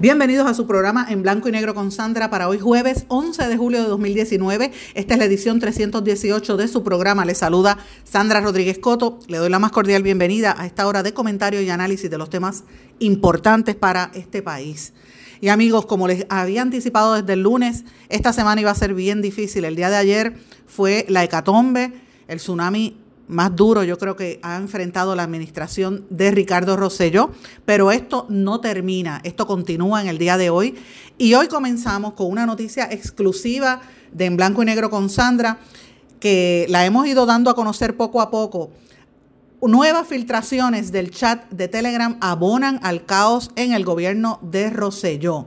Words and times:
Bienvenidos 0.00 0.46
a 0.46 0.54
su 0.54 0.64
programa 0.64 1.04
en 1.10 1.22
blanco 1.22 1.48
y 1.48 1.52
negro 1.52 1.74
con 1.74 1.90
Sandra 1.90 2.30
para 2.30 2.48
hoy 2.48 2.60
jueves 2.60 3.04
11 3.08 3.48
de 3.48 3.56
julio 3.56 3.82
de 3.82 3.88
2019. 3.88 4.70
Esta 4.94 5.14
es 5.14 5.18
la 5.18 5.24
edición 5.24 5.58
318 5.58 6.56
de 6.56 6.68
su 6.68 6.84
programa. 6.84 7.24
Le 7.24 7.34
saluda 7.34 7.78
Sandra 8.04 8.40
Rodríguez 8.40 8.78
Coto. 8.78 9.18
Le 9.26 9.38
doy 9.38 9.50
la 9.50 9.58
más 9.58 9.72
cordial 9.72 10.04
bienvenida 10.04 10.54
a 10.56 10.66
esta 10.66 10.86
hora 10.86 11.02
de 11.02 11.12
comentario 11.12 11.60
y 11.62 11.70
análisis 11.70 12.08
de 12.08 12.16
los 12.16 12.30
temas 12.30 12.62
importantes 13.00 13.74
para 13.74 14.12
este 14.14 14.40
país. 14.40 14.92
Y 15.40 15.48
amigos, 15.48 15.84
como 15.84 16.06
les 16.06 16.26
había 16.28 16.62
anticipado 16.62 17.14
desde 17.14 17.32
el 17.32 17.42
lunes, 17.42 17.82
esta 18.08 18.32
semana 18.32 18.60
iba 18.60 18.70
a 18.70 18.76
ser 18.76 18.94
bien 18.94 19.20
difícil. 19.20 19.64
El 19.64 19.74
día 19.74 19.90
de 19.90 19.96
ayer 19.96 20.34
fue 20.68 21.06
la 21.08 21.24
hecatombe, 21.24 21.92
el 22.28 22.38
tsunami 22.38 22.96
más 23.28 23.54
duro 23.54 23.84
yo 23.84 23.98
creo 23.98 24.16
que 24.16 24.40
ha 24.42 24.56
enfrentado 24.56 25.14
la 25.14 25.22
administración 25.22 26.06
de 26.10 26.30
Ricardo 26.30 26.76
Rosselló, 26.76 27.30
pero 27.64 27.92
esto 27.92 28.26
no 28.28 28.60
termina, 28.60 29.20
esto 29.24 29.46
continúa 29.46 30.00
en 30.00 30.08
el 30.08 30.18
día 30.18 30.36
de 30.36 30.50
hoy 30.50 30.76
y 31.18 31.34
hoy 31.34 31.48
comenzamos 31.48 32.14
con 32.14 32.30
una 32.30 32.46
noticia 32.46 32.88
exclusiva 32.90 33.80
de 34.12 34.24
En 34.26 34.36
Blanco 34.36 34.62
y 34.62 34.66
Negro 34.66 34.90
con 34.90 35.10
Sandra 35.10 35.58
que 36.20 36.66
la 36.68 36.84
hemos 36.84 37.06
ido 37.06 37.26
dando 37.26 37.50
a 37.50 37.54
conocer 37.54 37.96
poco 37.96 38.20
a 38.20 38.30
poco. 38.30 38.70
Nuevas 39.60 40.06
filtraciones 40.06 40.92
del 40.92 41.10
chat 41.10 41.50
de 41.50 41.68
Telegram 41.68 42.16
abonan 42.20 42.80
al 42.82 43.04
caos 43.04 43.50
en 43.56 43.72
el 43.72 43.84
gobierno 43.84 44.38
de 44.42 44.70
Rosselló. 44.70 45.46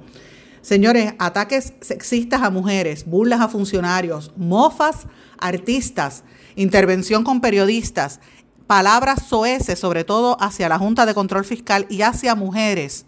Señores, 0.62 1.14
ataques 1.18 1.74
sexistas 1.82 2.44
a 2.44 2.52
mujeres, 2.52 3.06
burlas 3.06 3.42
a 3.42 3.48
funcionarios, 3.48 4.32
mofas 4.38 5.08
artistas, 5.40 6.24
intervención 6.56 7.24
con 7.24 7.42
periodistas, 7.42 8.20
palabras 8.68 9.24
soeces, 9.28 9.80
sobre 9.80 10.04
todo 10.04 10.38
hacia 10.42 10.70
la 10.70 10.80
Junta 10.80 11.06
de 11.06 11.14
Control 11.14 11.46
Fiscal 11.46 11.86
y 11.90 12.04
hacia 12.04 12.36
mujeres. 12.36 13.06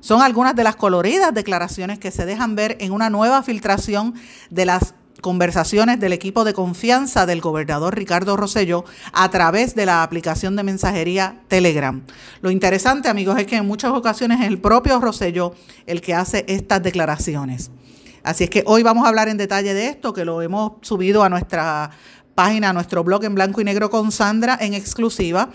Son 0.00 0.20
algunas 0.20 0.56
de 0.56 0.64
las 0.64 0.76
coloridas 0.76 1.32
declaraciones 1.32 1.98
que 1.98 2.10
se 2.10 2.26
dejan 2.26 2.56
ver 2.56 2.76
en 2.80 2.92
una 2.92 3.10
nueva 3.10 3.42
filtración 3.42 4.14
de 4.50 4.66
las 4.66 4.94
conversaciones 5.20 6.00
del 6.00 6.12
equipo 6.12 6.44
de 6.44 6.52
confianza 6.52 7.24
del 7.26 7.40
gobernador 7.40 7.94
Ricardo 7.94 8.36
Rosselló 8.36 8.84
a 9.12 9.30
través 9.30 9.74
de 9.74 9.86
la 9.86 10.02
aplicación 10.02 10.56
de 10.56 10.64
mensajería 10.64 11.40
Telegram. 11.48 12.02
Lo 12.40 12.50
interesante, 12.50 13.08
amigos, 13.08 13.38
es 13.38 13.46
que 13.46 13.56
en 13.56 13.66
muchas 13.66 13.92
ocasiones 13.92 14.40
es 14.40 14.48
el 14.48 14.60
propio 14.60 15.00
Rosselló 15.00 15.54
el 15.86 16.00
que 16.00 16.14
hace 16.14 16.44
estas 16.48 16.82
declaraciones. 16.82 17.70
Así 18.24 18.44
es 18.44 18.50
que 18.50 18.62
hoy 18.66 18.82
vamos 18.82 19.04
a 19.04 19.08
hablar 19.08 19.28
en 19.28 19.36
detalle 19.36 19.74
de 19.74 19.86
esto, 19.86 20.12
que 20.12 20.24
lo 20.24 20.42
hemos 20.42 20.72
subido 20.82 21.24
a 21.24 21.28
nuestra 21.28 21.90
página, 22.34 22.72
nuestro 22.72 23.04
blog 23.04 23.24
en 23.24 23.34
blanco 23.34 23.60
y 23.60 23.64
negro 23.64 23.90
con 23.90 24.12
Sandra 24.12 24.56
en 24.60 24.74
exclusiva, 24.74 25.50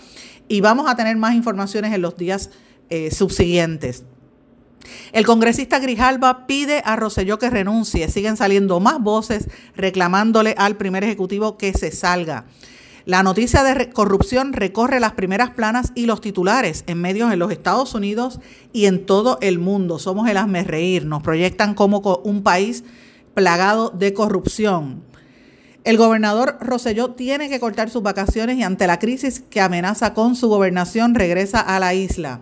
y 0.48 0.60
vamos 0.60 0.90
a 0.90 0.96
tener 0.96 1.16
más 1.16 1.34
informaciones 1.34 1.92
en 1.92 2.02
los 2.02 2.16
días 2.16 2.50
eh, 2.90 3.10
subsiguientes. 3.10 4.04
El 5.12 5.26
congresista 5.26 5.78
Grijalba 5.78 6.46
pide 6.46 6.82
a 6.84 6.96
Roselló 6.96 7.38
que 7.38 7.50
renuncie. 7.50 8.08
Siguen 8.08 8.36
saliendo 8.36 8.80
más 8.80 9.00
voces 9.00 9.48
reclamándole 9.76 10.54
al 10.56 10.76
primer 10.76 11.04
ejecutivo 11.04 11.58
que 11.58 11.72
se 11.72 11.90
salga. 11.90 12.46
La 13.04 13.22
noticia 13.22 13.62
de 13.64 13.88
corrupción 13.90 14.52
recorre 14.52 15.00
las 15.00 15.12
primeras 15.12 15.50
planas 15.50 15.92
y 15.94 16.04
los 16.04 16.20
titulares 16.20 16.84
en 16.86 17.00
medios 17.00 17.32
en 17.32 17.38
los 17.38 17.50
Estados 17.50 17.94
Unidos 17.94 18.38
y 18.72 18.84
en 18.84 19.06
todo 19.06 19.38
el 19.40 19.58
mundo. 19.58 19.98
Somos 19.98 20.28
el 20.28 20.36
asme 20.36 20.62
reír. 20.62 21.06
Nos 21.06 21.22
proyectan 21.22 21.74
como 21.74 22.00
un 22.24 22.42
país 22.42 22.84
plagado 23.32 23.90
de 23.90 24.12
corrupción. 24.12 25.07
El 25.88 25.96
gobernador 25.96 26.58
Roselló 26.60 27.12
tiene 27.12 27.48
que 27.48 27.60
cortar 27.60 27.88
sus 27.88 28.02
vacaciones 28.02 28.58
y 28.58 28.62
ante 28.62 28.86
la 28.86 28.98
crisis 28.98 29.40
que 29.40 29.62
amenaza 29.62 30.12
con 30.12 30.36
su 30.36 30.46
gobernación 30.46 31.14
regresa 31.14 31.60
a 31.60 31.80
la 31.80 31.94
isla. 31.94 32.40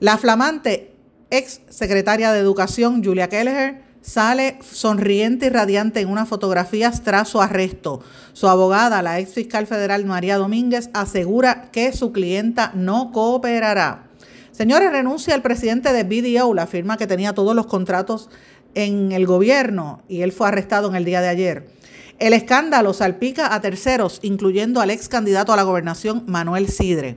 La 0.00 0.18
flamante 0.18 0.90
ex 1.30 1.60
secretaria 1.68 2.32
de 2.32 2.40
Educación, 2.40 3.04
Julia 3.04 3.28
Kelleher, 3.28 3.84
sale 4.02 4.58
sonriente 4.60 5.46
y 5.46 5.50
radiante 5.50 6.00
en 6.00 6.08
unas 6.08 6.28
fotografías 6.28 7.04
tras 7.04 7.28
su 7.28 7.40
arresto. 7.40 8.00
Su 8.32 8.48
abogada, 8.48 9.02
la 9.02 9.20
ex 9.20 9.34
fiscal 9.34 9.68
federal 9.68 10.04
María 10.04 10.36
Domínguez, 10.36 10.90
asegura 10.94 11.70
que 11.70 11.92
su 11.92 12.10
clienta 12.10 12.72
no 12.74 13.12
cooperará. 13.12 14.08
Señores, 14.50 14.90
renuncia 14.90 15.36
el 15.36 15.42
presidente 15.42 15.92
de 15.92 16.02
BDO, 16.02 16.54
la 16.54 16.66
firma 16.66 16.96
que 16.96 17.06
tenía 17.06 17.34
todos 17.34 17.54
los 17.54 17.66
contratos 17.66 18.30
en 18.74 19.12
el 19.12 19.26
gobierno, 19.26 20.02
y 20.08 20.22
él 20.22 20.32
fue 20.32 20.48
arrestado 20.48 20.88
en 20.88 20.96
el 20.96 21.04
día 21.04 21.20
de 21.20 21.28
ayer. 21.28 21.77
El 22.18 22.32
escándalo 22.32 22.94
salpica 22.94 23.54
a 23.54 23.60
terceros, 23.60 24.18
incluyendo 24.22 24.80
al 24.80 24.90
ex 24.90 25.08
candidato 25.08 25.52
a 25.52 25.56
la 25.56 25.62
gobernación 25.62 26.24
Manuel 26.26 26.68
Sidre. 26.68 27.16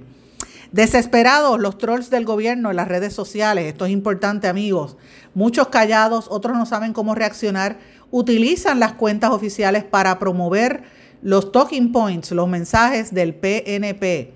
Desesperados 0.72 1.60
los 1.60 1.80
trolls 1.80 2.12
del 2.12 2.24
gobierno 2.24 2.70
en 2.70 2.76
las 2.76 2.88
redes 2.88 3.12
sociales, 3.12 3.66
esto 3.66 3.86
es 3.86 3.92
importante 3.92 4.48
amigos, 4.48 4.98
muchos 5.34 5.70
callados, 5.70 6.28
otros 6.30 6.56
no 6.56 6.68
saben 6.68 6.94
cómo 6.94 7.16
reaccionar, 7.16 7.80
utilizan 8.12 8.80
las 8.80 8.94
cuentas 8.94 9.32
oficiales 9.32 9.84
para 9.84 10.20
promover 10.20 10.84
los 11.24 11.52
talking 11.52 11.92
points, 11.92 12.32
los 12.32 12.48
mensajes 12.48 13.12
del 13.12 13.34
PNP 13.34 14.34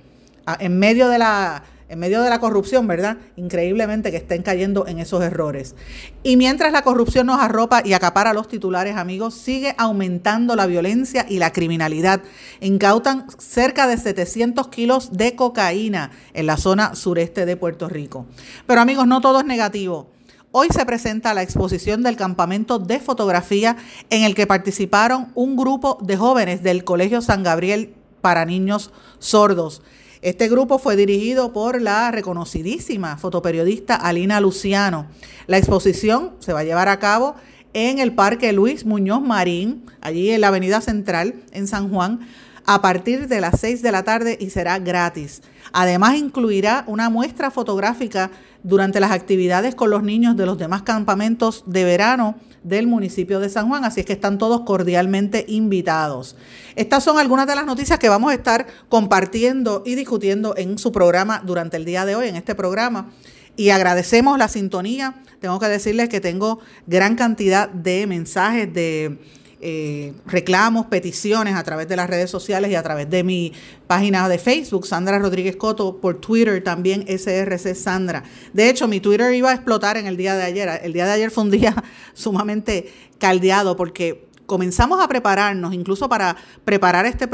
en 0.60 0.80
medio 0.80 1.10
de 1.10 1.20
la 1.20 1.64
en 1.88 2.00
medio 2.00 2.22
de 2.22 2.30
la 2.30 2.40
corrupción, 2.40 2.88
¿verdad? 2.88 3.18
Increíblemente 3.36 4.12
que 4.12 4.18
estén 4.18 4.42
cayendo 4.42 4.88
en 4.88 5.00
esos 5.00 5.24
errores. 5.24 5.76
Y 6.24 6.38
mientras 6.38 6.72
la 6.72 6.82
corrupción 6.82 7.28
nos 7.28 7.40
arropa 7.40 7.82
y 7.86 7.94
acapara 7.94 8.34
los 8.34 8.48
titulares, 8.48 8.96
amigos, 8.98 9.36
sigue 9.36 9.76
aumentando 9.78 10.56
la 10.56 10.66
violencia 10.66 11.26
y 11.30 11.40
la 11.40 11.52
criminalidad. 11.52 12.22
Incautan 12.60 13.28
cerca 13.38 13.88
de 13.88 13.98
700 13.98 14.68
kilos 14.70 15.12
de 15.12 15.36
cocaína 15.36 16.12
en 16.34 16.48
la 16.48 16.58
zona 16.58 16.96
sureste 16.96 17.46
de 17.46 17.58
Puerto 17.58 17.88
Rico. 17.88 18.26
Pero 18.66 18.82
amigos, 18.82 19.06
no 19.08 19.22
todo 19.22 19.40
es 19.40 19.46
negativo. 19.46 20.10
Hoy 20.58 20.70
se 20.72 20.86
presenta 20.86 21.34
la 21.34 21.44
exposición 21.44 22.02
del 22.02 22.16
campamento 22.16 22.80
de 22.80 23.02
fotografía 23.02 23.76
en 24.10 24.24
el 24.24 24.36
que 24.36 24.48
participaron 24.48 25.32
un 25.36 25.58
grupo 25.58 25.98
de 26.02 26.16
jóvenes 26.16 26.64
del 26.64 26.86
Colegio 26.86 27.22
San 27.22 27.44
Gabriel 27.44 27.94
para 28.22 28.46
niños 28.46 28.92
sordos. 29.20 29.82
Este 30.26 30.50
grupo 30.50 30.80
fue 30.80 30.96
dirigido 30.96 31.54
por 31.54 31.80
la 31.80 32.10
reconocidísima 32.10 33.16
fotoperiodista 33.16 33.96
Alina 33.96 34.42
Luciano. 34.42 35.06
La 35.46 35.60
exposición 35.60 36.32
se 36.40 36.52
va 36.52 36.62
a 36.62 36.64
llevar 36.64 36.90
a 36.90 36.98
cabo 36.98 37.36
en 37.74 38.00
el 38.00 38.12
Parque 38.12 38.52
Luis 38.52 38.88
Muñoz 38.88 39.22
Marín, 39.22 39.86
allí 40.02 40.32
en 40.32 40.42
la 40.42 40.48
Avenida 40.48 40.82
Central, 40.82 41.36
en 41.52 41.68
San 41.68 41.92
Juan, 41.92 42.22
a 42.66 42.82
partir 42.82 43.28
de 43.28 43.40
las 43.40 43.60
6 43.60 43.84
de 43.84 43.92
la 43.92 44.02
tarde 44.02 44.36
y 44.42 44.50
será 44.50 44.80
gratis. 44.80 45.44
Además 45.74 46.16
incluirá 46.16 46.86
una 46.88 47.12
muestra 47.12 47.52
fotográfica 47.52 48.32
durante 48.64 49.00
las 49.00 49.12
actividades 49.12 49.76
con 49.76 49.92
los 49.92 50.02
niños 50.02 50.36
de 50.36 50.48
los 50.48 50.58
demás 50.58 50.82
campamentos 50.82 51.64
de 51.68 51.84
verano 51.84 52.34
del 52.66 52.88
municipio 52.88 53.40
de 53.40 53.48
San 53.48 53.70
Juan, 53.70 53.86
así 53.86 54.00
es 54.00 54.06
que 54.08 54.14
están 54.14 54.40
todos 54.40 54.62
cordialmente 54.62 55.46
invitados. 55.48 56.36
Estas 56.76 57.04
son 57.04 57.20
algunas 57.20 57.46
de 57.46 57.56
las 57.56 57.66
noticias 57.66 58.00
que 58.00 58.10
vamos 58.10 58.32
a 58.32 58.34
estar 58.34 58.66
compartiendo 58.90 59.84
y 59.86 59.94
discutiendo 59.94 60.58
en 60.58 60.80
su 60.80 60.92
programa 60.92 61.44
durante 61.46 61.78
el 61.78 61.86
día 61.86 62.06
de 62.06 62.16
hoy, 62.16 62.28
en 62.28 62.36
este 62.36 62.56
programa. 62.56 63.12
Y 63.56 63.70
agradecemos 63.70 64.40
la 64.40 64.48
sintonía. 64.48 65.22
Tengo 65.40 65.60
que 65.60 65.68
decirles 65.68 66.10
que 66.10 66.20
tengo 66.20 66.60
gran 66.88 67.16
cantidad 67.16 67.70
de 67.70 68.08
mensajes 68.08 68.74
de 68.74 69.20
eh, 69.68 70.14
reclamos, 70.28 70.86
peticiones 70.86 71.56
a 71.56 71.64
través 71.64 71.88
de 71.88 71.96
las 71.96 72.08
redes 72.08 72.30
sociales 72.30 72.70
y 72.70 72.76
a 72.76 72.84
través 72.84 73.10
de 73.10 73.24
mi 73.24 73.52
página 73.88 74.30
de 74.30 74.38
Facebook, 74.38 74.86
Sandra 74.86 75.18
Rodríguez 75.18 75.56
Coto, 75.56 75.98
por 75.98 76.22
Twitter 76.22 76.64
también 76.64 77.04
SRC 77.08 77.74
Sandra. 77.74 78.22
De 78.54 78.70
hecho, 78.70 78.88
mi 78.88 79.00
Twitter 79.00 79.34
iba 79.34 79.50
a 79.50 79.56
explotar 79.56 79.98
en 79.98 80.06
el 80.06 80.18
día 80.18 80.36
de 80.36 80.44
ayer. 80.44 80.70
El 80.84 80.94
día 80.94 81.08
de 81.08 81.14
ayer 81.14 81.32
fue 81.32 81.46
un 81.46 81.50
día 81.50 81.74
sumamente 82.14 82.94
caldeado 83.18 83.76
porque 83.76 84.28
comenzamos 84.46 85.04
a 85.04 85.08
prepararnos, 85.08 85.74
incluso 85.74 86.08
para 86.08 86.36
preparar 86.64 87.08
este, 87.08 87.28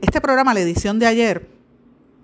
este 0.00 0.20
programa, 0.22 0.54
la 0.54 0.60
edición 0.60 0.98
de 0.98 1.06
ayer, 1.06 1.50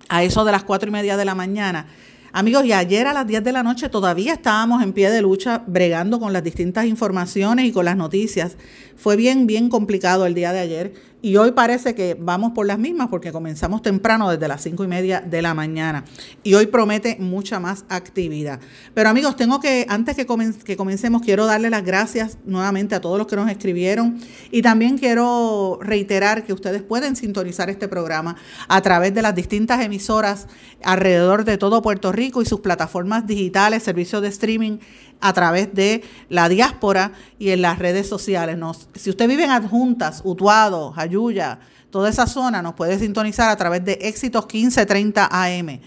a 0.09 0.23
eso 0.23 0.43
de 0.43 0.53
las 0.53 0.63
cuatro 0.63 0.89
y 0.89 0.91
media 0.91 1.17
de 1.17 1.25
la 1.25 1.35
mañana 1.35 1.85
Amigos, 2.33 2.63
y 2.63 2.71
ayer 2.71 3.07
a 3.07 3.13
las 3.13 3.27
10 3.27 3.43
de 3.43 3.51
la 3.51 3.61
noche 3.61 3.89
todavía 3.89 4.31
estábamos 4.31 4.81
en 4.81 4.93
pie 4.93 5.11
de 5.11 5.21
lucha 5.21 5.63
bregando 5.67 6.17
con 6.17 6.31
las 6.31 6.41
distintas 6.41 6.85
informaciones 6.85 7.65
y 7.65 7.73
con 7.73 7.83
las 7.83 7.97
noticias. 7.97 8.55
Fue 8.95 9.17
bien, 9.17 9.47
bien 9.47 9.67
complicado 9.67 10.25
el 10.25 10.33
día 10.33 10.53
de 10.53 10.59
ayer. 10.59 10.93
Y 11.21 11.37
hoy 11.37 11.51
parece 11.51 11.93
que 11.93 12.17
vamos 12.19 12.53
por 12.53 12.65
las 12.65 12.79
mismas 12.79 13.07
porque 13.09 13.31
comenzamos 13.31 13.81
temprano 13.81 14.29
desde 14.29 14.47
las 14.47 14.61
cinco 14.61 14.83
y 14.83 14.87
media 14.87 15.21
de 15.21 15.41
la 15.41 15.53
mañana 15.53 16.03
y 16.43 16.55
hoy 16.55 16.65
promete 16.65 17.17
mucha 17.19 17.59
más 17.59 17.85
actividad. 17.89 18.59
Pero 18.93 19.09
amigos, 19.09 19.35
tengo 19.35 19.59
que, 19.59 19.85
antes 19.87 20.15
que, 20.15 20.25
que 20.65 20.75
comencemos, 20.75 21.21
quiero 21.21 21.45
darle 21.45 21.69
las 21.69 21.83
gracias 21.83 22.37
nuevamente 22.45 22.95
a 22.95 23.01
todos 23.01 23.17
los 23.17 23.27
que 23.27 23.35
nos 23.35 23.49
escribieron 23.49 24.19
y 24.49 24.61
también 24.61 24.97
quiero 24.97 25.79
reiterar 25.81 26.43
que 26.43 26.53
ustedes 26.53 26.81
pueden 26.81 27.15
sintonizar 27.15 27.69
este 27.69 27.87
programa 27.87 28.35
a 28.67 28.81
través 28.81 29.13
de 29.13 29.21
las 29.21 29.35
distintas 29.35 29.81
emisoras 29.81 30.47
alrededor 30.83 31.45
de 31.45 31.57
todo 31.57 31.81
Puerto 31.81 32.11
Rico 32.11 32.41
y 32.41 32.45
sus 32.45 32.61
plataformas 32.61 33.27
digitales, 33.27 33.83
servicios 33.83 34.21
de 34.21 34.29
streaming 34.29 34.79
a 35.21 35.33
través 35.33 35.73
de 35.73 36.03
la 36.29 36.49
diáspora 36.49 37.13
y 37.39 37.49
en 37.49 37.61
las 37.61 37.79
redes 37.79 38.07
sociales. 38.07 38.57
si 38.95 39.09
usted 39.09 39.27
vive 39.27 39.45
en 39.45 39.51
Adjuntas, 39.51 40.21
Utuado, 40.23 40.91
Jayuya, 40.91 41.59
toda 41.91 42.09
esa 42.09 42.27
zona, 42.27 42.61
nos 42.61 42.73
puede 42.73 42.97
sintonizar 42.99 43.49
a 43.49 43.55
través 43.55 43.85
de 43.85 43.93
Éxitos 44.01 44.45
1530 44.45 45.29
AM. 45.31 45.79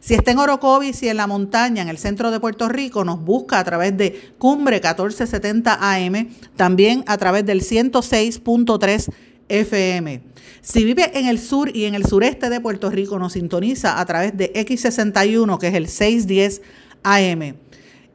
Si 0.00 0.14
está 0.14 0.30
en 0.30 0.38
Orocovis 0.38 1.02
y 1.02 1.08
en 1.08 1.18
la 1.18 1.26
montaña, 1.26 1.82
en 1.82 1.88
el 1.88 1.98
centro 1.98 2.30
de 2.30 2.40
Puerto 2.40 2.68
Rico, 2.70 3.04
nos 3.04 3.22
busca 3.22 3.58
a 3.58 3.64
través 3.64 3.96
de 3.96 4.32
Cumbre 4.38 4.76
1470 4.76 5.78
AM, 5.78 6.30
también 6.56 7.04
a 7.06 7.18
través 7.18 7.44
del 7.44 7.60
106.3 7.60 9.12
FM. 9.50 10.22
Si 10.62 10.84
vive 10.84 11.18
en 11.18 11.26
el 11.26 11.38
sur 11.38 11.74
y 11.74 11.84
en 11.84 11.94
el 11.94 12.06
sureste 12.06 12.48
de 12.48 12.60
Puerto 12.60 12.88
Rico, 12.90 13.18
nos 13.18 13.34
sintoniza 13.34 14.00
a 14.00 14.06
través 14.06 14.36
de 14.36 14.52
X61, 14.54 15.58
que 15.58 15.68
es 15.68 15.74
el 15.74 15.88
610 15.88 16.62
AM. 17.02 17.56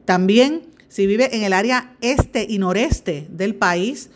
También, 0.06 0.62
si 0.88 1.06
vive 1.06 1.36
en 1.36 1.42
el 1.42 1.52
área 1.52 1.92
este 2.00 2.46
y 2.48 2.58
noreste 2.58 3.26
del 3.28 3.54
país, 3.54 4.08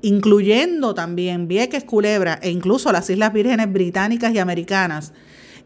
incluyendo 0.00 0.94
también 0.94 1.48
Vieques, 1.48 1.84
Culebra 1.84 2.38
e 2.42 2.50
incluso 2.50 2.90
las 2.92 3.10
Islas 3.10 3.32
Vírgenes 3.32 3.70
Británicas 3.70 4.32
y 4.32 4.38
Americanas, 4.38 5.12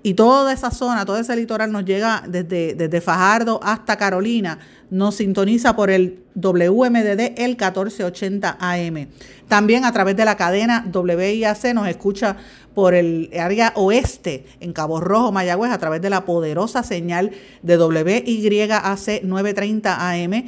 y 0.06 0.14
toda 0.14 0.52
esa 0.52 0.70
zona, 0.70 1.04
todo 1.04 1.18
ese 1.18 1.34
litoral 1.34 1.72
nos 1.72 1.84
llega 1.84 2.22
desde, 2.28 2.74
desde 2.76 3.00
Fajardo 3.00 3.58
hasta 3.60 3.96
Carolina, 3.96 4.56
nos 4.88 5.16
sintoniza 5.16 5.74
por 5.74 5.90
el 5.90 6.22
WMDD 6.36 7.36
el 7.38 7.56
1480 7.56 8.56
AM. 8.60 9.08
También 9.48 9.84
a 9.84 9.90
través 9.90 10.14
de 10.14 10.24
la 10.24 10.36
cadena 10.36 10.86
WIAC 10.94 11.74
nos 11.74 11.88
escucha 11.88 12.36
por 12.72 12.94
el 12.94 13.30
área 13.36 13.72
oeste, 13.74 14.46
en 14.60 14.72
Cabo 14.72 15.00
Rojo, 15.00 15.32
Mayagüez, 15.32 15.72
a 15.72 15.78
través 15.78 16.00
de 16.00 16.10
la 16.10 16.24
poderosa 16.24 16.84
señal 16.84 17.32
de 17.64 17.76
WYAC 17.76 19.24
930 19.24 20.08
AM 20.08 20.44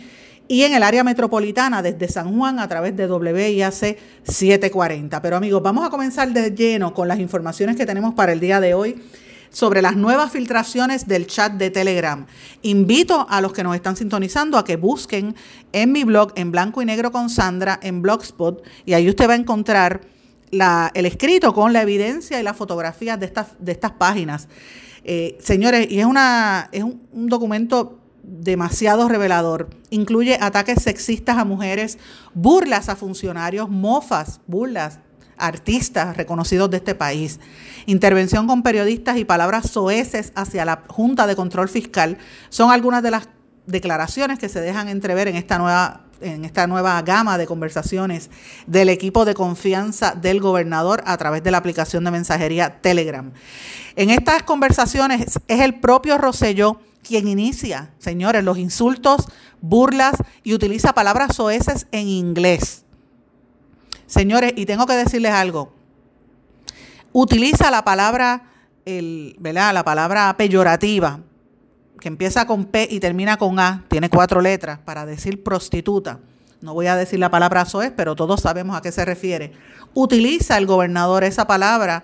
y 0.46 0.62
en 0.62 0.72
el 0.72 0.84
área 0.84 1.02
metropolitana 1.02 1.82
desde 1.82 2.06
San 2.06 2.38
Juan 2.38 2.60
a 2.60 2.68
través 2.68 2.96
de 2.96 3.10
WIAC 3.10 3.98
740. 4.22 5.20
Pero 5.20 5.36
amigos, 5.36 5.64
vamos 5.64 5.84
a 5.84 5.90
comenzar 5.90 6.32
de 6.32 6.52
lleno 6.52 6.94
con 6.94 7.08
las 7.08 7.18
informaciones 7.18 7.74
que 7.74 7.86
tenemos 7.86 8.14
para 8.14 8.30
el 8.30 8.38
día 8.38 8.60
de 8.60 8.74
hoy 8.74 9.02
sobre 9.50 9.82
las 9.82 9.96
nuevas 9.96 10.32
filtraciones 10.32 11.06
del 11.06 11.26
chat 11.26 11.52
de 11.54 11.70
Telegram. 11.70 12.26
Invito 12.62 13.26
a 13.28 13.40
los 13.40 13.52
que 13.52 13.62
nos 13.62 13.74
están 13.74 13.96
sintonizando 13.96 14.58
a 14.58 14.64
que 14.64 14.76
busquen 14.76 15.34
en 15.72 15.92
mi 15.92 16.04
blog 16.04 16.32
en 16.36 16.50
blanco 16.50 16.82
y 16.82 16.84
negro 16.84 17.12
con 17.12 17.30
Sandra 17.30 17.78
en 17.82 18.02
Blogspot 18.02 18.62
y 18.84 18.94
ahí 18.94 19.08
usted 19.08 19.28
va 19.28 19.32
a 19.32 19.36
encontrar 19.36 20.00
el 20.50 21.06
escrito 21.06 21.52
con 21.52 21.72
la 21.72 21.82
evidencia 21.82 22.40
y 22.40 22.42
las 22.42 22.56
fotografías 22.56 23.20
de 23.20 23.26
estas, 23.26 23.48
de 23.58 23.72
estas 23.72 23.92
páginas. 23.92 24.48
Eh, 25.04 25.38
señores, 25.40 25.90
y 25.90 26.00
es, 26.00 26.06
una, 26.06 26.68
es 26.72 26.82
un, 26.82 27.28
documento 27.28 27.98
demasiado 28.22 29.08
revelador. 29.08 29.70
Incluye 29.90 30.38
ataques 30.40 30.82
sexistas 30.82 31.38
a 31.38 31.44
mujeres, 31.44 31.98
burlas 32.34 32.88
a 32.88 32.96
funcionarios, 32.96 33.70
mofas, 33.70 34.40
burlas, 34.46 35.00
artistas 35.38 36.16
reconocidos 36.16 36.70
de 36.70 36.78
este 36.78 36.94
país, 36.94 37.40
intervención 37.86 38.46
con 38.46 38.62
periodistas 38.62 39.16
y 39.18 39.24
palabras 39.24 39.70
soeces 39.70 40.32
hacia 40.34 40.64
la 40.64 40.82
Junta 40.88 41.26
de 41.26 41.36
Control 41.36 41.68
Fiscal 41.68 42.18
son 42.48 42.70
algunas 42.70 43.02
de 43.02 43.10
las 43.10 43.28
declaraciones 43.66 44.38
que 44.38 44.48
se 44.48 44.60
dejan 44.60 44.88
entrever 44.88 45.28
en 45.28 45.36
esta 45.36 45.58
nueva 45.58 46.04
en 46.20 46.44
esta 46.44 46.66
nueva 46.66 47.00
gama 47.02 47.38
de 47.38 47.46
conversaciones 47.46 48.30
del 48.66 48.88
equipo 48.88 49.24
de 49.24 49.34
confianza 49.34 50.16
del 50.20 50.40
gobernador 50.40 51.02
a 51.06 51.16
través 51.16 51.44
de 51.44 51.52
la 51.52 51.58
aplicación 51.58 52.02
de 52.02 52.10
mensajería 52.10 52.80
Telegram. 52.80 53.30
En 53.96 54.10
estas 54.10 54.42
conversaciones 54.42 55.38
es 55.46 55.60
el 55.60 55.78
propio 55.80 56.18
Rosselló 56.18 56.80
quien 57.02 57.28
inicia, 57.28 57.90
señores, 57.98 58.44
los 58.44 58.58
insultos, 58.58 59.28
burlas 59.60 60.14
y 60.42 60.54
utiliza 60.54 60.92
palabras 60.92 61.36
soeces 61.36 61.86
en 61.92 62.08
inglés. 62.08 62.84
Señores, 64.08 64.54
y 64.56 64.64
tengo 64.64 64.86
que 64.86 64.94
decirles 64.94 65.32
algo. 65.32 65.70
Utiliza 67.12 67.70
la 67.70 67.84
palabra, 67.84 68.50
el, 68.86 69.36
¿verdad? 69.38 69.74
La 69.74 69.84
palabra 69.84 70.34
peyorativa 70.36 71.20
que 72.00 72.08
empieza 72.08 72.46
con 72.46 72.64
P 72.64 72.88
y 72.90 73.00
termina 73.00 73.36
con 73.36 73.60
A, 73.60 73.84
tiene 73.88 74.08
cuatro 74.08 74.40
letras 74.40 74.78
para 74.78 75.04
decir 75.04 75.42
prostituta. 75.42 76.20
No 76.62 76.72
voy 76.72 76.86
a 76.86 76.96
decir 76.96 77.18
la 77.18 77.30
palabra 77.30 77.66
soez, 77.66 77.92
pero 77.94 78.16
todos 78.16 78.40
sabemos 78.40 78.76
a 78.76 78.80
qué 78.80 78.92
se 78.92 79.04
refiere. 79.04 79.52
Utiliza 79.92 80.56
el 80.56 80.66
gobernador 80.66 81.22
esa 81.22 81.46
palabra 81.46 82.02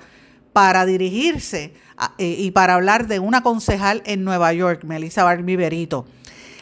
para 0.52 0.84
dirigirse 0.84 1.72
eh, 2.18 2.36
y 2.38 2.50
para 2.50 2.74
hablar 2.74 3.06
de 3.06 3.18
una 3.18 3.42
concejal 3.42 4.02
en 4.04 4.24
Nueva 4.24 4.52
York, 4.52 4.84
Melissa 4.84 5.24
Barbiberito. 5.24 6.06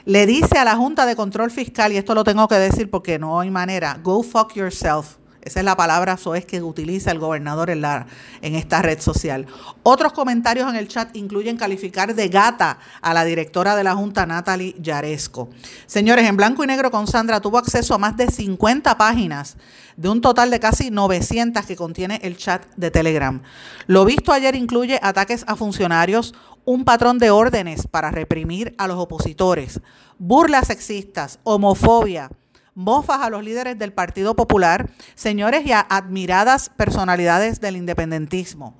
Le 0.05 0.27
dice 0.27 0.59
a 0.59 0.65
la 0.65 0.77
Junta 0.77 1.05
de 1.05 1.17
Control 1.17 1.51
Fiscal, 1.51 1.93
y 1.93 1.97
esto 1.97 2.15
lo 2.15 2.23
tengo 2.23 2.47
que 2.49 2.57
decir 2.57 2.91
porque 2.91 3.19
no 3.19 3.41
hay 3.41 3.51
manera, 3.51 3.99
go 4.03 4.23
fuck 4.23 4.55
yourself. 4.55 5.17
Esa 5.43 5.59
es 5.59 5.65
la 5.65 5.77
palabra 5.77 6.17
soez 6.17 6.47
que 6.47 6.63
utiliza 6.63 7.11
el 7.11 7.19
gobernador 7.19 7.71
en, 7.71 7.85
en 7.85 8.55
esta 8.55 8.81
red 8.81 9.01
social. 9.01 9.47
Otros 9.83 10.13
comentarios 10.13 10.71
en 10.71 10.77
el 10.77 10.87
chat 10.87 11.17
incluyen 11.17 11.57
calificar 11.57 12.15
de 12.15 12.29
gata 12.29 12.79
a 13.01 13.13
la 13.13 13.25
directora 13.25 13.75
de 13.75 13.83
la 13.83 13.97
Junta, 13.97 14.25
Natalie 14.25 14.77
Yaresco. 14.79 15.51
Señores, 15.87 16.29
en 16.29 16.37
blanco 16.37 16.63
y 16.63 16.69
negro 16.69 16.93
con 16.93 17.09
Sandra 17.09 17.41
tuvo 17.41 17.59
acceso 17.59 17.95
a 17.95 17.99
más 17.99 18.17
de 18.17 18.29
50 18.29 18.97
páginas 18.97 19.57
de 19.97 20.09
un 20.09 20.21
total 20.21 20.51
de 20.51 20.61
casi 20.61 20.91
900 20.91 21.67
que 21.67 21.75
contiene 21.75 22.21
el 22.23 22.37
chat 22.37 22.65
de 22.77 22.93
Telegram. 22.93 23.43
Lo 23.89 24.05
visto 24.05 24.33
ayer 24.33 24.55
incluye 24.55 25.01
ataques 25.03 25.45
a 25.49 25.57
funcionarios, 25.57 26.35
un 26.65 26.85
patrón 26.85 27.19
de 27.19 27.31
órdenes 27.31 27.89
para 27.89 28.13
reprimir 28.13 28.77
a 28.79 28.87
los 28.87 28.99
opositores, 28.99 29.81
burlas 30.19 30.69
sexistas, 30.69 31.41
homofobia, 31.43 32.31
mofas 32.75 33.21
a 33.21 33.31
los 33.31 33.45
líderes 33.45 33.79
del 33.79 33.93
Partido 33.93 34.35
Popular, 34.35 34.91
señores 35.15 35.67
y 35.67 35.73
a 35.73 35.81
admiradas 35.81 36.71
personalidades 36.71 37.61
del 37.61 37.77
independentismo. 37.77 38.75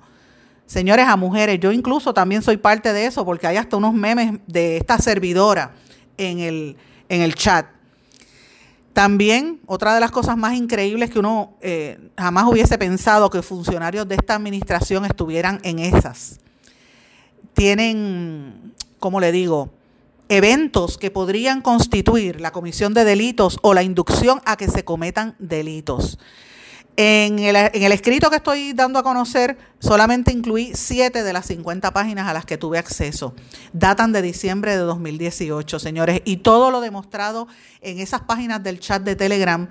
Señores, 0.65 1.07
a 1.07 1.15
mujeres, 1.17 1.59
yo 1.59 1.71
incluso 1.71 2.13
también 2.13 2.41
soy 2.41 2.57
parte 2.57 2.93
de 2.93 3.05
eso 3.05 3.25
porque 3.25 3.47
hay 3.47 3.57
hasta 3.57 3.77
unos 3.77 3.93
memes 3.93 4.39
de 4.47 4.77
esta 4.77 4.97
servidora 4.97 5.73
en 6.17 6.39
el, 6.39 6.77
en 7.09 7.21
el 7.21 7.35
chat. 7.35 7.67
También, 8.93 9.59
otra 9.65 9.93
de 9.95 9.99
las 9.99 10.11
cosas 10.11 10.37
más 10.37 10.53
increíbles 10.53 11.09
que 11.09 11.19
uno 11.19 11.55
eh, 11.61 11.99
jamás 12.17 12.45
hubiese 12.45 12.77
pensado 12.77 13.29
que 13.29 13.41
funcionarios 13.41 14.07
de 14.07 14.15
esta 14.15 14.35
administración 14.35 15.05
estuvieran 15.05 15.59
en 15.63 15.79
esas. 15.79 16.39
Tienen, 17.53 18.73
como 18.99 19.19
le 19.19 19.31
digo, 19.31 19.73
eventos 20.29 20.97
que 20.97 21.11
podrían 21.11 21.61
constituir 21.61 22.41
la 22.41 22.51
comisión 22.51 22.93
de 22.93 23.05
delitos 23.05 23.59
o 23.61 23.73
la 23.73 23.83
inducción 23.83 24.41
a 24.45 24.57
que 24.57 24.67
se 24.67 24.83
cometan 24.85 25.35
delitos. 25.39 26.17
En 26.95 27.39
el, 27.39 27.55
escrito 27.91 28.29
que 28.29 28.35
estoy 28.35 28.73
dando 28.73 28.99
a 28.99 29.03
conocer, 29.03 29.57
solamente 29.79 30.31
incluí 30.31 30.73
siete 30.75 31.23
de 31.23 31.33
las 31.33 31.47
50 31.47 31.91
páginas 31.91 32.27
a 32.27 32.33
las 32.33 32.45
que 32.45 32.57
tuve 32.57 32.77
acceso. 32.77 33.33
Datan 33.73 34.11
de 34.11 34.21
diciembre 34.21 34.73
de 34.73 34.83
2018, 34.83 35.79
señores, 35.79 36.21
y 36.23 36.37
todo 36.37 36.69
lo 36.69 36.81
demostrado 36.81 37.47
en 37.81 37.99
esas 37.99 38.21
páginas 38.21 38.61
del 38.61 38.79
chat 38.79 39.01
de 39.01 39.15
Telegram 39.15 39.67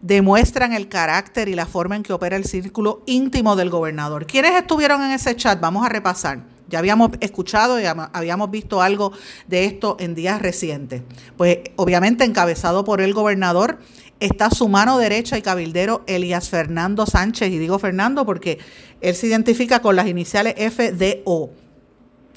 demuestran 0.00 0.72
el 0.72 0.88
carácter 0.88 1.48
y 1.48 1.54
la 1.54 1.66
forma 1.66 1.96
en 1.96 2.04
que 2.04 2.12
opera 2.12 2.36
el 2.36 2.44
círculo 2.44 3.02
íntimo 3.06 3.56
del 3.56 3.68
gobernador. 3.68 4.26
¿Quiénes 4.26 4.52
estuvieron 4.52 5.02
en 5.02 5.10
ese 5.10 5.34
chat? 5.34 5.60
Vamos 5.60 5.84
a 5.84 5.88
repasar. 5.88 6.49
Ya 6.70 6.78
habíamos 6.78 7.10
escuchado 7.20 7.80
y 7.80 7.84
habíamos 7.84 8.50
visto 8.50 8.80
algo 8.80 9.12
de 9.48 9.64
esto 9.64 9.96
en 9.98 10.14
días 10.14 10.40
recientes. 10.40 11.02
Pues 11.36 11.58
obviamente 11.76 12.24
encabezado 12.24 12.84
por 12.84 13.00
el 13.00 13.12
gobernador 13.12 13.78
está 14.20 14.50
su 14.50 14.68
mano 14.68 14.98
derecha 14.98 15.36
y 15.36 15.42
cabildero 15.42 16.04
Elías 16.06 16.48
Fernando 16.48 17.06
Sánchez. 17.06 17.50
Y 17.50 17.58
digo 17.58 17.78
Fernando 17.78 18.24
porque 18.24 18.58
él 19.00 19.14
se 19.16 19.26
identifica 19.26 19.82
con 19.82 19.96
las 19.96 20.06
iniciales 20.06 20.54
FDO. 20.72 21.50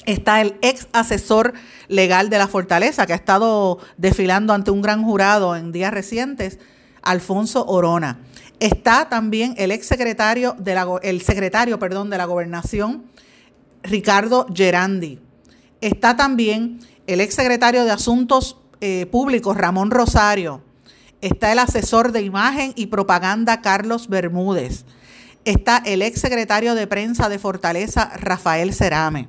Está 0.06 0.42
el 0.42 0.58
ex 0.62 0.88
asesor 0.92 1.54
legal 1.88 2.30
de 2.30 2.40
la 2.40 2.48
Fortaleza 2.48 3.06
que 3.06 3.14
ha 3.14 3.18
estado 3.18 3.78
desfilando 3.98 4.54
ante 4.54 4.72
un 4.72 4.82
gran 4.82 5.04
jurado 5.04 5.56
en 5.56 5.72
días 5.72 5.94
recientes, 5.94 6.60
Alfonso 7.04 7.66
Orona. 7.68 8.20
Está 8.60 9.10
también 9.10 9.54
el 9.58 9.72
ex 9.72 9.86
secretario 9.86 10.56
de 10.58 10.76
la, 10.76 10.88
el 11.04 11.22
secretario, 11.22 11.80
perdón, 11.80 12.10
de 12.10 12.18
la 12.18 12.26
gobernación, 12.26 13.04
Ricardo 13.84 14.48
Gerandi. 14.54 15.20
Está 15.82 16.16
también 16.16 16.80
el 17.08 17.22
exsecretario 17.22 17.86
de 17.86 17.92
Asuntos 17.92 18.58
eh, 18.82 19.06
Públicos, 19.06 19.56
Ramón 19.58 19.92
Rosario. 19.92 20.62
Está 21.22 21.52
el 21.52 21.60
asesor 21.60 22.12
de 22.12 22.22
imagen 22.22 22.74
y 22.76 22.88
propaganda, 22.88 23.62
Carlos 23.62 24.10
Bermúdez. 24.10 24.86
está 25.46 25.82
el 25.86 26.02
ex 26.02 26.22
secretario 26.22 26.74
de 26.74 26.88
prensa 26.88 27.28
de 27.28 27.40
Fortaleza, 27.40 28.12
Rafael 28.16 28.74
Cerame. 28.74 29.28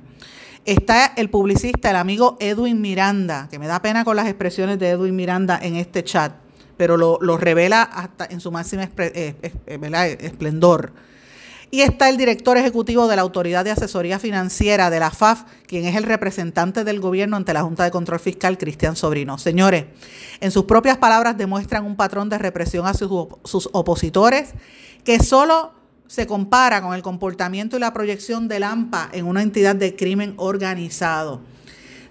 Está 0.65 1.13
el 1.15 1.29
publicista, 1.29 1.91
el 1.91 1.95
amigo 1.95 2.37
Edwin 2.39 2.81
Miranda, 2.81 3.47
que 3.51 3.59
me 3.59 3.67
da 3.67 3.81
pena 3.81 4.03
con 4.03 4.15
las 4.15 4.27
expresiones 4.27 4.79
de 4.79 4.89
Edwin 4.89 5.15
Miranda 5.15 5.59
en 5.61 5.75
este 5.75 6.03
chat, 6.03 6.33
pero 6.75 6.97
lo, 6.97 7.37
revela 7.37 7.83
hasta 7.83 8.25
en 8.25 8.39
su 8.39 8.51
máximo 8.51 8.81
eh, 8.83 9.35
eh, 9.67 10.17
esplendor. 10.21 10.93
Y 11.71 11.81
está 11.81 12.09
el 12.09 12.17
director 12.17 12.57
ejecutivo 12.57 13.07
de 13.07 13.15
la 13.15 13.23
Autoridad 13.23 13.65
de 13.65 13.71
Asesoría 13.71 14.19
Financiera 14.19 14.89
de 14.89 14.99
la 14.99 15.11
FAF, 15.11 15.43
quien 15.67 15.85
es 15.85 15.95
el 15.95 16.03
representante 16.03 16.83
del 16.83 16.99
gobierno 16.99 17.37
ante 17.37 17.53
la 17.53 17.63
Junta 17.63 17.83
de 17.83 17.91
Control 17.91 18.19
Fiscal, 18.19 18.57
Cristian 18.57 18.95
Sobrino. 18.95 19.37
Señores, 19.37 19.85
en 20.39 20.51
sus 20.51 20.65
propias 20.65 20.97
palabras 20.97 21.37
demuestran 21.37 21.85
un 21.85 21.95
patrón 21.95 22.29
de 22.29 22.37
represión 22.37 22.85
hacia 22.85 23.07
sus 23.43 23.69
opositores 23.73 24.53
que 25.03 25.19
solo 25.19 25.73
se 26.07 26.27
compara 26.27 26.81
con 26.81 26.93
el 26.93 27.01
comportamiento 27.01 27.77
y 27.77 27.79
la 27.79 27.93
proyección 27.93 28.47
del 28.47 28.63
AMPA 28.63 29.09
en 29.11 29.25
una 29.25 29.41
entidad 29.41 29.75
de 29.75 29.95
crimen 29.95 30.35
organizado. 30.37 31.41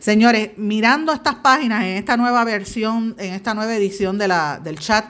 Señores, 0.00 0.50
mirando 0.56 1.12
estas 1.12 1.37
páginas 1.37 1.84
en 1.84 1.96
esta 1.96 2.16
nueva 2.16 2.44
versión, 2.44 3.14
en 3.18 3.32
esta 3.32 3.54
nueva 3.54 3.75
edición 3.75 4.18
del 4.18 4.78
chat, 4.78 5.06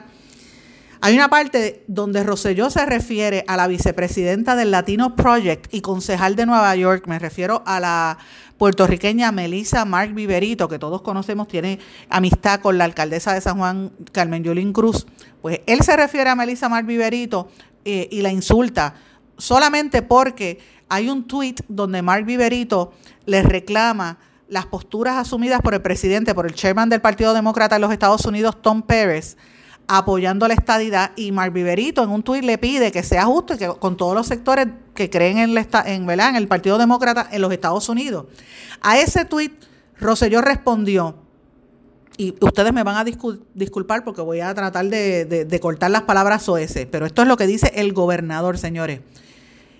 hay 1.01 1.15
una 1.15 1.29
parte 1.29 1.83
donde 1.87 2.23
Rosselló 2.23 2.69
se 2.69 2.85
refiere 2.85 3.43
a 3.47 3.57
la 3.57 3.67
vicepresidenta 3.67 4.55
del 4.55 4.71
Latino 4.71 5.15
Project 5.15 5.73
y 5.73 5.81
concejal 5.81 6.35
de 6.35 6.45
Nueva 6.45 6.75
York, 6.75 7.07
me 7.07 7.19
refiero 7.19 7.63
a 7.65 7.79
la 7.79 8.17
puertorriqueña 8.57 9.31
Melissa 9.31 9.85
Mark 9.85 10.13
Viverito, 10.13 10.67
que 10.67 10.79
todos 10.79 11.01
conocemos, 11.01 11.47
tiene 11.47 11.79
amistad 12.09 12.61
con 12.61 12.77
la 12.77 12.85
alcaldesa 12.85 13.33
de 13.33 13.41
San 13.41 13.57
Juan, 13.57 13.91
Carmen 14.11 14.43
Yulín 14.43 14.73
Cruz. 14.73 15.05
Pues 15.41 15.61
él 15.65 15.81
se 15.81 15.95
refiere 15.97 16.29
a 16.29 16.35
Melissa 16.35 16.69
Mark 16.69 16.85
Viverito 16.85 17.49
eh, 17.83 18.07
y 18.11 18.21
la 18.21 18.31
insulta 18.31 18.95
solamente 19.37 20.01
porque 20.01 20.59
hay 20.87 21.09
un 21.09 21.27
tuit 21.27 21.61
donde 21.67 22.01
Mark 22.01 22.25
Viverito 22.25 22.93
le 23.25 23.43
reclama 23.43 24.17
las 24.47 24.67
posturas 24.67 25.17
asumidas 25.17 25.61
por 25.61 25.73
el 25.73 25.81
presidente, 25.81 26.35
por 26.35 26.45
el 26.45 26.53
chairman 26.53 26.89
del 26.89 27.01
Partido 27.01 27.33
Demócrata 27.33 27.75
de 27.75 27.81
los 27.81 27.91
Estados 27.91 28.25
Unidos, 28.25 28.61
Tom 28.61 28.83
Pérez, 28.83 29.37
apoyando 29.87 30.47
la 30.47 30.53
estadidad 30.53 31.11
y 31.15 31.31
Mark 31.31 31.53
Viverito 31.53 32.03
en 32.03 32.09
un 32.09 32.23
tuit 32.23 32.43
le 32.43 32.57
pide 32.57 32.91
que 32.91 33.03
sea 33.03 33.25
justo 33.25 33.53
y 33.53 33.57
que 33.57 33.67
con 33.67 33.97
todos 33.97 34.15
los 34.15 34.27
sectores 34.27 34.67
que 34.93 35.09
creen 35.09 35.37
en, 35.37 35.57
en, 35.57 36.09
en 36.09 36.35
el 36.35 36.47
Partido 36.47 36.77
Demócrata 36.77 37.27
en 37.31 37.41
los 37.41 37.51
Estados 37.51 37.87
Unidos. 37.89 38.25
A 38.81 38.97
ese 38.99 39.25
tuit 39.25 39.53
Roselló 39.99 40.41
respondió, 40.41 41.15
y 42.17 42.33
ustedes 42.41 42.73
me 42.73 42.83
van 42.83 42.97
a 42.97 43.03
disculpar 43.03 44.03
porque 44.03 44.21
voy 44.21 44.39
a 44.39 44.53
tratar 44.53 44.85
de, 44.85 45.59
cortar 45.61 45.91
las 45.91 46.03
palabras 46.03 46.47
OS, 46.47 46.87
pero 46.89 47.05
esto 47.05 47.21
es 47.21 47.27
lo 47.27 47.37
que 47.37 47.47
dice 47.47 47.71
el 47.75 47.93
gobernador, 47.93 48.57
señores. 48.57 49.01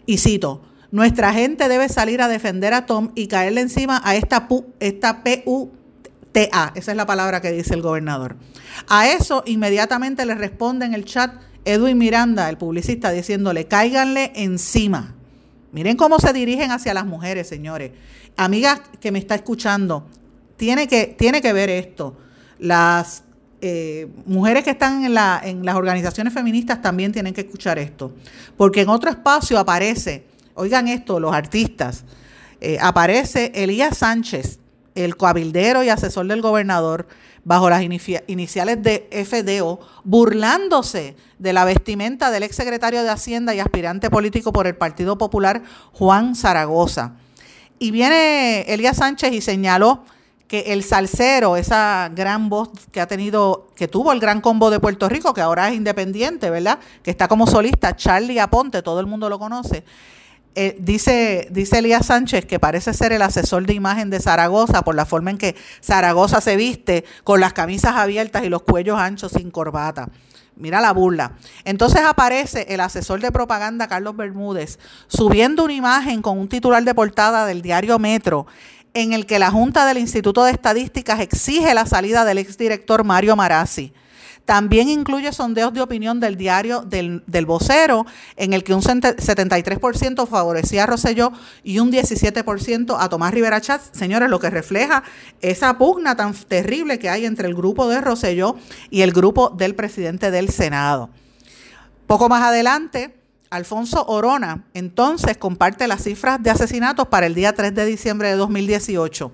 Y 0.06 0.18
cito, 0.18 0.62
nuestra 0.92 1.34
gente 1.34 1.68
debe 1.70 1.88
salir 1.90 2.22
a 2.22 2.28
defender 2.28 2.74
a 2.74 2.86
Tom 2.86 3.12
y 3.16 3.28
caerle 3.28 3.62
encima 3.62 4.02
a 4.04 4.16
esta, 4.16 4.48
PU, 4.48 4.66
esta 4.80 5.24
PUTA, 6.44 6.72
esa 6.76 6.92
es 6.92 6.98
la 6.98 7.06
palabra 7.06 7.42
que 7.42 7.52
dice 7.52 7.74
el 7.74 7.82
gobernador. 7.82 8.36
A 8.88 9.08
eso 9.08 9.44
inmediatamente 9.46 10.26
le 10.26 10.36
responde 10.36 10.86
en 10.86 10.94
el 10.94 11.06
chat 11.06 11.34
Edwin 11.66 11.98
Miranda, 11.98 12.50
el 12.50 12.58
publicista, 12.58 13.12
diciéndole, 13.12 13.66
cáiganle 13.66 14.32
encima. 14.36 15.16
Miren 15.72 15.98
cómo 15.98 16.20
se 16.20 16.32
dirigen 16.34 16.72
hacia 16.72 16.94
las 16.94 17.06
mujeres, 17.06 17.48
señores. 17.48 17.92
Amigas 18.38 18.82
que 19.00 19.12
me 19.12 19.20
está 19.20 19.36
escuchando, 19.36 20.08
tiene 20.58 20.88
que, 20.88 21.08
tiene 21.18 21.42
que 21.42 21.54
ver 21.54 21.70
esto 21.70 22.18
las 22.60 23.24
eh, 23.62 24.08
mujeres 24.26 24.64
que 24.64 24.72
están 24.72 25.06
en 25.06 25.14
las 25.66 25.76
organizaciones 25.76 26.34
feministas 26.34 26.82
también 26.82 27.12
tienen 27.12 27.34
que 27.34 27.42
escuchar 27.42 27.80
esto, 27.80 28.14
porque 28.58 28.82
en 28.82 28.90
otro 28.90 29.10
espacio 29.10 29.58
aparece, 29.58 30.26
oigan 30.54 30.88
esto, 30.88 31.20
los 31.20 31.34
artistas, 31.34 32.06
eh, 32.62 32.78
aparece 32.80 33.52
Elías 33.56 33.98
Sánchez, 33.98 34.60
el 34.96 35.18
coabildero 35.18 35.84
y 35.84 35.90
asesor 35.90 36.26
del 36.28 36.42
gobernador, 36.42 37.08
bajo 37.44 37.70
las 37.70 37.84
iniciales 37.84 38.82
de 38.82 39.08
FDO, 39.26 39.80
burlándose 40.04 41.16
de 41.38 41.54
la 41.54 41.64
vestimenta 41.64 42.32
del 42.32 42.44
exsecretario 42.44 43.04
de 43.04 43.10
Hacienda 43.10 43.54
y 43.54 43.60
aspirante 43.60 44.10
político 44.10 44.52
por 44.52 44.66
el 44.66 44.76
Partido 44.76 45.18
Popular, 45.18 45.62
Juan 45.92 46.36
Zaragoza. 46.36 47.14
Y 47.78 47.92
viene 47.92 48.62
Elías 48.62 48.98
Sánchez 48.98 49.34
y 49.34 49.42
señaló 49.42 50.06
que 50.48 50.74
el 50.74 50.84
salsero, 50.84 51.58
esa 51.58 52.10
gran 52.14 52.50
voz 52.50 52.70
que 52.92 53.02
ha 53.02 53.08
tenido, 53.08 53.68
que 53.76 53.88
tuvo 53.88 54.12
el 54.12 54.20
gran 54.20 54.42
combo 54.42 54.70
de 54.70 54.80
Puerto 54.80 55.10
Rico, 55.10 55.34
que 55.34 55.42
ahora 55.42 55.70
es 55.70 55.76
independiente, 55.76 56.50
¿verdad? 56.50 56.80
Que 57.04 57.12
está 57.12 57.28
como 57.28 57.48
solista, 57.48 57.96
Charlie 57.96 58.40
Aponte, 58.40 58.82
todo 58.82 59.00
el 59.00 59.08
mundo 59.08 59.28
lo 59.30 59.40
conoce. 59.40 59.84
Eh, 60.58 60.78
dice, 60.80 61.50
dice 61.52 61.80
Elías 61.80 62.06
Sánchez 62.06 62.46
que 62.46 62.60
parece 62.60 62.94
ser 62.94 63.12
el 63.12 63.22
asesor 63.22 63.66
de 63.66 63.74
imagen 63.74 64.10
de 64.10 64.22
Zaragoza 64.22 64.84
por 64.84 64.96
la 64.96 65.06
forma 65.06 65.32
en 65.32 65.38
que 65.38 65.54
Zaragoza 65.84 66.40
se 66.40 66.56
viste 66.56 67.04
con 67.26 67.42
las 67.42 67.52
camisas 67.52 67.98
abiertas 67.98 68.46
y 68.46 68.50
los 68.50 68.62
cuellos 68.62 68.98
anchos 68.98 69.34
sin 69.34 69.52
corbata. 69.52 70.08
Mira 70.56 70.80
la 70.80 70.94
burla. 70.94 71.34
Entonces 71.66 72.02
aparece 72.06 72.68
el 72.70 72.80
asesor 72.80 73.20
de 73.20 73.34
propaganda 73.34 73.90
Carlos 73.90 74.16
Bermúdez 74.16 74.80
subiendo 75.08 75.66
una 75.66 75.74
imagen 75.74 76.22
con 76.22 76.40
un 76.40 76.48
titular 76.48 76.82
de 76.86 76.96
portada 76.96 77.46
del 77.46 77.62
diario 77.62 78.00
Metro 78.00 78.48
en 78.94 79.12
el 79.12 79.26
que 79.26 79.40
la 79.40 79.52
Junta 79.52 79.86
del 79.86 79.98
Instituto 79.98 80.46
de 80.46 80.52
Estadísticas 80.52 81.20
exige 81.20 81.74
la 81.74 81.86
salida 81.86 82.24
del 82.24 82.38
exdirector 82.38 83.04
Mario 83.04 83.36
Marazzi. 83.36 83.92
También 84.46 84.90
incluye 84.90 85.34
sondeos 85.34 85.74
de 85.74 85.82
opinión 85.82 86.20
del 86.20 86.38
diario 86.38 86.82
del, 86.82 87.46
vocero, 87.48 88.06
en 88.36 88.54
el 88.54 88.64
que 88.64 88.76
un 88.76 88.82
73% 88.82 90.28
favorecía 90.28 90.84
a 90.84 90.86
Rosselló 90.86 91.32
y 91.64 91.80
un 91.80 91.92
17% 91.92 92.96
a 93.00 93.10
Tomás 93.10 93.34
Rivera 93.34 93.60
Chats. 93.60 93.90
Señores, 93.92 94.30
lo 94.30 94.40
que 94.40 94.52
refleja 94.52 95.04
esa 95.42 95.78
pugna 95.80 96.16
tan 96.16 96.34
terrible 96.34 97.00
que 97.00 97.10
hay 97.10 97.26
entre 97.26 97.48
el 97.48 97.56
grupo 97.56 97.88
de 97.90 98.02
Rosselló 98.02 98.56
y 98.92 99.02
el 99.02 99.12
grupo 99.14 99.50
del 99.50 99.74
presidente 99.74 100.30
del 100.30 100.50
Senado. 100.50 101.10
Poco 102.06 102.30
más 102.30 102.44
adelante, 102.44 103.16
Alfonso 103.50 104.06
Orona 104.06 104.66
entonces 104.76 105.38
comparte 105.38 105.88
las 105.88 106.04
cifras 106.04 106.42
de 106.44 106.52
asesinatos 106.52 107.08
para 107.08 107.26
el 107.26 107.34
día 107.34 107.54
3 107.54 107.74
de 107.74 107.86
diciembre 107.86 108.30
de 108.30 108.36
2018. 108.36 109.32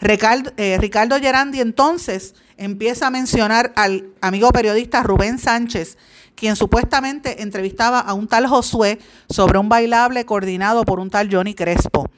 Ricardo, 0.00 0.52
eh, 0.56 0.78
Ricardo 0.78 1.18
Gerandi 1.18 1.60
entonces 1.60 2.34
empieza 2.56 3.06
a 3.06 3.10
mencionar 3.10 3.72
al 3.76 4.10
amigo 4.20 4.50
periodista 4.50 5.02
Rubén 5.02 5.38
Sánchez, 5.38 5.98
quien 6.34 6.56
supuestamente 6.56 7.42
entrevistaba 7.42 8.00
a 8.00 8.14
un 8.14 8.28
tal 8.28 8.46
Josué 8.46 8.98
sobre 9.28 9.58
un 9.58 9.68
bailable 9.68 10.24
coordinado 10.24 10.84
por 10.84 11.00
un 11.00 11.10
tal 11.10 11.28
Johnny 11.32 11.54
Crespo. 11.54 12.10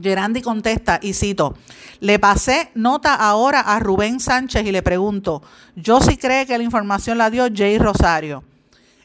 Gerandi 0.00 0.42
contesta, 0.42 1.00
y 1.02 1.12
cito, 1.12 1.56
le 2.00 2.18
pasé 2.18 2.70
nota 2.74 3.14
ahora 3.14 3.60
a 3.60 3.80
Rubén 3.80 4.20
Sánchez 4.20 4.64
y 4.64 4.70
le 4.70 4.82
pregunto, 4.82 5.42
¿yo 5.74 6.00
sí 6.00 6.16
cree 6.16 6.46
que 6.46 6.56
la 6.56 6.62
información 6.62 7.18
la 7.18 7.30
dio 7.30 7.48
Jay 7.52 7.78
Rosario? 7.78 8.44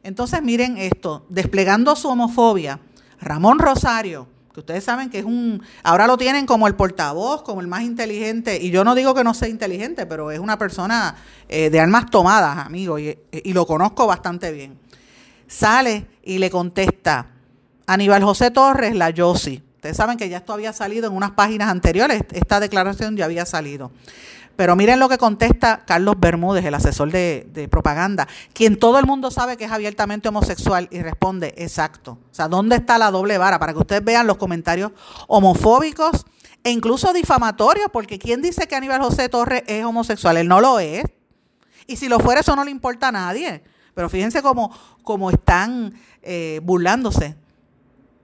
Entonces 0.03 0.43
miren 0.43 0.77
esto, 0.77 1.25
desplegando 1.29 1.95
su 1.95 2.10
homofobia, 2.10 2.79
Ramón 3.19 3.57
Rosario, 3.57 4.27
que 4.53 4.60
ustedes 4.60 4.83
saben 4.83 5.10
que 5.10 5.19
es 5.19 5.25
un, 5.25 5.63
ahora 5.81 6.05
lo 6.05 6.15
tienen 6.15 6.45
como 6.45 6.67
el 6.67 6.75
portavoz, 6.75 7.41
como 7.41 7.60
el 7.60 7.67
más 7.67 7.81
inteligente, 7.81 8.60
y 8.62 8.69
yo 8.69 8.83
no 8.83 8.93
digo 8.93 9.15
que 9.15 9.24
no 9.24 9.33
sea 9.33 9.48
inteligente, 9.48 10.05
pero 10.05 10.29
es 10.29 10.39
una 10.39 10.60
persona 10.60 11.15
eh, 11.50 11.72
de 11.72 11.79
armas 11.79 12.12
tomadas, 12.12 12.60
amigo, 12.65 13.00
y, 13.00 13.17
y 13.31 13.53
lo 13.53 13.65
conozco 13.65 14.05
bastante 14.05 14.51
bien. 14.51 14.77
Sale 15.48 16.05
y 16.24 16.38
le 16.38 16.51
contesta, 16.51 17.27
Aníbal 17.88 18.24
José 18.24 18.51
Torres, 18.51 18.95
la 18.95 19.10
Yossi. 19.10 19.62
Ustedes 19.75 19.98
saben 19.98 20.17
que 20.17 20.29
ya 20.29 20.38
esto 20.38 20.53
había 20.53 20.72
salido 20.72 21.07
en 21.07 21.13
unas 21.13 21.31
páginas 21.31 21.69
anteriores, 21.69 22.22
esta 22.31 22.60
declaración 22.60 23.17
ya 23.17 23.25
había 23.25 23.45
salido. 23.45 23.91
Pero 24.55 24.75
miren 24.75 25.00
lo 25.00 25.10
que 25.10 25.17
contesta 25.17 25.83
Carlos 25.86 26.15
Bermúdez, 26.19 26.63
el 26.65 26.75
asesor 26.75 27.12
de, 27.12 27.67
propaganda, 27.72 28.27
quien 28.53 28.77
todo 28.77 29.00
el 29.00 29.05
mundo 29.05 29.31
sabe 29.31 29.57
que 29.57 29.65
es 29.65 29.72
abiertamente 29.72 30.29
homosexual 30.29 30.88
y 30.91 31.01
responde, 31.01 31.55
exacto. 31.57 32.19
O 32.31 32.33
sea, 32.33 32.48
¿dónde 32.48 32.75
está 32.75 33.00
la 33.00 33.10
doble 33.10 33.38
vara? 33.39 33.57
Para 33.57 33.74
que 33.74 33.79
ustedes 33.79 34.03
vean 34.03 34.27
los 34.27 34.38
comentarios 34.38 34.91
homofóbicos 35.27 36.25
e 36.63 36.69
incluso 36.69 37.13
difamatorios, 37.13 37.88
porque 37.91 38.19
¿quién 38.19 38.41
dice 38.41 38.67
que 38.67 38.75
Aníbal 38.75 39.01
José 39.01 39.27
Torres 39.27 39.63
es 39.65 39.83
homosexual? 39.83 40.38
Él 40.38 40.48
no 40.48 40.62
lo 40.62 40.79
es. 40.79 41.03
Y 41.88 41.98
si 41.98 42.07
lo 42.07 42.19
fuera, 42.19 42.41
eso 42.41 42.55
no 42.55 42.63
le 42.63 42.72
importa 42.72 43.07
a 43.07 43.12
nadie. 43.12 43.63
Pero 43.95 44.07
fíjense 44.07 44.41
cómo, 44.41 44.72
cómo 45.01 45.31
están 45.31 45.93
eh, 46.22 46.62
burlándose 46.63 47.36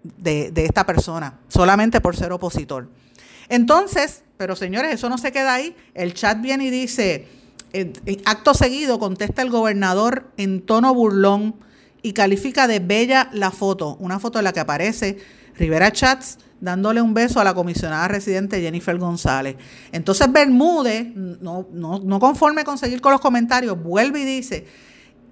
de, 0.03 0.51
de 0.51 0.65
esta 0.65 0.85
persona, 0.85 1.39
solamente 1.47 2.01
por 2.01 2.15
ser 2.15 2.31
opositor. 2.31 2.87
Entonces, 3.49 4.23
pero 4.39 4.55
señores, 4.55 4.93
eso 4.93 5.09
no 5.09 5.17
se 5.17 5.33
queda 5.33 5.55
ahí. 5.55 5.75
El 5.93 6.13
chat 6.13 6.39
viene 6.39 6.63
y 6.63 6.69
dice, 6.69 7.27
acto 8.23 8.53
seguido 8.53 8.97
contesta 8.97 9.41
el 9.41 9.49
gobernador 9.49 10.31
en 10.37 10.61
tono 10.65 10.93
burlón 10.93 11.55
y 12.01 12.13
califica 12.13 12.65
de 12.65 12.79
bella 12.79 13.29
la 13.33 13.51
foto, 13.51 13.97
una 13.99 14.17
foto 14.17 14.39
en 14.39 14.45
la 14.45 14.53
que 14.53 14.61
aparece 14.61 15.17
Rivera 15.57 15.91
Chats 15.91 16.37
dándole 16.61 17.01
un 17.01 17.13
beso 17.13 17.41
a 17.41 17.43
la 17.43 17.53
comisionada 17.53 18.07
residente 18.07 18.61
Jennifer 18.61 18.97
González. 18.97 19.57
Entonces 19.91 20.31
Bermúdez, 20.31 21.13
no, 21.13 21.67
no, 21.73 21.99
no 21.99 22.19
conforme 22.21 22.63
con 22.63 22.77
seguir 22.77 23.01
con 23.01 23.11
los 23.11 23.19
comentarios, 23.19 23.77
vuelve 23.83 24.21
y 24.21 24.23
dice, 24.23 24.65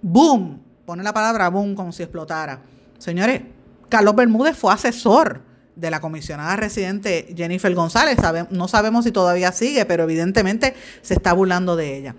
boom, 0.02 0.62
pone 0.86 1.02
la 1.02 1.14
palabra 1.14 1.48
boom 1.48 1.76
como 1.76 1.94
si 1.94 2.04
explotara. 2.04 2.62
Señores, 2.98 3.42
Carlos 3.88 4.16
Bermúdez 4.16 4.58
fue 4.58 4.74
asesor 4.74 5.47
de 5.78 5.92
la 5.92 6.02
comisionada 6.02 6.56
residente 6.56 7.34
Jennifer 7.36 7.74
González. 7.74 8.18
no 8.50 8.68
sabemos 8.68 9.06
si 9.06 9.12
todavía 9.12 9.52
sigue, 9.52 9.86
pero 9.86 10.04
evidentemente 10.04 10.74
se 11.02 11.14
está 11.14 11.34
burlando 11.34 11.76
de 11.76 11.98
ella. 11.98 12.16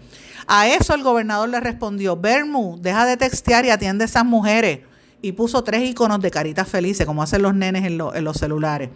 A 0.47 0.69
eso 0.69 0.95
el 0.95 1.03
gobernador 1.03 1.49
le 1.49 1.61
respondió, 1.61 2.17
Bermú, 2.17 2.79
deja 2.81 3.05
de 3.05 3.17
textear 3.17 3.67
y 3.67 3.71
atiende 3.71 4.05
a 4.05 4.07
esas 4.07 4.25
mujeres. 4.25 4.81
Y 5.21 5.33
puso 5.33 5.65
tres 5.65 5.83
iconos 5.83 6.21
de 6.21 6.31
caritas 6.31 6.69
felices, 6.69 7.05
como 7.05 7.23
hacen 7.23 7.43
los 7.43 7.55
nenes 7.55 7.85
en, 7.85 8.01
en 8.01 8.25
los 8.25 8.37
celulares. 8.37 8.89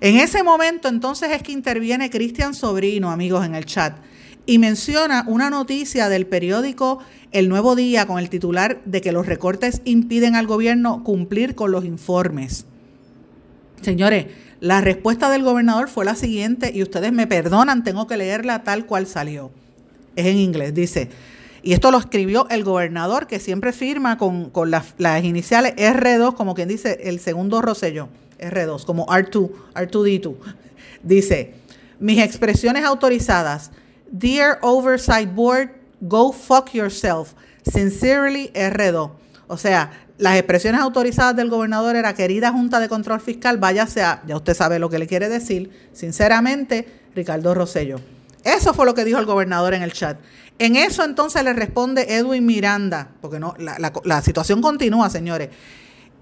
En 0.00 0.16
ese 0.16 0.42
momento 0.42 0.88
entonces 0.88 1.30
es 1.30 1.42
que 1.42 1.52
interviene 1.52 2.10
Cristian 2.10 2.54
Sobrino, 2.54 3.10
amigos, 3.10 3.44
en 3.44 3.54
el 3.54 3.66
chat, 3.66 3.98
y 4.46 4.58
menciona 4.58 5.24
una 5.26 5.50
noticia 5.50 6.08
del 6.08 6.26
periódico 6.26 7.00
El 7.32 7.48
Nuevo 7.48 7.76
Día 7.76 8.06
con 8.06 8.18
el 8.18 8.30
titular 8.30 8.80
de 8.84 9.00
que 9.00 9.12
los 9.12 9.26
recortes 9.26 9.82
impiden 9.84 10.36
al 10.36 10.46
gobierno 10.46 11.04
cumplir 11.04 11.54
con 11.54 11.70
los 11.70 11.84
informes. 11.84 12.66
Señores, 13.86 14.26
la 14.58 14.80
respuesta 14.80 15.30
del 15.30 15.44
gobernador 15.44 15.88
fue 15.88 16.04
la 16.04 16.16
siguiente, 16.16 16.72
y 16.74 16.82
ustedes 16.82 17.12
me 17.12 17.28
perdonan, 17.28 17.84
tengo 17.84 18.08
que 18.08 18.16
leerla 18.16 18.64
tal 18.64 18.84
cual 18.84 19.06
salió. 19.06 19.52
Es 20.16 20.26
en 20.26 20.38
inglés, 20.38 20.74
dice, 20.74 21.08
y 21.62 21.72
esto 21.72 21.92
lo 21.92 21.98
escribió 21.98 22.48
el 22.50 22.64
gobernador, 22.64 23.28
que 23.28 23.38
siempre 23.38 23.72
firma 23.72 24.18
con, 24.18 24.50
las, 24.68 24.96
iniciales 25.22 25.76
R2, 25.76 26.34
como 26.34 26.56
quien 26.56 26.66
dice, 26.66 26.98
el 27.04 27.20
segundo 27.20 27.62
Rosselló, 27.62 28.08
R2, 28.40 28.84
como 28.84 29.06
R2, 29.06 29.52
R2D2. 29.76 30.34
Dice, 31.04 31.54
mis 32.00 32.18
expresiones 32.18 32.84
autorizadas, 32.84 33.70
Dear 34.10 34.58
Oversight 34.62 35.32
Board, 35.32 35.70
go 36.00 36.32
fuck 36.32 36.72
yourself. 36.72 37.34
Sincerely, 37.62 38.50
R2. 38.52 39.12
O 39.46 39.56
sea, 39.56 39.92
las 40.18 40.36
expresiones 40.36 40.80
autorizadas 40.80 41.36
del 41.36 41.50
gobernador 41.50 41.96
era 41.96 42.14
querida 42.14 42.52
Junta 42.52 42.80
de 42.80 42.88
Control 42.88 43.20
Fiscal, 43.20 43.58
váyase 43.58 44.02
a, 44.02 44.22
ya 44.26 44.36
usted 44.36 44.54
sabe 44.54 44.78
lo 44.78 44.88
que 44.88 44.98
le 44.98 45.06
quiere 45.06 45.28
decir, 45.28 45.70
sinceramente, 45.92 46.88
Ricardo 47.14 47.54
Rosello. 47.54 48.00
Eso 48.44 48.72
fue 48.72 48.86
lo 48.86 48.94
que 48.94 49.04
dijo 49.04 49.18
el 49.18 49.26
gobernador 49.26 49.74
en 49.74 49.82
el 49.82 49.92
chat. 49.92 50.18
En 50.58 50.76
eso 50.76 51.04
entonces 51.04 51.42
le 51.44 51.52
responde 51.52 52.16
Edwin 52.16 52.46
Miranda, 52.46 53.10
porque 53.20 53.38
no, 53.38 53.54
la, 53.58 53.92
la 54.04 54.22
situación 54.22 54.62
continúa, 54.62 55.10
señores. 55.10 55.50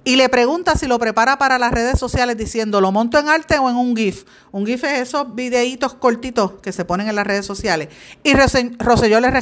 Y 0.07 0.17
le 0.17 0.29
pregunta 0.29 0.77
si 0.77 0.87
lo 0.87 0.99
prepara 0.99 1.39
para 1.39 1.59
las 1.59 1.73
redes 1.73 1.99
sociales 1.99 2.37
diciendo, 2.37 2.81
¿lo 2.81 2.93
monto 2.93 3.19
en 3.19 3.29
arte 3.29 3.59
o 3.59 3.71
en 3.71 3.77
un 3.77 3.97
GIF? 3.97 4.25
Un 4.53 4.67
GIF 4.67 4.85
es 4.85 5.01
esos 5.01 5.35
videitos 5.35 5.95
cortitos 5.95 6.53
que 6.61 6.73
se 6.73 6.85
ponen 6.85 7.09
en 7.09 7.17
las 7.17 7.27
redes 7.27 7.47
sociales. 7.47 7.89
Y 8.23 8.35
Roselló 8.35 9.21
le, 9.21 9.33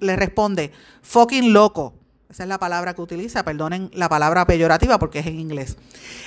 le 0.00 0.16
responde, 0.16 0.70
fucking 1.02 1.52
loco. 1.52 1.94
Esa 2.32 2.44
es 2.44 2.48
la 2.48 2.58
palabra 2.58 2.94
que 2.94 3.02
utiliza, 3.02 3.44
perdonen 3.44 3.90
la 3.92 4.08
palabra 4.08 4.46
peyorativa 4.46 4.98
porque 4.98 5.18
es 5.18 5.26
en 5.26 5.38
inglés. 5.38 5.76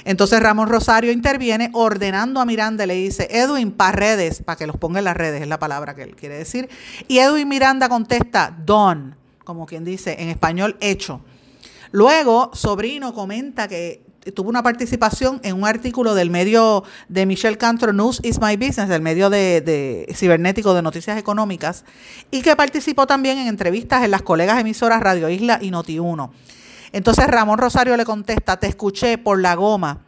Entonces 0.03 0.39
Ramón 0.39 0.69
Rosario 0.69 1.11
interviene 1.11 1.71
ordenando 1.73 2.39
a 2.39 2.45
Miranda, 2.45 2.85
le 2.85 2.93
dice, 2.93 3.27
Edwin, 3.31 3.71
para 3.71 3.93
redes, 3.93 4.43
para 4.43 4.55
que 4.55 4.67
los 4.67 4.77
ponga 4.77 4.99
en 4.99 5.05
las 5.05 5.17
redes, 5.17 5.41
es 5.41 5.47
la 5.47 5.57
palabra 5.57 5.95
que 5.95 6.03
él 6.03 6.15
quiere 6.15 6.37
decir. 6.37 6.69
Y 7.07 7.17
Edwin 7.17 7.47
Miranda 7.47 7.89
contesta, 7.89 8.55
done, 8.55 9.15
como 9.43 9.65
quien 9.65 9.83
dice, 9.83 10.15
en 10.19 10.29
español, 10.29 10.77
hecho. 10.79 11.21
Luego, 11.91 12.51
Sobrino 12.53 13.11
comenta 13.11 13.67
que 13.67 14.04
tuvo 14.33 14.49
una 14.49 14.63
participación 14.63 15.39
en 15.43 15.55
un 15.55 15.65
artículo 15.65 16.15
del 16.15 16.29
medio 16.29 16.83
de 17.09 17.25
Michelle 17.25 17.57
Cantor, 17.57 17.93
News 17.93 18.19
is 18.23 18.39
My 18.41 18.57
Business, 18.57 18.89
del 18.89 19.01
medio 19.01 19.29
de, 19.29 20.07
cibernético 20.15 20.73
de 20.73 20.81
noticias 20.81 21.17
económicas, 21.17 21.85
y 22.31 22.41
que 22.41 22.55
participó 22.55 23.05
también 23.05 23.37
en 23.37 23.47
entrevistas 23.47 24.03
en 24.03 24.11
las 24.11 24.23
colegas 24.23 24.59
emisoras 24.59 25.01
Radio 25.01 25.29
Isla 25.29 25.59
y 25.61 25.69
Noti1. 25.69 26.31
Entonces 26.91 27.27
Ramón 27.27 27.59
Rosario 27.59 27.95
le 27.97 28.05
contesta, 28.05 28.57
te 28.57 28.67
escuché 28.67 29.17
por 29.17 29.39
la 29.39 29.55
goma. 29.55 30.01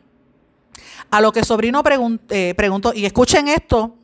A 1.11 1.21
lo 1.21 1.31
que 1.31 1.43
Sobrino 1.43 1.83
eh, 2.29 2.53
preguntó, 2.55 2.93
y 2.93 3.05
escuchen 3.05 3.47
esto, 3.47 3.95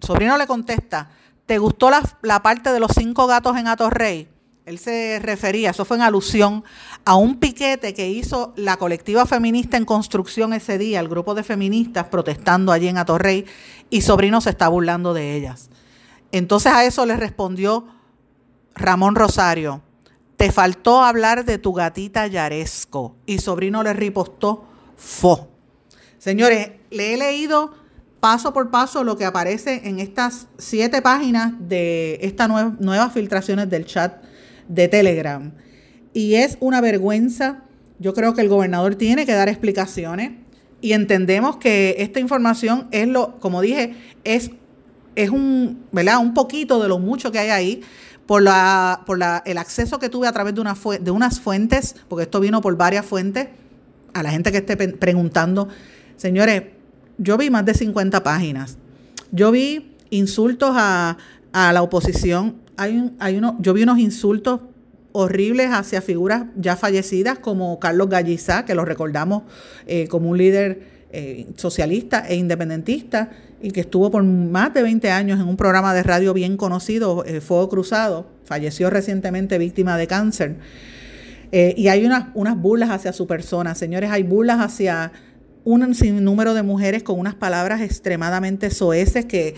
Sobrino 0.00 0.36
le 0.36 0.46
contesta, 0.46 1.10
¿te 1.46 1.58
gustó 1.58 1.90
la, 1.90 2.02
la 2.22 2.42
parte 2.42 2.72
de 2.72 2.80
los 2.80 2.90
cinco 2.94 3.26
gatos 3.26 3.56
en 3.56 3.68
Atorrey? 3.68 4.28
Él 4.68 4.78
se 4.78 5.18
refería, 5.22 5.70
eso 5.70 5.86
fue 5.86 5.96
en 5.96 6.02
alusión 6.02 6.62
a 7.06 7.14
un 7.14 7.38
piquete 7.38 7.94
que 7.94 8.10
hizo 8.10 8.52
la 8.54 8.76
colectiva 8.76 9.24
feminista 9.24 9.78
en 9.78 9.86
construcción 9.86 10.52
ese 10.52 10.76
día, 10.76 11.00
el 11.00 11.08
grupo 11.08 11.34
de 11.34 11.42
feministas 11.42 12.08
protestando 12.08 12.70
allí 12.70 12.86
en 12.86 12.98
Atorrey, 12.98 13.46
y 13.88 14.02
Sobrino 14.02 14.42
se 14.42 14.50
está 14.50 14.68
burlando 14.68 15.14
de 15.14 15.34
ellas. 15.36 15.70
Entonces 16.32 16.70
a 16.70 16.84
eso 16.84 17.06
le 17.06 17.16
respondió 17.16 17.86
Ramón 18.74 19.14
Rosario, 19.14 19.80
te 20.36 20.52
faltó 20.52 21.02
hablar 21.02 21.46
de 21.46 21.56
tu 21.56 21.72
gatita 21.72 22.26
Yaresco, 22.26 23.16
y 23.24 23.38
Sobrino 23.38 23.82
le 23.82 23.94
ripostó, 23.94 24.66
fo. 24.98 25.48
Señores, 26.18 26.72
le 26.90 27.14
he 27.14 27.16
leído 27.16 27.72
paso 28.20 28.52
por 28.52 28.70
paso 28.70 29.02
lo 29.02 29.16
que 29.16 29.24
aparece 29.24 29.88
en 29.88 29.98
estas 29.98 30.46
siete 30.58 31.00
páginas 31.00 31.54
de 31.58 32.18
estas 32.20 32.50
nuevas 32.78 33.14
filtraciones 33.14 33.70
del 33.70 33.86
chat 33.86 34.27
de 34.68 34.88
Telegram. 34.88 35.52
Y 36.12 36.34
es 36.34 36.56
una 36.60 36.80
vergüenza. 36.80 37.64
Yo 37.98 38.14
creo 38.14 38.34
que 38.34 38.42
el 38.42 38.48
gobernador 38.48 38.94
tiene 38.94 39.26
que 39.26 39.32
dar 39.32 39.48
explicaciones 39.48 40.32
y 40.80 40.92
entendemos 40.92 41.56
que 41.56 41.96
esta 41.98 42.20
información 42.20 42.86
es 42.92 43.08
lo, 43.08 43.38
como 43.40 43.60
dije, 43.60 43.94
es, 44.24 44.50
es 45.16 45.30
un, 45.30 45.84
¿verdad? 45.90 46.18
un 46.18 46.34
poquito 46.34 46.80
de 46.80 46.88
lo 46.88 46.98
mucho 46.98 47.32
que 47.32 47.40
hay 47.40 47.50
ahí 47.50 47.80
por, 48.26 48.42
la, 48.42 49.02
por 49.06 49.18
la, 49.18 49.42
el 49.44 49.58
acceso 49.58 49.98
que 49.98 50.08
tuve 50.08 50.28
a 50.28 50.32
través 50.32 50.54
de, 50.54 50.60
una 50.60 50.76
de 51.00 51.10
unas 51.10 51.40
fuentes, 51.40 51.96
porque 52.08 52.24
esto 52.24 52.40
vino 52.40 52.60
por 52.60 52.76
varias 52.76 53.04
fuentes, 53.04 53.48
a 54.14 54.22
la 54.22 54.30
gente 54.30 54.52
que 54.52 54.58
esté 54.58 54.76
preguntando. 54.76 55.68
Señores, 56.16 56.64
yo 57.18 57.36
vi 57.36 57.50
más 57.50 57.64
de 57.64 57.74
50 57.74 58.22
páginas. 58.22 58.78
Yo 59.32 59.50
vi 59.50 59.96
insultos 60.10 60.70
a, 60.74 61.18
a 61.52 61.72
la 61.72 61.82
oposición, 61.82 62.56
hay, 62.78 63.10
hay 63.18 63.36
uno, 63.36 63.56
yo 63.60 63.74
vi 63.74 63.82
unos 63.82 63.98
insultos 63.98 64.60
horribles 65.12 65.70
hacia 65.72 66.00
figuras 66.00 66.44
ya 66.56 66.76
fallecidas 66.76 67.38
como 67.40 67.78
Carlos 67.80 68.08
Gallizá, 68.08 68.64
que 68.64 68.74
lo 68.74 68.84
recordamos 68.84 69.42
eh, 69.86 70.06
como 70.08 70.30
un 70.30 70.38
líder 70.38 70.98
eh, 71.10 71.46
socialista 71.56 72.24
e 72.28 72.36
independentista 72.36 73.30
y 73.60 73.72
que 73.72 73.80
estuvo 73.80 74.10
por 74.10 74.22
más 74.22 74.72
de 74.74 74.82
20 74.82 75.10
años 75.10 75.40
en 75.40 75.48
un 75.48 75.56
programa 75.56 75.92
de 75.92 76.04
radio 76.04 76.32
bien 76.34 76.56
conocido, 76.56 77.24
eh, 77.24 77.40
Fuego 77.40 77.68
Cruzado, 77.68 78.28
falleció 78.44 78.90
recientemente 78.90 79.58
víctima 79.58 79.96
de 79.96 80.06
cáncer. 80.06 80.56
y 81.50 81.88
hay 81.88 82.04
unas, 82.04 82.26
unas 82.34 82.56
burlas 82.56 82.90
hacia 82.90 83.12
su 83.12 83.26
persona, 83.26 83.74
señores, 83.74 84.10
hay 84.10 84.22
burlas 84.22 84.60
hacia 84.60 85.12
un 85.64 85.94
sinnúmero 85.94 86.54
de 86.54 86.62
mujeres 86.62 87.02
con 87.02 87.18
unas 87.18 87.34
palabras 87.34 87.80
extremadamente 87.80 88.70
soeces 88.70 89.24
que 89.24 89.54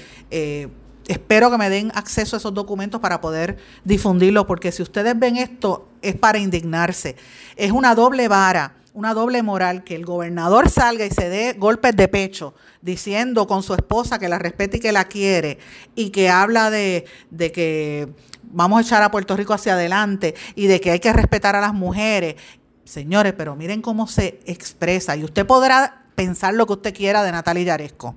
espero 1.11 1.51
que 1.51 1.59
me 1.59 1.69
den 1.69 1.91
acceso 1.95 2.37
a 2.37 2.39
esos 2.39 2.55
documentos 2.55 3.01
para 3.01 3.21
poder 3.21 3.57
difundirlos, 3.85 4.47
porque 4.47 4.71
si 4.71 4.83
ustedes 4.83 5.19
ven 5.19 5.37
esto, 5.37 5.89
es 6.03 6.15
para 6.15 6.39
indignarse. 6.39 7.17
Es 7.57 7.73
una 7.73 7.97
doble 7.97 8.29
vara, 8.29 8.77
una 8.95 9.13
doble 9.13 9.43
moral, 9.43 9.83
que 9.83 9.97
el 9.97 10.07
gobernador 10.07 10.71
salga 10.71 11.05
y 11.05 11.11
se 11.11 11.29
dé 11.29 11.55
golpes 11.55 11.97
de 11.97 12.07
pecho 12.07 12.55
diciendo 12.81 13.49
con 13.49 13.65
su 13.65 13.75
esposa 13.75 14.21
que 14.21 14.29
la 14.29 14.39
respete 14.39 14.77
y 14.77 14.81
que 14.81 14.93
la 14.93 15.05
quiere, 15.07 15.59
y 15.97 16.11
que 16.11 16.31
habla 16.31 16.71
de, 16.71 17.05
de 17.31 17.51
que 17.51 18.09
vamos 18.45 18.79
a 18.79 18.83
echar 18.83 19.03
a 19.03 19.11
Puerto 19.11 19.37
Rico 19.37 19.53
hacia 19.53 19.75
adelante 19.75 20.37
y 20.55 20.69
de 20.69 20.81
que 20.81 20.93
hay 20.93 21.01
que 21.01 21.13
respetar 21.13 21.57
a 21.57 21.61
las 21.61 21.75
mujeres. 21.75 22.37
Señores, 22.85 23.35
pero 23.37 23.57
miren 23.57 23.83
cómo 23.83 24.07
se 24.07 24.39
expresa, 24.47 25.17
y 25.17 25.25
usted 25.25 25.45
podrá 25.45 26.05
pensar 26.15 26.55
lo 26.55 26.67
que 26.67 26.75
usted 26.75 26.95
quiera 26.95 27.25
de 27.25 27.33
Natalia 27.33 27.65
Yaresco 27.65 28.15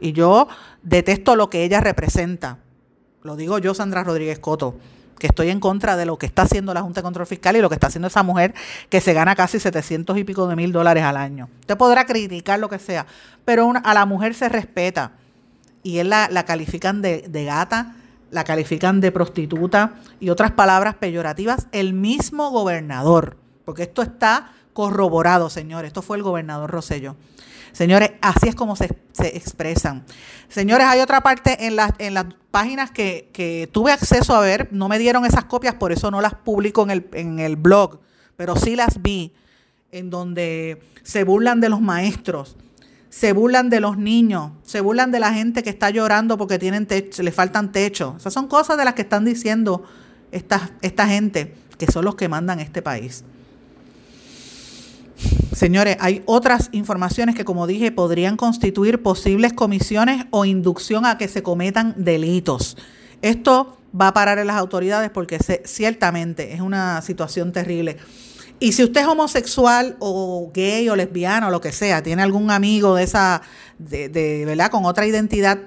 y 0.00 0.12
yo 0.12 0.48
detesto 0.82 1.36
lo 1.36 1.50
que 1.50 1.64
ella 1.64 1.80
representa. 1.80 2.58
Lo 3.22 3.36
digo 3.36 3.58
yo, 3.58 3.74
Sandra 3.74 4.04
Rodríguez 4.04 4.38
Coto, 4.38 4.76
que 5.18 5.26
estoy 5.26 5.50
en 5.50 5.60
contra 5.60 5.96
de 5.96 6.06
lo 6.06 6.18
que 6.18 6.26
está 6.26 6.42
haciendo 6.42 6.72
la 6.72 6.82
Junta 6.82 7.00
de 7.00 7.04
Control 7.04 7.26
Fiscal 7.26 7.56
y 7.56 7.60
lo 7.60 7.68
que 7.68 7.74
está 7.74 7.88
haciendo 7.88 8.08
esa 8.08 8.22
mujer 8.22 8.54
que 8.88 9.00
se 9.00 9.12
gana 9.12 9.34
casi 9.34 9.58
700 9.58 10.16
y 10.16 10.24
pico 10.24 10.46
de 10.46 10.56
mil 10.56 10.72
dólares 10.72 11.02
al 11.04 11.16
año. 11.16 11.48
Usted 11.60 11.76
podrá 11.76 12.06
criticar 12.06 12.58
lo 12.60 12.68
que 12.68 12.78
sea, 12.78 13.06
pero 13.44 13.72
a 13.82 13.94
la 13.94 14.06
mujer 14.06 14.34
se 14.34 14.48
respeta. 14.48 15.12
Y 15.82 15.98
él 15.98 16.10
la, 16.10 16.44
califican 16.44 17.02
de, 17.02 17.24
de 17.28 17.44
gata, 17.44 17.96
la 18.30 18.44
califican 18.44 19.00
de 19.00 19.12
prostituta 19.12 19.94
y 20.20 20.30
otras 20.30 20.52
palabras 20.52 20.94
peyorativas. 20.94 21.66
El 21.72 21.94
mismo 21.94 22.50
gobernador, 22.50 23.36
porque 23.64 23.84
esto 23.84 24.02
está 24.02 24.52
corroborado, 24.72 25.50
señor. 25.50 25.84
Esto 25.84 26.02
fue 26.02 26.16
el 26.16 26.22
gobernador 26.22 26.70
Rosello. 26.70 27.16
Señores, 27.72 28.12
así 28.20 28.48
es 28.48 28.54
como 28.54 28.76
se, 28.76 28.88
expresan. 29.18 30.04
Señores, 30.48 30.86
hay 30.86 31.00
otra 31.00 31.22
parte 31.22 31.66
en, 31.66 31.76
en 31.98 32.14
las 32.14 32.26
páginas 32.50 32.90
que, 32.90 33.68
tuve 33.72 33.92
acceso 33.92 34.34
a 34.34 34.40
ver, 34.40 34.68
no 34.72 34.88
me 34.88 34.98
dieron 34.98 35.24
esas 35.24 35.44
copias, 35.44 35.74
por 35.74 35.92
eso 35.92 36.10
no 36.10 36.20
las 36.20 36.34
publico 36.34 36.82
en 36.82 36.90
el, 36.90 37.08
en 37.12 37.38
el 37.38 37.56
blog, 37.56 38.00
pero 38.36 38.56
sí 38.56 38.76
las 38.76 39.02
vi, 39.02 39.32
en 39.92 40.10
donde 40.10 40.82
se 41.02 41.24
burlan 41.24 41.60
de 41.60 41.68
los 41.68 41.80
maestros, 41.80 42.56
se 43.10 43.32
burlan 43.32 43.70
de 43.70 43.80
los 43.80 43.96
niños, 43.96 44.52
se 44.62 44.80
burlan 44.80 45.10
de 45.10 45.20
la 45.20 45.32
gente 45.32 45.62
que 45.62 45.70
está 45.70 45.90
llorando 45.90 46.36
porque 46.36 46.58
tienen 46.58 46.86
techo, 46.86 47.22
le 47.22 47.32
faltan 47.32 47.72
techo. 47.72 48.14
Esas 48.18 48.34
son 48.34 48.48
cosas 48.48 48.76
de 48.76 48.84
las 48.84 48.94
que 48.94 49.02
están 49.02 49.24
diciendo 49.24 49.82
esta, 50.30 50.70
esta 50.82 51.08
gente, 51.08 51.54
que 51.78 51.90
son 51.90 52.04
los 52.04 52.16
que 52.16 52.28
mandan 52.28 52.60
este 52.60 52.82
país. 52.82 53.24
Señores, 55.52 55.96
hay 56.00 56.22
otras 56.26 56.68
informaciones 56.72 57.34
que, 57.34 57.44
como 57.44 57.66
dije, 57.66 57.90
podrían 57.92 58.36
constituir 58.36 59.02
posibles 59.02 59.52
comisiones 59.52 60.26
o 60.30 60.44
inducción 60.44 61.06
a 61.06 61.18
que 61.18 61.28
se 61.28 61.42
cometan 61.42 61.94
delitos. 61.96 62.76
Esto 63.22 63.78
va 63.98 64.08
a 64.08 64.14
parar 64.14 64.38
en 64.38 64.46
las 64.46 64.56
autoridades 64.56 65.10
porque 65.10 65.38
ciertamente 65.64 66.52
es 66.52 66.60
una 66.60 67.02
situación 67.02 67.52
terrible. 67.52 67.96
Y 68.60 68.72
si 68.72 68.82
usted 68.82 69.02
es 69.02 69.06
homosexual 69.06 69.96
o 70.00 70.50
gay 70.52 70.88
o 70.88 70.96
lesbiana 70.96 71.48
o 71.48 71.50
lo 71.50 71.60
que 71.60 71.72
sea, 71.72 72.02
tiene 72.02 72.22
algún 72.22 72.50
amigo 72.50 72.96
de 72.96 73.04
esa, 73.04 73.42
de, 73.78 74.44
¿verdad? 74.44 74.70
Con 74.70 74.84
otra 74.84 75.06
identidad 75.06 75.58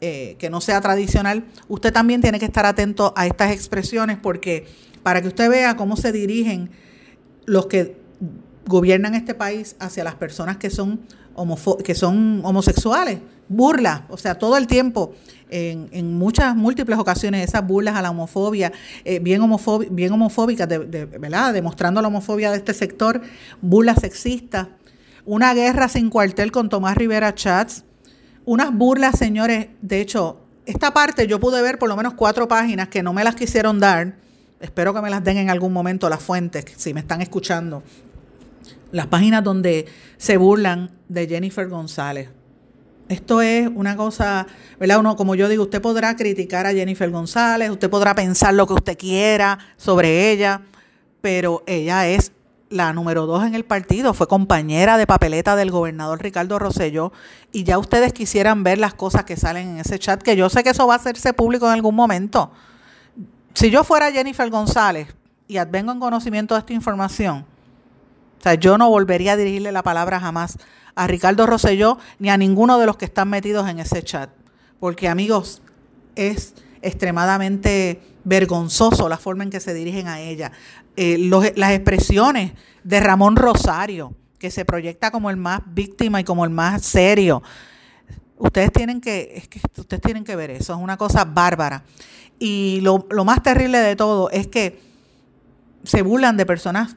eh, 0.00 0.36
que 0.38 0.50
no 0.50 0.60
sea 0.60 0.80
tradicional, 0.80 1.44
usted 1.68 1.92
también 1.92 2.20
tiene 2.20 2.40
que 2.40 2.44
estar 2.44 2.66
atento 2.66 3.14
a 3.16 3.26
estas 3.26 3.52
expresiones 3.52 4.18
porque 4.20 4.66
para 5.04 5.22
que 5.22 5.28
usted 5.28 5.48
vea 5.48 5.76
cómo 5.76 5.96
se 5.96 6.10
dirigen 6.10 6.70
los 7.46 7.66
que 7.66 8.01
gobiernan 8.66 9.14
este 9.14 9.34
país 9.34 9.76
hacia 9.78 10.04
las 10.04 10.14
personas 10.14 10.56
que 10.56 10.70
son, 10.70 11.00
que 11.84 11.94
son 11.94 12.40
homosexuales, 12.44 13.20
burla, 13.48 14.06
o 14.08 14.16
sea, 14.16 14.36
todo 14.36 14.56
el 14.56 14.66
tiempo, 14.66 15.14
en, 15.50 16.16
muchas 16.16 16.56
múltiples 16.56 16.98
ocasiones, 16.98 17.46
esas 17.46 17.66
burlas 17.66 17.94
a 17.96 18.02
la 18.02 18.10
homofobia, 18.10 18.72
eh, 19.04 19.18
bien, 19.18 19.42
bien 19.90 20.12
homofóbicas, 20.12 20.68
de, 20.68 20.78
¿verdad? 20.78 21.52
demostrando 21.52 22.00
la 22.00 22.08
homofobia 22.08 22.50
de 22.50 22.56
este 22.56 22.72
sector, 22.72 23.20
burlas 23.60 23.98
sexistas, 24.00 24.68
una 25.24 25.54
guerra 25.54 25.88
sin 25.88 26.10
cuartel 26.10 26.50
con 26.50 26.68
Tomás 26.68 26.96
Rivera 26.96 27.34
Chats, 27.34 27.84
unas 28.44 28.72
burlas, 28.72 29.18
señores, 29.18 29.68
de 29.82 30.00
hecho, 30.00 30.40
esta 30.66 30.92
parte 30.92 31.26
yo 31.26 31.38
pude 31.38 31.60
ver 31.62 31.78
por 31.78 31.88
lo 31.88 31.96
menos 31.96 32.14
cuatro 32.14 32.48
páginas 32.48 32.88
que 32.88 33.02
no 33.02 33.12
me 33.12 33.24
las 33.24 33.34
quisieron 33.34 33.78
dar, 33.78 34.16
espero 34.60 34.94
que 34.94 35.02
me 35.02 35.10
las 35.10 35.22
den 35.22 35.36
en 35.36 35.50
algún 35.50 35.72
momento 35.72 36.08
las 36.08 36.22
fuentes, 36.22 36.64
si 36.76 36.94
me 36.94 37.00
están 37.00 37.20
escuchando, 37.20 37.82
las 38.92 39.06
páginas 39.08 39.42
donde 39.42 39.86
se 40.18 40.36
burlan 40.36 40.90
de 41.08 41.26
Jennifer 41.26 41.68
González. 41.68 42.30
Esto 43.08 43.42
es 43.42 43.68
una 43.74 43.96
cosa, 43.96 44.46
¿verdad? 44.78 45.00
Uno, 45.00 45.16
como 45.16 45.34
yo 45.34 45.48
digo, 45.48 45.64
usted 45.64 45.82
podrá 45.82 46.16
criticar 46.16 46.66
a 46.66 46.72
Jennifer 46.72 47.10
González, 47.10 47.70
usted 47.70 47.90
podrá 47.90 48.14
pensar 48.14 48.54
lo 48.54 48.66
que 48.66 48.74
usted 48.74 48.96
quiera 48.96 49.58
sobre 49.76 50.30
ella, 50.30 50.62
pero 51.20 51.62
ella 51.66 52.06
es 52.06 52.32
la 52.70 52.94
número 52.94 53.26
dos 53.26 53.44
en 53.44 53.54
el 53.54 53.64
partido, 53.64 54.14
fue 54.14 54.26
compañera 54.28 54.96
de 54.96 55.06
papeleta 55.06 55.56
del 55.56 55.70
gobernador 55.70 56.22
Ricardo 56.22 56.58
Rosselló, 56.58 57.12
y 57.50 57.64
ya 57.64 57.78
ustedes 57.78 58.14
quisieran 58.14 58.62
ver 58.62 58.78
las 58.78 58.94
cosas 58.94 59.24
que 59.24 59.36
salen 59.36 59.68
en 59.68 59.78
ese 59.78 59.98
chat, 59.98 60.22
que 60.22 60.36
yo 60.36 60.48
sé 60.48 60.62
que 60.62 60.70
eso 60.70 60.86
va 60.86 60.94
a 60.94 60.96
hacerse 60.96 61.34
público 61.34 61.66
en 61.66 61.72
algún 61.72 61.94
momento. 61.94 62.50
Si 63.52 63.70
yo 63.70 63.84
fuera 63.84 64.10
Jennifer 64.10 64.48
González 64.48 65.14
y 65.48 65.58
advengo 65.58 65.92
en 65.92 66.00
conocimiento 66.00 66.54
de 66.54 66.60
esta 66.60 66.72
información, 66.72 67.44
o 68.42 68.44
sea, 68.44 68.54
yo 68.54 68.76
no 68.76 68.90
volvería 68.90 69.34
a 69.34 69.36
dirigirle 69.36 69.70
la 69.70 69.84
palabra 69.84 70.18
jamás 70.18 70.58
a 70.96 71.06
Ricardo 71.06 71.46
Rosselló 71.46 71.98
ni 72.18 72.28
a 72.28 72.36
ninguno 72.36 72.80
de 72.80 72.86
los 72.86 72.96
que 72.96 73.04
están 73.04 73.30
metidos 73.30 73.68
en 73.68 73.78
ese 73.78 74.02
chat. 74.02 74.30
Porque 74.80 75.08
amigos, 75.08 75.62
es 76.16 76.56
extremadamente 76.82 78.02
vergonzoso 78.24 79.08
la 79.08 79.16
forma 79.16 79.44
en 79.44 79.50
que 79.50 79.60
se 79.60 79.74
dirigen 79.74 80.08
a 80.08 80.18
ella. 80.18 80.50
Eh, 80.96 81.18
las 81.54 81.70
expresiones 81.70 82.54
de 82.82 82.98
Ramón 82.98 83.36
Rosario, 83.36 84.12
que 84.40 84.50
se 84.50 84.64
proyecta 84.64 85.12
como 85.12 85.30
el 85.30 85.36
más 85.36 85.60
víctima 85.64 86.20
y 86.20 86.24
como 86.24 86.44
el 86.44 86.50
más 86.50 86.82
serio. 86.82 87.44
Ustedes 88.38 88.72
tienen 88.72 89.00
que, 89.00 89.34
es 89.36 89.46
que 89.46 89.60
ustedes 89.80 90.02
tienen 90.02 90.24
que 90.24 90.34
ver 90.34 90.50
eso, 90.50 90.74
es 90.74 90.80
una 90.80 90.96
cosa 90.96 91.24
bárbara. 91.24 91.84
Y 92.40 92.80
lo, 92.82 93.06
lo 93.08 93.24
más 93.24 93.40
terrible 93.40 93.78
de 93.78 93.94
todo 93.94 94.30
es 94.30 94.48
que 94.48 94.80
se 95.84 96.02
burlan 96.02 96.36
de 96.36 96.44
personas 96.44 96.96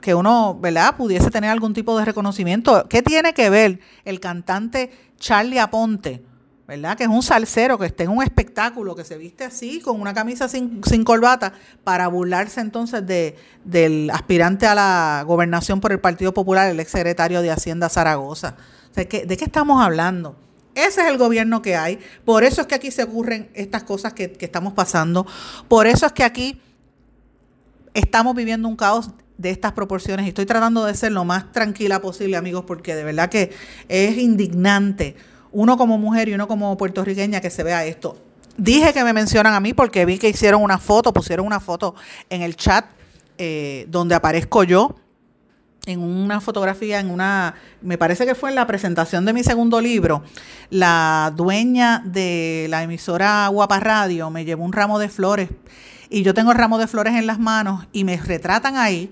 que 0.00 0.14
uno, 0.14 0.58
¿verdad?, 0.60 0.96
pudiese 0.96 1.30
tener 1.30 1.50
algún 1.50 1.74
tipo 1.74 1.98
de 1.98 2.04
reconocimiento. 2.04 2.86
¿Qué 2.88 3.02
tiene 3.02 3.32
que 3.34 3.50
ver 3.50 3.80
el 4.04 4.20
cantante 4.20 4.90
Charlie 5.18 5.58
Aponte, 5.58 6.22
¿verdad?, 6.66 6.96
que 6.96 7.04
es 7.04 7.10
un 7.10 7.22
salsero, 7.22 7.78
que 7.78 7.86
está 7.86 8.04
en 8.04 8.10
un 8.10 8.22
espectáculo, 8.22 8.94
que 8.94 9.04
se 9.04 9.16
viste 9.16 9.44
así, 9.44 9.80
con 9.80 10.00
una 10.00 10.14
camisa 10.14 10.48
sin, 10.48 10.82
sin 10.84 11.04
corbata, 11.04 11.52
para 11.84 12.08
burlarse 12.08 12.60
entonces 12.60 13.06
de, 13.06 13.36
del 13.64 14.10
aspirante 14.10 14.66
a 14.66 14.74
la 14.74 15.24
gobernación 15.26 15.80
por 15.80 15.92
el 15.92 16.00
Partido 16.00 16.32
Popular, 16.32 16.70
el 16.70 16.80
exsecretario 16.80 17.42
de 17.42 17.50
Hacienda 17.50 17.88
Zaragoza. 17.88 18.56
¿de 18.94 19.06
qué 19.06 19.44
estamos 19.44 19.80
hablando? 19.80 20.36
Ese 20.74 21.02
es 21.02 21.08
el 21.08 21.18
gobierno 21.18 21.60
que 21.60 21.76
hay. 21.76 21.98
Por 22.24 22.44
eso 22.44 22.60
es 22.60 22.66
que 22.66 22.74
aquí 22.74 22.90
se 22.90 23.02
ocurren 23.02 23.50
estas 23.54 23.82
cosas 23.82 24.12
que, 24.12 24.32
que 24.32 24.44
estamos 24.44 24.72
pasando. 24.74 25.26
Por 25.68 25.86
eso 25.86 26.06
es 26.06 26.12
que 26.12 26.24
aquí 26.24 26.60
estamos 27.94 28.34
viviendo 28.34 28.68
un 28.68 28.76
caos 28.76 29.10
de 29.38 29.50
estas 29.50 29.72
proporciones 29.72 30.26
y 30.26 30.30
estoy 30.30 30.44
tratando 30.44 30.84
de 30.84 30.94
ser 30.94 31.12
lo 31.12 31.24
más 31.24 31.50
tranquila 31.52 32.00
posible, 32.00 32.36
amigos, 32.36 32.64
porque 32.66 32.94
de 32.94 33.04
verdad 33.04 33.30
que 33.30 33.52
es 33.88 34.18
indignante 34.18 35.16
uno 35.50 35.78
como 35.78 35.96
mujer 35.96 36.28
y 36.28 36.34
uno 36.34 36.46
como 36.46 36.76
puertorriqueña 36.76 37.40
que 37.40 37.48
se 37.48 37.62
vea 37.62 37.86
esto. 37.86 38.18
Dije 38.56 38.92
que 38.92 39.04
me 39.04 39.12
mencionan 39.12 39.54
a 39.54 39.60
mí 39.60 39.72
porque 39.72 40.04
vi 40.04 40.18
que 40.18 40.28
hicieron 40.28 40.62
una 40.62 40.78
foto, 40.78 41.12
pusieron 41.12 41.46
una 41.46 41.60
foto 41.60 41.94
en 42.28 42.42
el 42.42 42.56
chat 42.56 42.84
eh, 43.38 43.86
donde 43.88 44.16
aparezco 44.16 44.64
yo 44.64 44.96
en 45.86 46.00
una 46.00 46.40
fotografía, 46.40 47.00
en 47.00 47.08
una, 47.08 47.54
me 47.80 47.96
parece 47.96 48.26
que 48.26 48.34
fue 48.34 48.50
en 48.50 48.56
la 48.56 48.66
presentación 48.66 49.24
de 49.24 49.32
mi 49.32 49.42
segundo 49.42 49.80
libro, 49.80 50.22
la 50.68 51.32
dueña 51.34 52.02
de 52.04 52.66
la 52.68 52.82
emisora 52.82 53.48
Guapa 53.48 53.80
Radio 53.80 54.28
me 54.28 54.44
llevó 54.44 54.64
un 54.64 54.72
ramo 54.72 54.98
de 54.98 55.08
flores 55.08 55.48
y 56.10 56.22
yo 56.22 56.34
tengo 56.34 56.52
el 56.52 56.58
ramo 56.58 56.78
de 56.78 56.88
flores 56.88 57.14
en 57.14 57.26
las 57.26 57.38
manos 57.38 57.86
y 57.92 58.04
me 58.04 58.18
retratan 58.18 58.76
ahí 58.76 59.10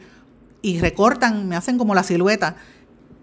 y 0.66 0.80
recortan, 0.80 1.48
me 1.48 1.54
hacen 1.54 1.78
como 1.78 1.94
la 1.94 2.02
silueta, 2.02 2.56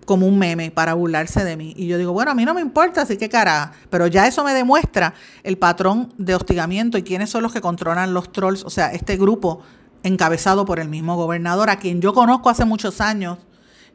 como 0.05 0.25
un 0.25 0.39
meme 0.39 0.71
para 0.71 0.93
burlarse 0.93 1.43
de 1.43 1.57
mí. 1.57 1.73
Y 1.75 1.87
yo 1.87 1.97
digo, 1.97 2.13
bueno, 2.13 2.31
a 2.31 2.35
mí 2.35 2.45
no 2.45 2.53
me 2.53 2.61
importa, 2.61 3.01
así 3.01 3.17
que 3.17 3.27
cara, 3.27 3.73
pero 3.89 4.07
ya 4.07 4.27
eso 4.27 4.45
me 4.45 4.53
demuestra 4.53 5.13
el 5.43 5.57
patrón 5.57 6.13
de 6.17 6.35
hostigamiento 6.35 6.97
y 6.97 7.03
quiénes 7.03 7.29
son 7.29 7.43
los 7.43 7.51
que 7.51 7.59
controlan 7.59 8.13
los 8.13 8.31
trolls, 8.31 8.63
o 8.63 8.69
sea, 8.69 8.93
este 8.93 9.17
grupo 9.17 9.61
encabezado 10.03 10.63
por 10.63 10.79
el 10.79 10.87
mismo 10.87 11.17
gobernador, 11.17 11.69
a 11.69 11.79
quien 11.79 11.99
yo 11.99 12.13
conozco 12.13 12.49
hace 12.49 12.63
muchos 12.63 13.01
años. 13.01 13.39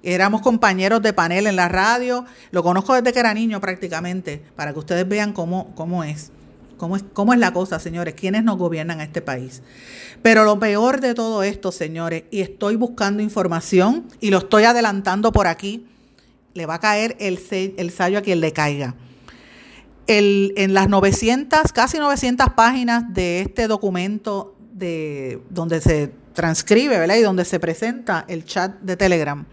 Éramos 0.02 0.42
compañeros 0.42 1.00
de 1.00 1.14
panel 1.14 1.46
en 1.46 1.56
la 1.56 1.68
radio, 1.68 2.26
lo 2.50 2.62
conozco 2.62 2.92
desde 2.92 3.14
que 3.14 3.20
era 3.20 3.32
niño 3.32 3.62
prácticamente, 3.62 4.44
para 4.56 4.74
que 4.74 4.78
ustedes 4.78 5.08
vean 5.08 5.32
cómo, 5.32 5.74
cómo 5.74 6.04
es. 6.04 6.32
¿Cómo 6.78 6.96
es, 6.96 7.04
¿Cómo 7.12 7.34
es 7.34 7.38
la 7.38 7.52
cosa, 7.52 7.78
señores? 7.78 8.14
¿Quiénes 8.14 8.44
nos 8.44 8.56
gobiernan 8.56 9.00
este 9.00 9.20
país? 9.20 9.62
Pero 10.22 10.44
lo 10.44 10.58
peor 10.58 11.00
de 11.00 11.12
todo 11.12 11.42
esto, 11.42 11.72
señores, 11.72 12.24
y 12.30 12.40
estoy 12.40 12.76
buscando 12.76 13.22
información 13.22 14.06
y 14.20 14.30
lo 14.30 14.38
estoy 14.38 14.64
adelantando 14.64 15.32
por 15.32 15.46
aquí, 15.46 15.86
le 16.54 16.66
va 16.66 16.74
a 16.74 16.80
caer 16.80 17.16
el, 17.20 17.38
el 17.50 17.90
sallo 17.90 18.18
a 18.18 18.22
quien 18.22 18.40
le 18.40 18.52
caiga. 18.52 18.94
El, 20.06 20.54
en 20.56 20.72
las 20.72 20.88
900, 20.88 21.72
casi 21.72 21.98
900 21.98 22.50
páginas 22.54 23.12
de 23.12 23.42
este 23.42 23.68
documento 23.68 24.56
de, 24.72 25.42
donde 25.50 25.80
se 25.80 26.12
transcribe 26.32 26.98
¿verdad? 26.98 27.16
y 27.16 27.22
donde 27.22 27.44
se 27.44 27.60
presenta 27.60 28.24
el 28.28 28.44
chat 28.44 28.80
de 28.80 28.96
Telegram, 28.96 29.44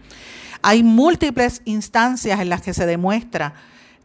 hay 0.62 0.82
múltiples 0.82 1.60
instancias 1.64 2.40
en 2.40 2.48
las 2.48 2.62
que 2.62 2.72
se 2.72 2.86
demuestra 2.86 3.54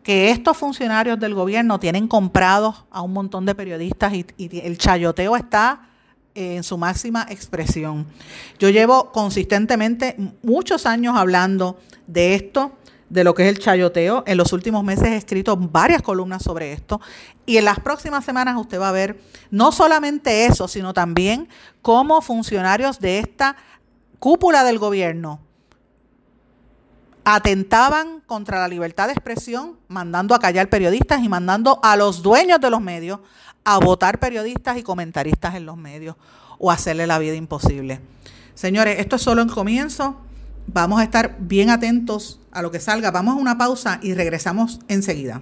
que 0.03 0.31
estos 0.31 0.57
funcionarios 0.57 1.19
del 1.19 1.33
gobierno 1.33 1.79
tienen 1.79 2.07
comprados 2.07 2.85
a 2.91 3.01
un 3.01 3.13
montón 3.13 3.45
de 3.45 3.55
periodistas 3.55 4.13
y, 4.13 4.25
el 4.37 4.77
chayoteo 4.77 5.35
está 5.35 5.87
en 6.33 6.63
su 6.63 6.77
máxima 6.77 7.27
expresión. 7.29 8.07
Yo 8.57 8.69
llevo 8.69 9.11
consistentemente 9.11 10.15
muchos 10.41 10.85
años 10.85 11.15
hablando 11.17 11.77
de 12.07 12.35
esto, 12.35 12.77
de 13.09 13.25
lo 13.25 13.35
que 13.35 13.43
es 13.43 13.49
el 13.49 13.59
chayoteo. 13.59 14.23
En 14.25 14.37
los 14.37 14.53
últimos 14.53 14.83
meses 14.83 15.07
he 15.07 15.17
escrito 15.17 15.57
varias 15.57 16.01
columnas 16.01 16.41
sobre 16.41 16.71
esto 16.71 17.01
y 17.45 17.57
en 17.57 17.65
las 17.65 17.79
próximas 17.79 18.23
semanas 18.23 18.55
usted 18.57 18.79
va 18.79 18.89
a 18.89 18.93
ver 18.93 19.19
no 19.49 19.71
solamente 19.71 20.45
eso, 20.45 20.67
sino 20.67 20.93
también 20.93 21.49
cómo 21.81 22.21
funcionarios 22.21 22.99
de 22.99 23.19
esta 23.19 23.57
cúpula 24.19 24.63
del 24.63 24.79
gobierno 24.79 25.41
atentaban 27.23 28.21
contra 28.25 28.59
la 28.59 28.67
libertad 28.67 29.07
de 29.07 29.13
expresión, 29.13 29.77
mandando 29.87 30.33
a 30.33 30.39
callar 30.39 30.69
periodistas 30.69 31.23
y 31.23 31.29
mandando 31.29 31.79
a 31.83 31.95
los 31.95 32.21
dueños 32.23 32.59
de 32.59 32.69
los 32.69 32.81
medios 32.81 33.19
a 33.63 33.77
votar 33.77 34.19
periodistas 34.19 34.77
y 34.77 34.83
comentaristas 34.83 35.55
en 35.55 35.65
los 35.65 35.77
medios 35.77 36.15
o 36.57 36.71
hacerle 36.71 37.07
la 37.07 37.19
vida 37.19 37.35
imposible. 37.35 38.01
Señores, 38.55 38.99
esto 38.99 39.15
es 39.15 39.21
solo 39.21 39.41
el 39.41 39.51
comienzo. 39.51 40.17
Vamos 40.67 40.99
a 40.99 41.03
estar 41.03 41.37
bien 41.39 41.69
atentos 41.69 42.39
a 42.51 42.61
lo 42.61 42.71
que 42.71 42.79
salga. 42.79 43.11
Vamos 43.11 43.35
a 43.35 43.39
una 43.39 43.57
pausa 43.57 43.99
y 44.01 44.13
regresamos 44.13 44.79
enseguida. 44.87 45.41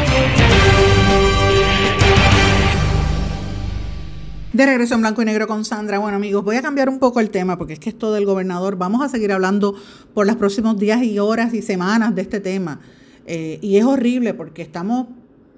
De 4.53 4.65
regreso 4.65 4.95
en 4.95 5.01
blanco 5.01 5.21
y 5.21 5.25
negro 5.25 5.47
con 5.47 5.63
Sandra. 5.63 5.97
Bueno 5.97 6.17
amigos, 6.17 6.43
voy 6.43 6.57
a 6.57 6.61
cambiar 6.61 6.89
un 6.89 6.99
poco 6.99 7.21
el 7.21 7.29
tema 7.29 7.57
porque 7.57 7.71
es 7.71 7.79
que 7.79 7.87
esto 7.87 8.11
del 8.11 8.25
gobernador, 8.25 8.75
vamos 8.75 9.01
a 9.01 9.07
seguir 9.07 9.31
hablando 9.31 9.75
por 10.13 10.27
los 10.27 10.35
próximos 10.35 10.77
días 10.77 11.01
y 11.03 11.19
horas 11.19 11.53
y 11.53 11.61
semanas 11.61 12.13
de 12.15 12.21
este 12.23 12.41
tema. 12.41 12.81
Eh, 13.25 13.59
y 13.61 13.77
es 13.77 13.85
horrible 13.85 14.33
porque 14.33 14.61
estamos 14.61 15.07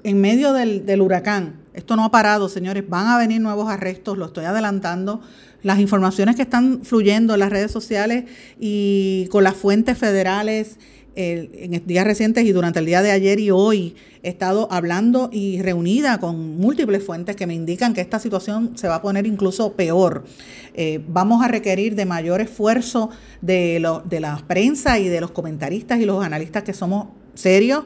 en 0.03 0.21
medio 0.21 0.53
del, 0.53 0.85
del 0.85 1.01
huracán. 1.01 1.55
Esto 1.73 1.95
no 1.95 2.05
ha 2.05 2.11
parado, 2.11 2.49
señores. 2.49 2.87
Van 2.87 3.07
a 3.07 3.17
venir 3.17 3.41
nuevos 3.41 3.67
arrestos, 3.67 4.15
lo 4.15 4.25
estoy 4.27 4.45
adelantando. 4.45 5.21
Las 5.63 5.79
informaciones 5.79 6.35
que 6.35 6.43
están 6.43 6.81
fluyendo 6.83 7.33
en 7.33 7.39
las 7.39 7.49
redes 7.49 7.71
sociales 7.71 8.25
y 8.59 9.27
con 9.31 9.43
las 9.43 9.55
fuentes 9.55 9.97
federales 9.97 10.77
en 11.15 11.85
días 11.85 12.05
recientes 12.05 12.45
y 12.45 12.51
durante 12.51 12.79
el 12.79 12.85
día 12.85 13.01
de 13.01 13.11
ayer 13.11 13.39
y 13.39 13.51
hoy 13.51 13.95
he 14.23 14.29
estado 14.29 14.67
hablando 14.71 15.29
y 15.31 15.61
reunida 15.61 16.19
con 16.19 16.57
múltiples 16.57 17.03
fuentes 17.03 17.35
que 17.35 17.45
me 17.45 17.53
indican 17.53 17.93
que 17.93 18.01
esta 18.01 18.19
situación 18.19 18.77
se 18.77 18.87
va 18.87 18.95
a 18.95 19.01
poner 19.01 19.27
incluso 19.27 19.73
peor. 19.73 20.23
Eh, 20.73 21.01
vamos 21.07 21.43
a 21.43 21.47
requerir 21.47 21.95
de 21.95 22.05
mayor 22.05 22.41
esfuerzo 22.41 23.09
de, 23.41 23.79
lo, 23.79 24.01
de 24.01 24.19
la 24.19 24.43
prensa 24.47 24.99
y 24.99 25.07
de 25.07 25.21
los 25.21 25.31
comentaristas 25.31 25.99
y 25.99 26.05
los 26.05 26.23
analistas 26.23 26.63
que 26.63 26.73
somos 26.73 27.07
serios 27.35 27.83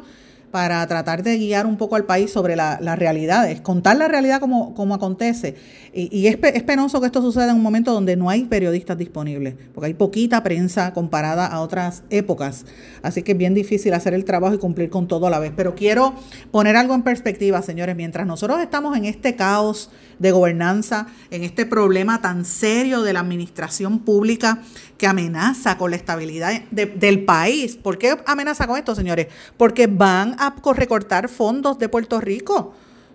para 0.51 0.85
tratar 0.87 1.23
de 1.23 1.37
guiar 1.37 1.65
un 1.65 1.77
poco 1.77 1.95
al 1.95 2.05
país 2.05 2.31
sobre 2.31 2.55
las 2.55 2.81
la 2.81 2.95
realidades, 2.95 3.61
contar 3.61 3.97
la 3.97 4.07
realidad 4.07 4.39
como, 4.39 4.73
como 4.73 4.95
acontece. 4.95 5.55
Y, 5.93 6.27
es, 6.27 6.37
es, 6.41 6.63
penoso 6.63 6.99
que 6.99 7.07
esto 7.07 7.21
suceda 7.21 7.49
en 7.49 7.55
un 7.55 7.63
momento 7.63 7.91
donde 7.91 8.15
no 8.15 8.29
hay 8.29 8.45
periodistas 8.45 8.97
disponibles, 8.97 9.55
porque 9.73 9.87
hay 9.87 9.93
poquita 9.93 10.43
prensa 10.43 10.93
comparada 10.93 11.47
a 11.47 11.59
otras 11.61 12.03
épocas. 12.09 12.65
Así 13.01 13.23
que 13.23 13.31
es 13.31 13.37
bien 13.37 13.53
difícil 13.53 13.93
hacer 13.93 14.13
el 14.13 14.23
trabajo 14.23 14.55
y 14.55 14.59
cumplir 14.59 14.89
con 14.89 15.07
todo 15.07 15.27
a 15.27 15.29
la 15.29 15.39
vez. 15.39 15.51
Pero 15.55 15.75
quiero 15.75 16.13
poner 16.51 16.75
algo 16.75 16.93
en 16.93 17.01
perspectiva, 17.01 17.61
señores. 17.61 17.95
Mientras 17.95 18.27
nosotros 18.27 18.59
estamos 18.61 18.95
en 18.95 19.05
este 19.05 19.35
caos 19.35 19.89
de 20.19 20.31
gobernanza, 20.31 21.07
en 21.31 21.43
este 21.43 21.65
problema 21.65 22.21
tan 22.21 22.45
serio 22.45 23.01
de 23.01 23.13
la 23.13 23.19
administración 23.19 23.99
pública 23.99 24.59
que 24.97 25.07
amenaza 25.07 25.77
con 25.77 25.91
la 25.91 25.97
estabilidad 25.97 26.61
del 26.71 27.25
país. 27.25 27.75
¿Por 27.75 27.97
qué 27.97 28.17
amenaza 28.25 28.67
con 28.67 28.77
esto, 28.77 28.95
señores? 28.95 29.27
Porque 29.57 29.87
van 29.87 30.35
a 30.39 30.55
recortar 30.73 31.29
fondos 31.29 31.77
de 31.79 31.89
Puerto 31.89 32.19
Rico. 32.19 32.73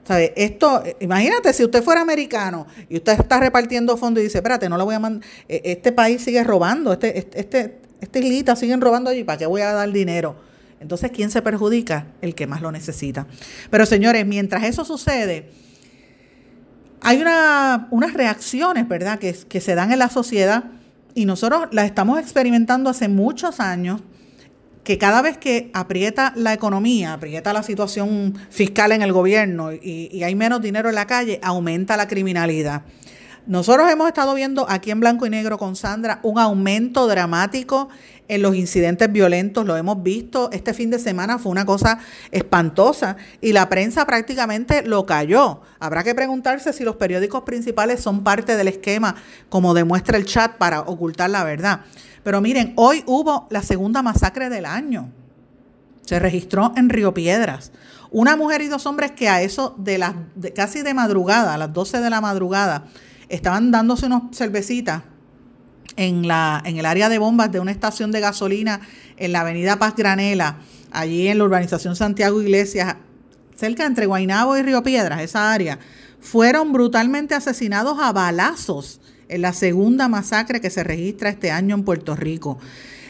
Esto, 0.09 0.83
imagínate 1.01 1.53
si 1.53 1.65
usted 1.65 1.83
fuera 1.83 2.01
americano 2.01 2.67
y 2.89 2.97
usted 2.97 3.21
está 3.21 3.39
repartiendo 3.39 3.97
fondos 3.97 4.21
y 4.21 4.25
dice, 4.25 4.39
espérate, 4.39 4.69
no 4.69 4.77
lo 4.77 4.85
voy 4.85 4.97
a 4.97 4.99
mandar, 4.99 5.27
e, 5.49 5.63
este 5.65 5.93
país 5.93 6.23
sigue 6.23 6.43
robando, 6.43 6.93
este, 6.93 7.17
este, 7.19 7.41
este, 7.41 7.79
este 8.01 8.19
islita 8.19 8.57
siguen 8.57 8.81
robando 8.81 9.11
allí, 9.11 9.23
¿para 9.23 9.39
qué 9.39 9.47
voy 9.47 9.61
a 9.61 9.73
dar 9.73 9.91
dinero? 9.93 10.35
Entonces, 10.81 11.13
¿quién 11.13 11.31
se 11.31 11.41
perjudica? 11.41 12.09
El 12.21 12.35
que 12.35 12.49
más 12.49 12.61
lo 12.61 12.73
necesita. 12.73 13.29
Pero 13.71 13.87
señores, 13.87 14.27
mientras 14.27 14.65
eso 14.65 14.85
sucede, 14.85 15.49
hay 17.03 17.21
una, 17.21 17.89
unas 17.91 18.15
reacciones, 18.15 18.89
¿verdad?, 18.89 19.19
que, 19.19 19.35
que 19.35 19.61
se 19.61 19.75
dan 19.75 19.93
en 19.93 19.99
la 19.99 20.09
sociedad 20.09 20.65
y 21.15 21.25
nosotros 21.27 21.69
las 21.73 21.87
estamos 21.87 22.19
experimentando 22.19 22.89
hace 22.89 23.09
muchos 23.09 23.61
años 23.61 24.01
que 24.85 24.99
cada 24.99 25.23
vez 25.23 25.39
que 25.39 25.71
aprieta 25.75 26.33
la 26.37 26.53
economía, 26.53 27.13
aprieta 27.13 27.53
la 27.53 27.63
situación 27.63 28.35
fiscal 28.51 28.93
en 28.93 29.03
el 29.03 29.13
gobierno 29.13 29.73
y, 29.73 30.23
hay 30.25 30.35
menos 30.35 30.61
dinero 30.61 30.89
en 30.89 30.97
la 30.97 31.07
calle, 31.07 31.39
aumenta 31.43 31.97
la 31.97 32.09
criminalidad. 32.09 32.83
Nosotros 33.47 33.91
hemos 33.91 34.09
estado 34.09 34.35
viendo 34.35 34.69
aquí 34.69 34.91
en 34.91 35.01
blanco 35.01 35.27
y 35.27 35.31
negro 35.31 35.59
con 35.59 35.75
Sandra 35.77 36.21
un 36.23 36.39
aumento 36.39 37.07
dramático 37.07 37.89
en 38.35 38.41
los 38.41 38.55
incidentes 38.57 39.13
violentos, 39.13 39.67
lo 39.67 39.77
hemos 39.77 40.03
visto, 40.03 40.51
este 40.53 40.73
fin 40.73 40.89
de 40.89 40.99
semana 40.99 41.39
fue 41.39 41.53
una 41.53 41.67
cosa 41.67 41.99
espantosa 42.31 43.19
y 43.43 43.53
la 43.53 43.69
prensa 43.69 44.07
prácticamente 44.07 44.83
lo 44.83 45.05
cayó. 45.05 45.61
Habrá 45.79 46.03
que 46.03 46.15
preguntarse 46.15 46.73
si 46.73 46.83
los 46.83 46.97
periódicos 46.97 47.43
principales 47.43 48.01
son 48.01 48.25
parte 48.25 48.57
del 48.57 48.69
esquema, 48.69 49.17
como 49.51 49.75
demuestra 49.75 50.17
el 50.17 50.25
chat, 50.25 50.57
para 50.57 50.81
ocultar 50.81 51.29
la 51.29 51.45
verdad. 51.45 51.83
Pero 52.25 52.41
miren, 52.41 52.73
hoy 52.77 53.03
hubo 53.07 53.49
la 53.51 53.63
segunda 53.63 54.01
masacre 54.01 54.49
del 54.49 54.65
año. 54.65 55.11
Se 56.01 56.19
registró 56.19 56.73
en 56.75 56.89
Río 56.89 57.13
Piedras. 57.13 57.71
Una 58.11 58.35
mujer 58.35 58.63
y 58.63 58.69
dos 58.69 58.87
hombres 58.87 59.11
que 59.11 59.29
a 59.29 59.43
eso 59.43 59.75
de 59.77 59.99
las 59.99 60.15
casi 60.55 60.81
de 60.81 60.95
madrugada, 60.95 61.53
a 61.53 61.59
las 61.59 61.73
12 61.73 62.01
de 62.01 62.09
la 62.09 62.23
madrugada, 62.23 62.85
estaban 63.29 63.71
dándose 63.71 64.07
unas 64.07 64.23
cervecitas 64.33 65.03
en, 65.97 66.27
la, 66.27 66.63
en 66.65 66.79
el 66.79 66.87
área 66.87 67.09
de 67.09 67.19
bombas 67.19 67.53
de 67.53 67.61
una 67.61 67.71
estación 67.71 68.13
de 68.13 68.21
gasolina 68.21 68.81
en 69.17 69.33
la 69.33 69.41
avenida 69.41 69.79
Paz 69.79 69.95
Granela, 69.97 70.59
allí 70.91 71.29
en 71.29 71.39
la 71.39 71.45
urbanización 71.45 71.97
Santiago 71.97 72.41
Iglesias, 72.41 72.97
cerca 73.57 73.85
entre 73.87 74.07
Guainabo 74.07 74.57
y 74.57 74.63
Río 74.63 74.83
Piedras, 74.83 75.21
esa 75.21 75.53
área, 75.53 75.79
fueron 76.21 76.73
brutalmente 76.73 77.35
asesinados 77.35 77.99
a 78.01 78.13
balazos 78.13 79.01
en 79.29 79.43
la 79.43 79.53
segunda 79.53 80.09
masacre 80.09 80.61
que 80.61 80.71
se 80.71 80.85
registra 80.85 81.31
este 81.31 81.51
año 81.51 81.75
en 81.75 81.85
Puerto 81.85 82.15
Rico. 82.15 82.59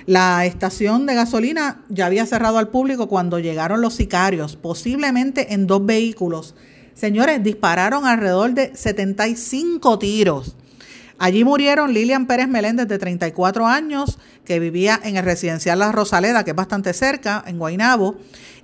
La 0.06 0.44
estación 0.46 1.06
de 1.06 1.14
gasolina 1.14 1.82
ya 1.88 2.06
había 2.06 2.26
cerrado 2.26 2.58
al 2.58 2.68
público 2.68 3.08
cuando 3.08 3.38
llegaron 3.38 3.80
los 3.80 3.94
sicarios, 3.94 4.56
posiblemente 4.56 5.54
en 5.54 5.66
dos 5.66 5.84
vehículos. 5.84 6.54
Señores, 6.94 7.42
dispararon 7.42 8.04
alrededor 8.04 8.52
de 8.52 8.74
75 8.74 9.98
tiros. 9.98 10.56
Allí 11.22 11.44
murieron 11.44 11.94
Lilian 11.94 12.26
Pérez 12.26 12.48
Meléndez, 12.48 12.88
de 12.88 12.98
34 12.98 13.68
años, 13.68 14.18
que 14.44 14.58
vivía 14.58 14.98
en 15.04 15.16
el 15.16 15.24
residencial 15.24 15.78
La 15.78 15.92
Rosaleda, 15.92 16.42
que 16.42 16.50
es 16.50 16.56
bastante 16.56 16.92
cerca, 16.94 17.44
en 17.46 17.60
Guaynabo, 17.60 18.16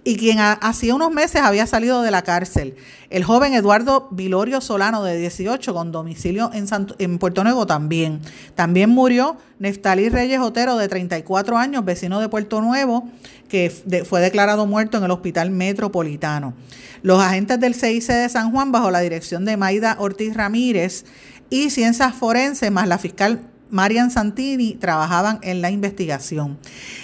y 0.03 0.17
quien 0.17 0.41
hacía 0.41 0.97
unos 0.97 1.13
meses 1.13 1.41
había 1.43 1.69
salido 1.69 2.03
de 2.03 2.11
la 2.11 2.23
cárcel. 2.23 2.75
El 3.11 3.23
joven 3.23 3.55
Eduardo 3.55 4.09
Vilorio 4.11 4.61
Solano, 4.61 5.05
de 5.05 5.17
18, 5.17 5.73
con 5.73 5.93
domicilio 5.93 6.51
en, 6.53 6.67
en 6.99 7.19
Puerto 7.21 7.45
Nuevo 7.45 7.65
también. 7.65 8.19
También 8.57 8.91
murió 8.91 9.37
Neftalí 9.61 10.09
Reyes 10.09 10.41
Otero, 10.41 10.77
de 10.77 10.89
34 10.89 11.57
años, 11.59 11.85
vecino 11.85 12.19
de 12.19 12.29
Puerto 12.29 12.61
Nuevo, 12.61 13.09
que 13.49 13.71
fue 14.05 14.21
declarado 14.21 14.67
muerto 14.67 14.99
en 14.99 15.05
el 15.05 15.13
Hospital 15.13 15.53
Metropolitano. 15.53 16.55
Los 17.03 17.23
agentes 17.23 17.61
del 17.61 17.77
CIC 17.77 18.09
de 18.09 18.29
San 18.29 18.51
Juan, 18.51 18.73
bajo 18.73 18.91
la 18.91 18.99
dirección 18.99 19.45
de 19.45 19.57
Maida 19.57 19.95
Ortiz 20.01 20.35
Ramírez 20.35 21.05
y 21.51 21.71
Ciencias 21.71 22.15
Forenses, 22.15 22.71
más 22.71 22.89
la 22.89 22.99
fiscal 22.99 23.41
Marian 23.71 24.11
Santini, 24.11 24.75
trabajaban 24.75 25.39
en 25.43 25.61
la 25.61 25.71
investigación. 25.71 26.59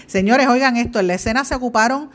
Señores, 0.06 0.48
oigan 0.48 0.76
esto, 0.76 1.00
en 1.00 1.08
la 1.08 1.14
escena 1.14 1.44
se 1.44 1.54
ocuparon 1.54 2.10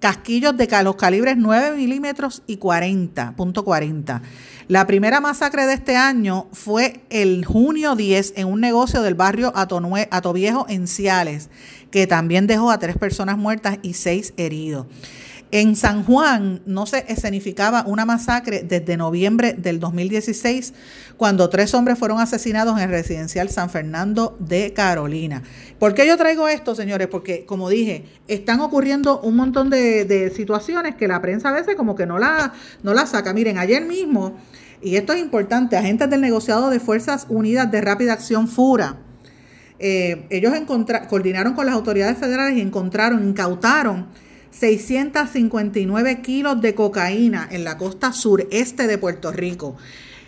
casquillos 0.00 0.56
de 0.56 0.68
los 0.82 0.96
calibres 0.96 1.36
9 1.36 1.76
milímetros 1.76 2.42
y 2.46 2.58
40.40. 2.58 4.20
La 4.68 4.86
primera 4.86 5.20
masacre 5.20 5.66
de 5.66 5.74
este 5.74 5.96
año 5.96 6.48
fue 6.52 7.04
el 7.10 7.44
junio 7.44 7.94
10 7.94 8.34
en 8.36 8.48
un 8.48 8.60
negocio 8.60 9.02
del 9.02 9.14
barrio 9.14 9.52
Atoviejo 9.54 10.66
en 10.68 10.86
Ciales, 10.86 11.50
que 11.90 12.06
también 12.06 12.46
dejó 12.46 12.70
a 12.70 12.78
tres 12.78 12.96
personas 12.96 13.38
muertas 13.38 13.78
y 13.82 13.94
seis 13.94 14.34
heridos. 14.36 14.86
En 15.54 15.76
San 15.76 16.02
Juan 16.04 16.62
no 16.64 16.86
se 16.86 17.04
escenificaba 17.08 17.84
una 17.86 18.06
masacre 18.06 18.62
desde 18.62 18.96
noviembre 18.96 19.52
del 19.52 19.80
2016, 19.80 20.72
cuando 21.18 21.50
tres 21.50 21.74
hombres 21.74 21.98
fueron 21.98 22.20
asesinados 22.20 22.78
en 22.78 22.84
el 22.84 22.88
residencial 22.88 23.50
San 23.50 23.68
Fernando 23.68 24.34
de 24.40 24.72
Carolina. 24.72 25.42
¿Por 25.78 25.92
qué 25.92 26.06
yo 26.06 26.16
traigo 26.16 26.48
esto, 26.48 26.74
señores? 26.74 27.06
Porque, 27.08 27.44
como 27.44 27.68
dije, 27.68 28.06
están 28.28 28.60
ocurriendo 28.60 29.20
un 29.20 29.36
montón 29.36 29.68
de, 29.68 30.32
situaciones 30.34 30.94
que 30.94 31.06
la 31.06 31.20
prensa 31.20 31.50
a 31.50 31.52
veces 31.52 31.76
como 31.76 31.96
que 31.96 32.06
no 32.06 32.18
la, 32.18 32.54
no 32.82 32.94
la 32.94 33.04
saca. 33.04 33.34
Miren, 33.34 33.58
ayer 33.58 33.84
mismo, 33.84 34.38
y 34.80 34.96
esto 34.96 35.12
es 35.12 35.20
importante, 35.20 35.76
agentes 35.76 36.08
del 36.08 36.22
negociado 36.22 36.70
de 36.70 36.80
Fuerzas 36.80 37.26
Unidas 37.28 37.70
de 37.70 37.82
Rápida 37.82 38.14
Acción 38.14 38.48
FURA, 38.48 38.96
eh, 39.78 40.26
ellos 40.30 40.54
coordinaron 41.10 41.52
con 41.52 41.66
las 41.66 41.74
autoridades 41.74 42.16
federales 42.16 42.56
y 42.56 42.62
encontraron, 42.62 43.28
incautaron 43.28 44.06
659 44.52 46.22
kilos 46.22 46.60
de 46.60 46.74
cocaína 46.74 47.48
en 47.50 47.64
la 47.64 47.78
costa 47.78 48.12
sureste 48.12 48.86
de 48.86 48.98
Puerto 48.98 49.32
Rico. 49.32 49.76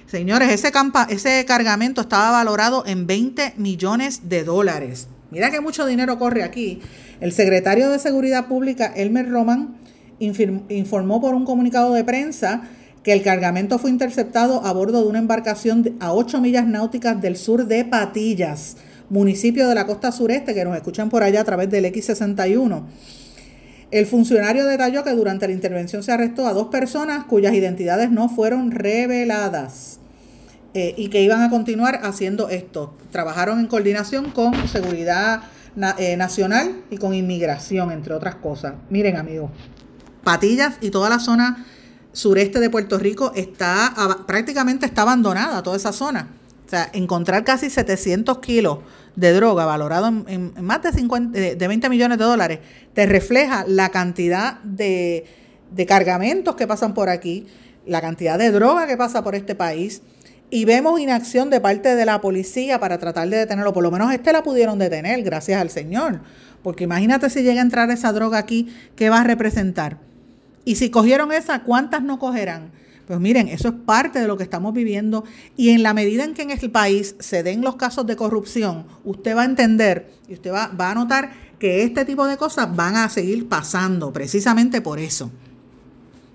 Señores, 0.07 0.51
ese, 0.51 0.73
ese 1.11 1.45
cargamento 1.45 2.01
estaba 2.01 2.31
valorado 2.31 2.85
en 2.87 3.07
20 3.07 3.55
millones 3.57 4.29
de 4.29 4.45
dólares. 4.45 5.09
Mira 5.31 5.51
que 5.51 5.61
mucho 5.61 5.87
dinero 5.87 6.19
corre 6.19 6.43
aquí. 6.43 6.81
El 7.21 7.33
secretario 7.33 7.91
de 7.91 7.99
Seguridad 7.99 8.47
Pública, 8.47 8.93
Elmer 8.95 9.31
Roman, 9.31 9.77
informó 10.19 11.21
por 11.21 11.35
un 11.35 11.45
comunicado 11.45 11.93
de 11.93 12.05
prensa 12.05 12.63
que 13.03 13.13
el 13.13 13.23
cargamento 13.23 13.79
fue 13.79 13.91
interceptado 13.91 14.65
a 14.65 14.73
bordo 14.73 15.03
de 15.03 15.09
una 15.09 15.19
embarcación 15.19 15.97
a 16.01 16.13
8 16.13 16.41
millas 16.41 16.67
náuticas 16.67 17.21
del 17.21 17.37
sur 17.37 17.67
de 17.67 17.85
Patillas, 17.85 18.77
municipio 19.11 19.69
de 19.69 19.75
la 19.75 19.87
costa 19.87 20.11
sureste, 20.11 20.55
que 20.55 20.65
nos 20.65 20.77
escuchan 20.77 21.11
por 21.11 21.23
allá 21.23 21.43
a 21.43 21.45
través 21.45 21.69
del 21.69 21.85
X61. 21.85 22.85
El 23.91 24.07
funcionario 24.07 24.67
detalló 24.67 25.05
que 25.05 25.13
durante 25.13 25.47
la 25.47 25.53
intervención 25.53 26.03
se 26.03 26.13
arrestó 26.13 26.47
a 26.47 26.53
dos 26.53 26.69
personas 26.69 27.25
cuyas 27.25 27.55
identidades 27.55 28.11
no 28.11 28.29
fueron 28.29 28.71
reveladas 28.71 30.01
eh, 30.75 30.95
y 30.97 31.09
que 31.09 31.23
iban 31.23 31.43
a 31.43 31.51
continuar 31.51 32.01
haciendo 32.03 32.49
esto. 32.49 32.95
Trabajaron 33.11 33.61
en 33.61 33.67
coordinación 33.67 34.31
con 34.31 34.69
seguridad 34.69 35.43
eh, 35.99 36.17
Nacional 36.17 36.83
y 36.91 36.99
con 36.99 37.15
inmigración, 37.15 37.91
entre 37.91 38.15
otras 38.15 38.37
cosas. 38.37 38.75
Miren, 38.91 39.17
amigos, 39.17 39.51
Patillas 40.23 40.77
y 40.81 40.91
toda 40.91 41.11
la 41.11 41.19
zona 41.19 41.67
sureste 42.13 42.61
de 42.61 42.71
Puerto 42.71 42.99
Rico 42.99 43.33
está 43.35 43.93
prácticamente 44.27 44.87
está 44.87 45.03
abandonada, 45.03 45.63
toda 45.63 45.77
esa 45.77 45.93
zona. 45.93 46.29
O 46.67 46.71
sea, 46.71 46.89
encontrar 46.93 47.45
casi 47.45 47.71
700 47.71 48.39
kilos 48.39 48.79
de 49.17 49.33
droga 49.33 49.65
valorado 49.65 50.09
en, 50.09 50.53
más 50.61 50.83
de, 50.83 50.93
50, 50.93 51.39
de 51.39 51.69
20 51.69 51.89
millones 51.89 52.19
de 52.19 52.25
dólares 52.25 52.59
te 52.95 53.07
refleja 53.07 53.65
la 53.67 53.91
cantidad 53.91 54.61
de, 54.63 55.25
de 55.71 55.87
cargamentos 55.87 56.57
que 56.57 56.67
pasan 56.67 56.95
por 56.95 57.09
aquí, 57.09 57.47
la 57.87 58.01
cantidad 58.01 58.39
de 58.39 58.51
droga 58.51 58.87
que 58.87 58.97
pasa 58.97 59.23
por 59.23 59.35
este 59.35 59.55
país 59.55 60.03
y 60.51 60.65
vemos 60.65 61.01
inacción 61.01 61.51
de 61.51 61.61
parte 61.61 61.97
de 61.97 62.05
la 62.05 62.21
policía 62.21 62.79
para 62.79 62.99
tratar 62.99 63.29
de 63.29 63.39
detenerlo. 63.39 63.73
Por 63.73 63.83
lo 63.83 63.91
menos 63.91 64.13
este 64.13 64.33
la 64.33 64.43
pudieron 64.43 64.79
detener, 64.79 65.23
gracias 65.23 65.61
al 65.61 65.71
Señor. 65.71 66.21
Porque 66.63 66.85
imagínate 66.85 67.29
si 67.29 67.43
llega 67.43 67.61
a 67.61 67.65
entrar 67.65 67.91
esa 67.91 68.13
droga 68.13 68.39
aquí, 68.39 68.75
¿qué 68.97 69.11
va 69.11 69.21
a 69.21 69.25
representar? 69.25 69.99
Y 70.65 70.77
si 70.77 70.91
cogieron 70.91 71.33
esa, 71.33 71.63
¿cuántas 71.63 72.03
no 72.03 72.19
cogerán? 72.19 72.71
Pues 73.07 73.21
miren, 73.21 73.49
eso 73.49 73.69
es 73.69 73.75
parte 73.75 74.19
de 74.19 74.27
lo 74.27 74.37
que 74.39 74.45
estamos 74.45 74.73
viviendo 74.73 75.25
y 75.57 75.71
en 75.71 75.83
la 75.83 75.93
medida 75.93 76.25
en 76.25 76.33
que 76.33 76.43
en 76.43 76.51
el 76.51 76.71
país 76.71 77.17
se 77.19 77.43
den 77.43 77.61
los 77.61 77.77
casos 77.77 78.07
de 78.07 78.17
corrupción, 78.17 78.87
usted 79.05 79.37
va 79.37 79.43
a 79.43 79.47
entender 79.47 80.11
y 80.27 80.35
usted 80.35 80.53
va, 80.53 80.69
va 80.69 80.91
a 80.91 80.95
notar 80.95 81.33
que 81.59 81.85
este 81.85 82.05
tipo 82.05 82.27
de 82.27 82.39
cosas 82.39 82.75
van 82.75 82.97
a 82.97 83.09
seguir 83.11 83.49
pasando 83.49 84.13
precisamente 84.13 84.81
por 84.81 84.99
eso. 84.99 85.31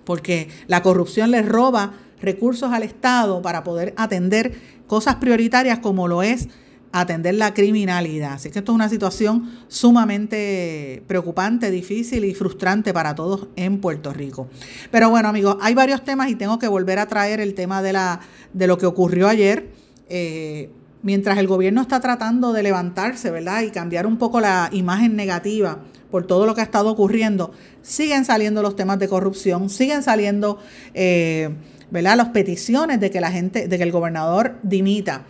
Porque 0.05 0.49
la 0.67 0.83
corrupción 0.83 1.31
les 1.31 1.47
roba 1.47 1.93
recursos 2.21 2.71
al 2.71 2.83
Estado 2.83 3.41
para 3.41 3.63
poder 3.63 3.93
atender 3.97 4.53
cosas 4.87 5.15
prioritarias 5.15 5.79
como 5.79 6.07
lo 6.07 6.23
es 6.23 6.49
atender 6.91 7.35
la 7.35 7.53
criminalidad. 7.53 8.33
Así 8.33 8.49
que 8.49 8.59
esto 8.59 8.71
es 8.71 8.75
una 8.75 8.89
situación 8.89 9.49
sumamente 9.67 11.03
preocupante, 11.07 11.71
difícil 11.71 12.25
y 12.25 12.33
frustrante 12.33 12.93
para 12.93 13.15
todos 13.15 13.47
en 13.55 13.79
Puerto 13.79 14.13
Rico. 14.13 14.47
Pero 14.91 15.09
bueno, 15.09 15.29
amigos, 15.29 15.57
hay 15.61 15.73
varios 15.73 16.03
temas 16.03 16.29
y 16.29 16.35
tengo 16.35 16.57
que 16.59 16.67
volver 16.67 16.99
a 16.99 17.07
traer 17.07 17.39
el 17.39 17.53
tema 17.53 17.81
de, 17.81 17.93
la, 17.93 18.21
de 18.53 18.67
lo 18.67 18.77
que 18.77 18.85
ocurrió 18.85 19.27
ayer. 19.27 19.69
Eh, 20.09 20.71
mientras 21.01 21.37
el 21.37 21.47
gobierno 21.47 21.81
está 21.81 21.99
tratando 21.99 22.53
de 22.53 22.63
levantarse, 22.63 23.31
¿verdad? 23.31 23.61
Y 23.61 23.71
cambiar 23.71 24.05
un 24.05 24.17
poco 24.17 24.39
la 24.39 24.69
imagen 24.71 25.15
negativa 25.15 25.79
por 26.11 26.25
todo 26.25 26.45
lo 26.45 26.55
que 26.55 26.61
ha 26.61 26.63
estado 26.63 26.89
ocurriendo, 26.89 27.51
siguen 27.83 28.25
saliendo 28.25 28.61
los 28.61 28.75
temas 28.75 28.97
de 28.99 29.07
corrupción, 29.07 29.69
siguen 29.69 30.01
saliendo, 30.01 30.57
eh, 30.93 31.49
¿verdad? 31.91 32.17
Las 32.17 32.29
peticiones 32.29 32.99
de 32.99 33.11
que 33.11 33.21
la 33.21 33.31
gente, 33.31 33.67
de 33.67 33.77
que 33.77 33.83
el 33.83 33.91
gobernador 33.91 34.57
dimita. 34.63 35.25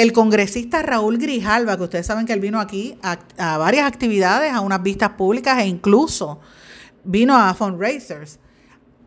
El 0.00 0.14
congresista 0.14 0.80
Raúl 0.80 1.18
Grijalva, 1.18 1.76
que 1.76 1.82
ustedes 1.82 2.06
saben 2.06 2.24
que 2.24 2.32
él 2.32 2.40
vino 2.40 2.58
aquí 2.58 2.96
a, 3.02 3.58
varias 3.58 3.86
actividades, 3.86 4.50
a 4.50 4.60
unas 4.60 4.82
vistas 4.82 5.10
públicas 5.10 5.58
e 5.58 5.66
incluso 5.66 6.40
vino 7.04 7.36
a 7.36 7.52
fundraisers, 7.52 8.38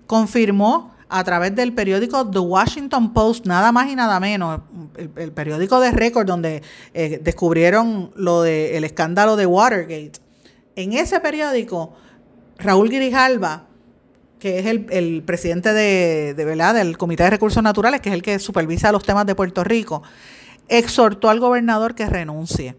confirmó 0.06 0.94
a 1.10 1.24
través 1.24 1.56
del 1.56 1.74
periódico 1.74 2.30
The 2.30 2.38
Washington 2.38 3.12
Post, 3.12 3.48
nada 3.48 3.72
más 3.72 3.90
y 3.90 3.96
nada 3.96 4.20
menos, 4.20 4.62
el, 4.96 5.32
periódico 5.32 5.80
de 5.80 5.90
récord 5.90 6.28
donde 6.28 6.62
eh, 6.94 7.20
descubrieron 7.24 8.12
lo 8.16 8.44
del 8.44 8.84
escándalo 8.84 9.36
de 9.36 9.48
Watergate. 9.48 10.20
En 10.76 10.94
ese 10.94 11.20
periódico, 11.20 11.96
Raúl 12.60 12.90
Grijalva, 12.90 13.66
que 14.38 14.60
es 14.60 14.68
el, 14.68 15.24
presidente 15.24 15.74
de, 15.74 16.36
de, 16.36 16.46
¿verdad? 16.46 16.76
del 16.76 17.00
Comité 17.00 17.24
de 17.24 17.32
Recursos 17.32 17.64
Naturales, 17.64 18.00
que 18.00 18.10
es 18.10 18.14
el 18.14 18.22
que 18.22 18.38
supervisa 18.38 18.92
los 18.92 19.04
temas 19.04 19.26
de 19.26 19.34
Puerto 19.34 19.64
Rico, 19.64 20.04
exhortó 20.68 21.30
al 21.30 21.40
gobernador 21.40 21.96
que 21.96 22.08
renuncie. 22.08 22.76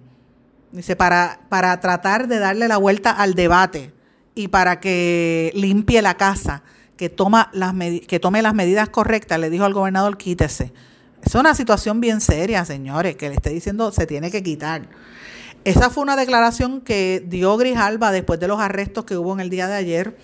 Dice, 0.73 0.97
para, 0.97 1.41
para 1.49 1.79
tratar 1.81 2.27
de 2.27 2.39
darle 2.39 2.67
la 2.67 2.79
vuelta 2.79 3.11
al 3.11 3.35
debate 3.35 3.93
y 4.35 4.49
para 4.49 4.81
que 4.81 5.53
limpie 5.55 6.03
la 6.03 6.17
casa, 6.17 6.63
que, 6.97 7.09
toma 7.09 7.51
las 7.53 7.75
que 8.07 8.19
tome 8.21 8.43
las 8.43 8.55
medidas 8.55 8.89
correctas, 8.89 9.39
le 9.39 9.51
dijo 9.51 9.65
al 9.65 9.75
gobernador, 9.75 10.17
quítese. 10.17 10.73
Es 11.23 11.35
una 11.35 11.55
situación 11.55 12.01
bien 12.01 12.21
seria, 12.21 12.65
señores, 12.65 13.17
que 13.17 13.29
le 13.29 13.37
esté 13.37 13.51
diciendo 13.51 13.93
se 13.93 14.07
tiene 14.07 14.31
que 14.31 14.43
quitar. 14.43 14.89
Esa 15.65 15.89
fue 15.89 16.03
una 16.03 16.17
declaración 16.17 16.83
que 16.83 17.25
dio 17.27 17.57
Grijalba 17.57 18.13
después 18.13 18.39
de 18.39 18.49
los 18.49 18.61
arrestos 18.61 19.05
que 19.05 19.17
hubo 19.17 19.33
en 19.33 19.41
el 19.41 19.49
día 19.49 19.67
de 19.67 19.75
ayer 19.75 20.17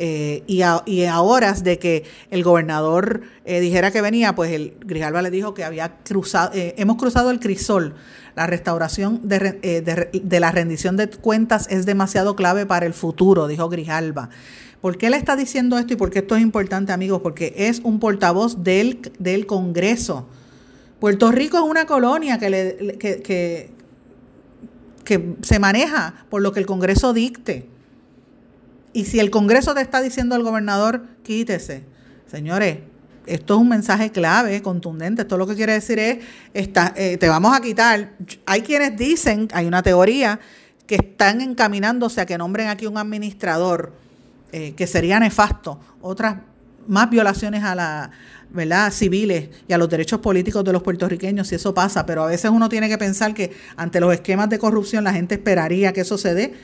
eh, 0.00 0.44
y, 0.46 0.62
a, 0.62 1.20
horas 1.20 1.64
de 1.64 1.80
que 1.80 2.04
el 2.30 2.44
gobernador 2.44 3.22
eh, 3.44 3.58
dijera 3.58 3.90
que 3.90 4.00
venía, 4.00 4.36
pues 4.36 4.52
el 4.52 4.76
Grijalva 4.78 5.22
le 5.22 5.30
dijo 5.32 5.54
que 5.54 5.64
había 5.64 5.96
cruzado, 6.04 6.52
eh, 6.54 6.74
hemos 6.78 6.98
cruzado 6.98 7.32
el 7.32 7.40
crisol. 7.40 7.96
La 8.36 8.46
restauración 8.46 9.20
de, 9.24 9.40
de, 10.22 10.40
la 10.40 10.52
rendición 10.52 10.96
de 10.96 11.10
cuentas 11.10 11.66
es 11.68 11.84
demasiado 11.84 12.36
clave 12.36 12.64
para 12.64 12.86
el 12.86 12.94
futuro, 12.94 13.48
dijo 13.48 13.68
Grijalva. 13.68 14.30
¿Por 14.80 14.96
qué 14.98 15.10
le 15.10 15.16
está 15.16 15.34
diciendo 15.34 15.76
esto 15.76 15.94
y 15.94 15.96
por 15.96 16.10
qué 16.10 16.20
esto 16.20 16.36
es 16.36 16.42
importante, 16.42 16.92
amigos? 16.92 17.20
Porque 17.20 17.52
es 17.56 17.80
un 17.80 17.98
portavoz 17.98 18.62
del, 18.62 19.00
del 19.18 19.46
Congreso. 19.46 20.28
Puerto 21.00 21.32
Rico 21.32 21.56
es 21.56 21.64
una 21.64 21.86
colonia 21.86 22.38
que, 22.38 22.50
le, 22.50 22.98
que, 22.98 23.70
que 25.04 25.34
se 25.42 25.58
maneja 25.58 26.24
por 26.30 26.40
lo 26.40 26.52
que 26.52 26.60
el 26.60 26.66
Congreso 26.66 27.12
dicte. 27.12 27.66
Y 28.98 29.04
si 29.04 29.20
el 29.20 29.30
Congreso 29.30 29.74
te 29.74 29.80
está 29.80 30.00
diciendo 30.00 30.34
al 30.34 30.42
gobernador, 30.42 31.04
quítese. 31.22 31.84
Señores, 32.28 32.78
esto 33.26 33.54
es 33.54 33.60
un 33.60 33.68
mensaje 33.68 34.10
clave, 34.10 34.60
contundente. 34.60 35.22
Esto 35.22 35.38
lo 35.38 35.46
que 35.46 35.54
quiere 35.54 35.74
decir 35.74 36.00
es, 36.00 36.18
está, 36.52 36.92
eh, 36.96 37.16
te 37.16 37.28
vamos 37.28 37.56
a 37.56 37.60
quitar. 37.60 38.14
Hay 38.44 38.62
quienes 38.62 38.96
dicen, 38.96 39.46
hay 39.52 39.66
una 39.66 39.84
teoría, 39.84 40.40
que 40.88 40.96
están 40.96 41.40
encaminándose 41.40 42.20
a 42.20 42.26
que 42.26 42.36
nombren 42.38 42.66
aquí 42.66 42.86
un 42.86 42.98
administrador, 42.98 43.92
eh, 44.50 44.74
que 44.74 44.88
sería 44.88 45.20
nefasto. 45.20 45.78
Otras 46.00 46.38
más 46.88 47.08
violaciones 47.08 47.62
a 47.62 47.76
la, 47.76 48.10
¿verdad? 48.50 48.90
civiles 48.90 49.50
y 49.68 49.74
a 49.74 49.78
los 49.78 49.88
derechos 49.88 50.18
políticos 50.18 50.64
de 50.64 50.72
los 50.72 50.82
puertorriqueños 50.82 51.46
si 51.46 51.54
eso 51.54 51.72
pasa, 51.72 52.04
pero 52.04 52.24
a 52.24 52.26
veces 52.26 52.50
uno 52.50 52.68
tiene 52.68 52.88
que 52.88 52.98
pensar 52.98 53.32
que 53.32 53.52
ante 53.76 54.00
los 54.00 54.12
esquemas 54.12 54.48
de 54.48 54.58
corrupción 54.58 55.04
la 55.04 55.12
gente 55.12 55.36
esperaría 55.36 55.92
que 55.92 56.00
eso 56.00 56.18
se 56.18 56.34
dé 56.34 56.54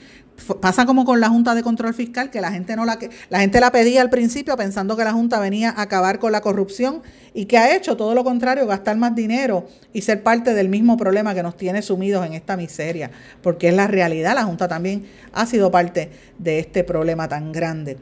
pasa 0.61 0.87
como 0.87 1.05
con 1.05 1.21
la 1.21 1.29
Junta 1.29 1.55
de 1.55 1.63
Control 1.63 1.95
Fiscal, 1.95 2.31
que 2.31 2.41
la 2.41 2.51
gente 2.51 2.77
no 2.77 2.85
la 2.85 2.99
la 3.29 3.41
gente 3.41 3.61
la 3.61 3.71
pedía 3.71 4.01
al 4.01 4.11
principio 4.11 4.57
pensando 4.57 4.97
que 4.97 5.05
la 5.05 5.13
Junta 5.13 5.41
venía 5.41 5.71
a 5.71 5.83
acabar 5.83 6.19
con 6.19 6.33
la 6.33 6.41
corrupción 6.41 7.03
y 7.33 7.47
que 7.47 7.59
ha 7.59 7.75
hecho 7.75 7.97
todo 7.97 8.15
lo 8.15 8.25
contrario, 8.25 8.67
gastar 8.67 8.97
más 8.97 9.15
dinero 9.15 9.67
y 9.93 10.03
ser 10.03 10.23
parte 10.23 10.55
del 10.55 10.69
mismo 10.69 10.97
problema 10.97 11.35
que 11.35 11.43
nos 11.43 11.57
tiene 11.57 11.83
sumidos 11.83 12.25
en 12.27 12.35
esta 12.35 12.57
miseria, 12.57 13.11
porque 13.43 13.69
es 13.69 13.75
la 13.75 13.87
realidad, 13.87 14.35
la 14.35 14.45
Junta 14.45 14.69
también 14.69 15.07
ha 15.33 15.47
sido 15.47 15.71
parte 15.71 16.11
de 16.39 16.59
este 16.59 16.85
problema 16.85 17.29
tan 17.29 17.53
grande. 17.53 17.99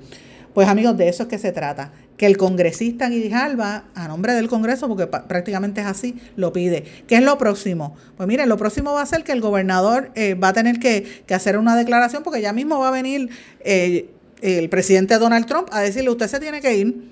Pues 0.54 0.68
amigos, 0.68 0.96
de 0.98 1.08
eso 1.08 1.22
es 1.24 1.28
que 1.28 1.38
se 1.38 1.52
trata 1.52 1.92
que 2.16 2.26
el 2.26 2.36
congresista 2.36 3.08
Guijalba, 3.08 3.84
a 3.94 4.06
nombre 4.06 4.34
del 4.34 4.48
Congreso, 4.48 4.86
porque 4.86 5.06
prácticamente 5.06 5.80
es 5.80 5.86
así, 5.86 6.16
lo 6.36 6.52
pide. 6.52 6.84
¿Qué 7.08 7.16
es 7.16 7.22
lo 7.22 7.38
próximo? 7.38 7.96
Pues 8.16 8.28
miren, 8.28 8.48
lo 8.48 8.56
próximo 8.56 8.92
va 8.92 9.02
a 9.02 9.06
ser 9.06 9.24
que 9.24 9.32
el 9.32 9.40
gobernador 9.40 10.10
eh, 10.14 10.34
va 10.34 10.48
a 10.48 10.52
tener 10.52 10.78
que, 10.78 11.24
hacer 11.30 11.56
una 11.56 11.74
declaración, 11.74 12.22
porque 12.22 12.40
ya 12.40 12.52
mismo 12.52 12.78
va 12.78 12.88
a 12.88 12.90
venir 12.90 13.30
eh, 13.60 14.10
el 14.42 14.68
presidente 14.68 15.18
Donald 15.18 15.46
Trump 15.46 15.68
a 15.72 15.80
decirle, 15.80 16.10
usted 16.10 16.28
se 16.28 16.38
tiene 16.38 16.60
que 16.60 16.76
ir, 16.76 17.08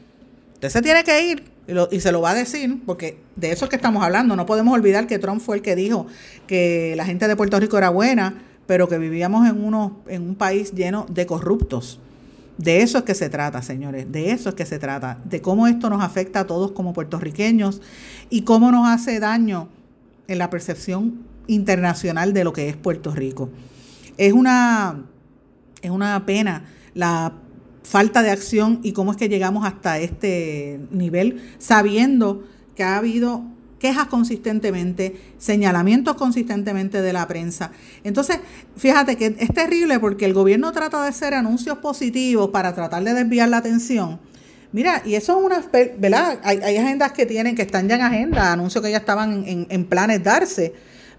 usted 0.55 0.69
se 0.69 0.83
tiene 0.83 1.03
que 1.03 1.25
ir, 1.25 1.45
y, 1.67 1.97
y 1.97 2.01
se 2.01 2.13
lo 2.13 2.21
va 2.21 2.33
a 2.33 2.35
decir, 2.35 2.79
porque 2.85 3.19
de 3.37 3.53
eso 3.53 3.65
es 3.65 3.69
que 3.71 3.77
estamos 3.77 4.05
hablando. 4.05 4.37
No 4.37 4.45
podemos 4.45 4.75
olvidar 4.75 5.07
que 5.07 5.19
Trump 5.19 5.41
fue 5.41 5.57
el 5.57 5.63
que 5.63 5.75
dijo 5.75 6.07
que 6.47 6.93
la 6.97 7.07
gente 7.07 7.27
de 7.27 7.37
Puerto 7.37 7.59
Rico 7.59 7.79
era 7.79 7.89
buena, 7.89 8.43
pero 8.67 8.87
que 8.87 8.99
vivíamos 8.99 9.49
en, 9.49 9.57
en 10.15 10.23
un 10.23 10.35
país 10.37 10.73
lleno 10.73 11.07
de 11.09 11.27
corruptos. 11.27 11.99
De 12.59 12.83
eso 12.83 12.99
es 12.99 13.05
que 13.05 13.15
se 13.15 13.31
trata, 13.31 13.63
señores, 13.63 14.11
de 14.13 14.33
eso 14.33 14.51
es 14.51 14.55
que 14.55 14.67
se 14.67 14.79
trata, 14.79 15.19
de 15.25 15.41
cómo 15.41 15.67
esto 15.67 15.89
nos 15.89 16.03
afecta 16.03 16.41
a 16.41 16.47
todos 16.47 16.73
como 16.73 16.93
puertorriqueños 16.93 17.81
y 18.29 18.43
cómo 18.43 18.71
nos 18.71 18.87
hace 18.89 19.19
daño 19.19 19.69
en 20.29 20.39
la 20.39 20.51
percepción 20.51 21.23
internacional 21.47 22.33
de 22.33 22.45
lo 22.45 22.53
que 22.53 22.69
es 22.69 22.77
Puerto 22.77 23.15
Rico. 23.15 23.51
Es 24.17 24.33
una, 24.33 25.05
es 25.83 25.91
una 25.91 26.27
pena 26.27 26.65
la 26.95 27.33
falta 27.83 28.23
de 28.23 28.31
acción 28.31 28.81
y 28.83 28.93
cómo 28.93 29.11
es 29.11 29.17
que 29.17 29.29
llegamos 29.29 29.65
hasta 29.65 29.99
este 29.99 30.81
nivel, 30.91 31.43
sabiendo 31.59 32.45
que 32.77 32.85
ha 32.85 32.99
habido 32.99 33.43
quejas 33.81 34.07
consistentemente, 34.07 35.17
señalamientos 35.39 36.15
consistentemente 36.15 37.03
de 37.03 37.13
la 37.13 37.27
prensa. 37.27 37.73
Entonces, 38.05 38.39
fíjate 38.77 39.17
que 39.17 39.35
es 39.39 39.53
terrible 39.53 39.99
porque 39.99 40.27
el 40.27 40.35
gobierno 40.35 40.71
trata 40.71 41.03
de 41.03 41.09
hacer 41.09 41.35
anuncios 41.35 41.79
positivos 41.79 42.51
para 42.51 42.75
tratar 42.75 43.03
de 43.03 43.15
desviar 43.15 43.49
la 43.49 43.57
atención. 43.57 44.21
Mira, 44.73 45.03
y 45.05 45.15
eso 45.15 45.37
es 45.39 45.45
una, 45.45 45.65
¿verdad? 45.99 46.39
Hay, 46.45 46.77
agendas 46.77 47.11
que 47.11 47.27
tienen, 47.27 47.57
que 47.57 47.63
están 47.63 47.89
ya 47.89 47.97
en 47.97 48.03
agenda, 48.03 48.53
anuncios 48.53 48.85
que 48.85 48.91
ya 48.91 48.99
estaban 48.99 49.45
en, 49.47 49.67
en 49.69 49.85
planes 49.87 50.23
darse, 50.23 50.75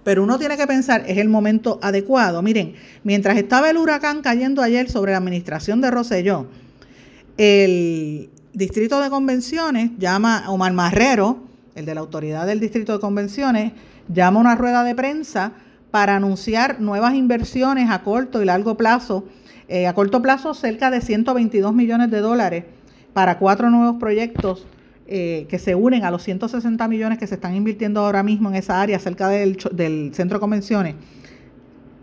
pero 0.05 0.23
uno 0.23 0.39
tiene 0.39 0.55
que 0.55 0.67
pensar, 0.67 1.03
es 1.05 1.17
el 1.17 1.27
momento 1.27 1.79
adecuado. 1.81 2.41
Miren, 2.41 2.75
mientras 3.03 3.37
estaba 3.37 3.69
el 3.69 3.77
huracán 3.77 4.21
cayendo 4.21 4.61
ayer 4.61 4.89
sobre 4.89 5.11
la 5.11 5.17
administración 5.17 5.81
de 5.81 5.91
Roselló, 5.91 6.47
el 7.37 8.29
distrito 8.53 9.01
de 9.01 9.09
convenciones 9.09 9.91
llama 9.97 10.39
a 10.45 10.51
Omar 10.51 10.73
Marrero, 10.73 11.50
el 11.75 11.85
de 11.85 11.95
la 11.95 12.01
autoridad 12.01 12.45
del 12.45 12.59
Distrito 12.59 12.93
de 12.93 12.99
Convenciones, 12.99 13.73
llama 14.07 14.39
una 14.39 14.55
rueda 14.55 14.83
de 14.83 14.95
prensa 14.95 15.53
para 15.91 16.15
anunciar 16.15 16.79
nuevas 16.79 17.13
inversiones 17.15 17.89
a 17.89 18.03
corto 18.03 18.41
y 18.41 18.45
largo 18.45 18.75
plazo. 18.77 19.25
Eh, 19.67 19.87
a 19.87 19.93
corto 19.93 20.21
plazo, 20.21 20.53
cerca 20.53 20.91
de 20.91 21.01
122 21.01 21.73
millones 21.73 22.11
de 22.11 22.19
dólares 22.19 22.65
para 23.13 23.37
cuatro 23.37 23.69
nuevos 23.69 23.97
proyectos 23.99 24.65
eh, 25.07 25.45
que 25.49 25.59
se 25.59 25.75
unen 25.75 26.05
a 26.05 26.11
los 26.11 26.23
160 26.23 26.87
millones 26.87 27.17
que 27.17 27.27
se 27.27 27.35
están 27.35 27.55
invirtiendo 27.55 28.01
ahora 28.01 28.23
mismo 28.23 28.49
en 28.49 28.55
esa 28.55 28.81
área 28.81 28.99
cerca 28.99 29.27
del, 29.27 29.57
del 29.73 30.11
centro 30.13 30.37
de 30.37 30.39
convenciones 30.39 30.95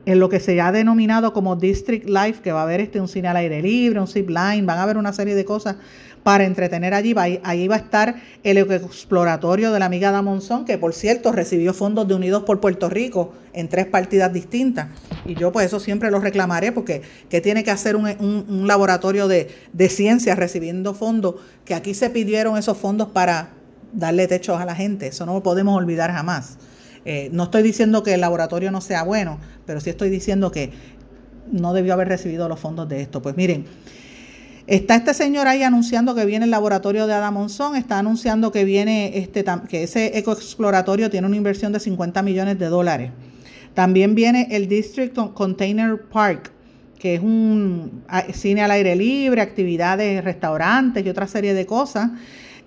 en 0.09 0.21
lo 0.21 0.31
que 0.31 0.41
se 0.41 0.59
ha 0.59 0.73
denominado 0.73 1.35
como 1.35 1.55
District 1.55 2.09
Life, 2.09 2.41
que 2.43 2.51
va 2.51 2.61
a 2.61 2.63
haber 2.63 2.81
este, 2.81 2.99
un 2.99 3.09
cine 3.09 3.29
al 3.29 3.37
aire 3.37 3.61
libre, 3.61 4.01
un 4.01 4.07
zip 4.07 4.31
line, 4.31 4.63
van 4.63 4.79
a 4.79 4.85
haber 4.85 4.97
una 4.97 5.13
serie 5.13 5.35
de 5.35 5.45
cosas 5.45 5.77
para 6.23 6.45
entretener 6.45 6.95
allí. 6.95 7.15
Ahí 7.43 7.69
va 7.69 7.77
a 7.77 7.79
estar 7.79 8.17
el 8.43 8.59
exploratorio 8.59 9.73
de 9.73 9.79
la 9.79 9.87
amiga 9.87 10.11
da 10.11 10.23
Monzón, 10.23 10.65
que 10.65 10.79
por 10.79 10.95
cierto 10.95 11.33
recibió 11.33 11.75
fondos 11.75 12.07
de 12.09 12.15
Unidos 12.15 12.45
por 12.45 12.61
Puerto 12.61 12.89
Rico 12.89 13.33
en 13.53 13.69
tres 13.69 13.87
partidas 13.87 14.33
distintas. 14.33 14.89
Y 15.25 15.35
yo 15.35 15.53
pues 15.53 15.67
eso 15.67 15.81
siempre 15.81 16.11
lo 16.11 16.21
reclamaré 16.21 16.73
porque 16.73 17.03
¿qué 17.29 17.41
tiene 17.41 17.65
que 17.65 17.71
hacer 17.71 17.97
un, 17.97 18.67
laboratorio 18.67 19.29
de, 19.29 19.49
de 19.73 19.89
ciencias 19.89 20.39
recibiendo 20.39 20.95
fondos? 20.95 21.37
Que 21.65 21.75
aquí 21.75 21.95
se 21.95 22.11
pidieron 22.11 22.57
esos 22.59 22.77
fondos 22.77 23.09
para 23.09 23.51
darle 23.93 24.27
techos 24.27 24.61
a 24.61 24.65
la 24.65 24.75
gente. 24.75 25.09
Eso 25.09 25.27
no 25.27 25.35
lo 25.35 25.43
podemos 25.43 25.77
olvidar 25.77 26.13
jamás. 26.13 26.59
Eh, 27.05 27.31
no 27.33 27.45
estoy 27.45 27.63
diciendo 27.63 28.03
que 28.03 28.15
el 28.15 28.21
laboratorio 28.21 28.71
no 28.71 28.81
sea 28.81 29.03
bueno, 29.03 29.39
pero 29.67 29.81
sí 29.81 29.91
estoy 29.91 30.11
diciendo 30.11 30.51
que 30.51 30.73
no 31.51 31.73
debió 31.73 31.95
haber 31.95 32.09
recibido 32.09 32.49
los 32.49 32.61
fondos 32.61 32.89
de 32.89 33.01
esto. 33.01 33.23
Pues 33.23 33.37
miren, 33.37 33.65
está 34.69 34.95
este 34.95 35.15
señor 35.15 35.49
ahí 35.49 35.63
anunciando 35.63 36.15
que 36.15 36.25
viene 36.25 36.45
el 36.45 36.51
laboratorio 36.51 37.07
de 37.07 37.15
Adam 37.15 37.35
Monzón, 37.35 37.75
está 37.75 37.99
anunciando 37.99 38.53
que 38.53 38.65
viene 38.65 39.19
este 39.19 39.45
que 39.69 39.83
ese 39.83 40.17
ecoexploratorio 40.19 41.11
tiene 41.11 41.27
una 41.27 41.37
inversión 41.37 41.73
de 41.73 41.81
50 41.81 42.23
millones 42.23 42.59
de 42.59 42.67
dólares. 42.67 43.11
También 43.75 44.15
viene 44.15 44.49
el 44.51 44.69
District 44.69 45.17
Container 45.35 46.01
Park, 46.03 46.53
que 46.99 47.15
es 47.15 47.21
un 47.21 48.03
cine 48.33 48.63
al 48.63 48.71
aire 48.71 48.95
libre, 48.95 49.41
actividades, 49.41 50.23
restaurantes 50.23 51.05
y 51.05 51.09
otra 51.09 51.27
serie 51.27 51.55
de 51.55 51.67
cosas. 51.67 52.11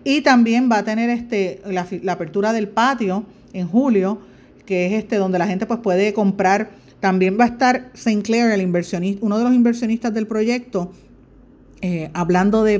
Y 0.03 0.21
también 0.21 0.69
va 0.71 0.79
a 0.79 0.83
tener 0.83 1.09
este, 1.09 1.61
la 1.65 2.11
apertura 2.11 2.53
del 2.53 2.67
patio 2.67 3.25
en 3.53 3.67
julio 3.67 4.19
que 4.71 4.85
es 4.85 4.93
este 4.93 5.17
donde 5.17 5.37
la 5.37 5.47
gente 5.47 5.65
pues 5.65 5.81
puede 5.81 6.13
comprar. 6.13 6.69
También 7.01 7.37
va 7.37 7.43
a 7.43 7.47
estar 7.47 7.89
Sinclair, 7.93 8.51
el 8.51 8.61
inversionista, 8.61 9.25
uno 9.25 9.37
de 9.37 9.43
los 9.43 9.53
inversionistas 9.53 10.13
del 10.13 10.27
proyecto, 10.27 10.93
eh, 11.81 12.09
hablando 12.13 12.63
de, 12.63 12.79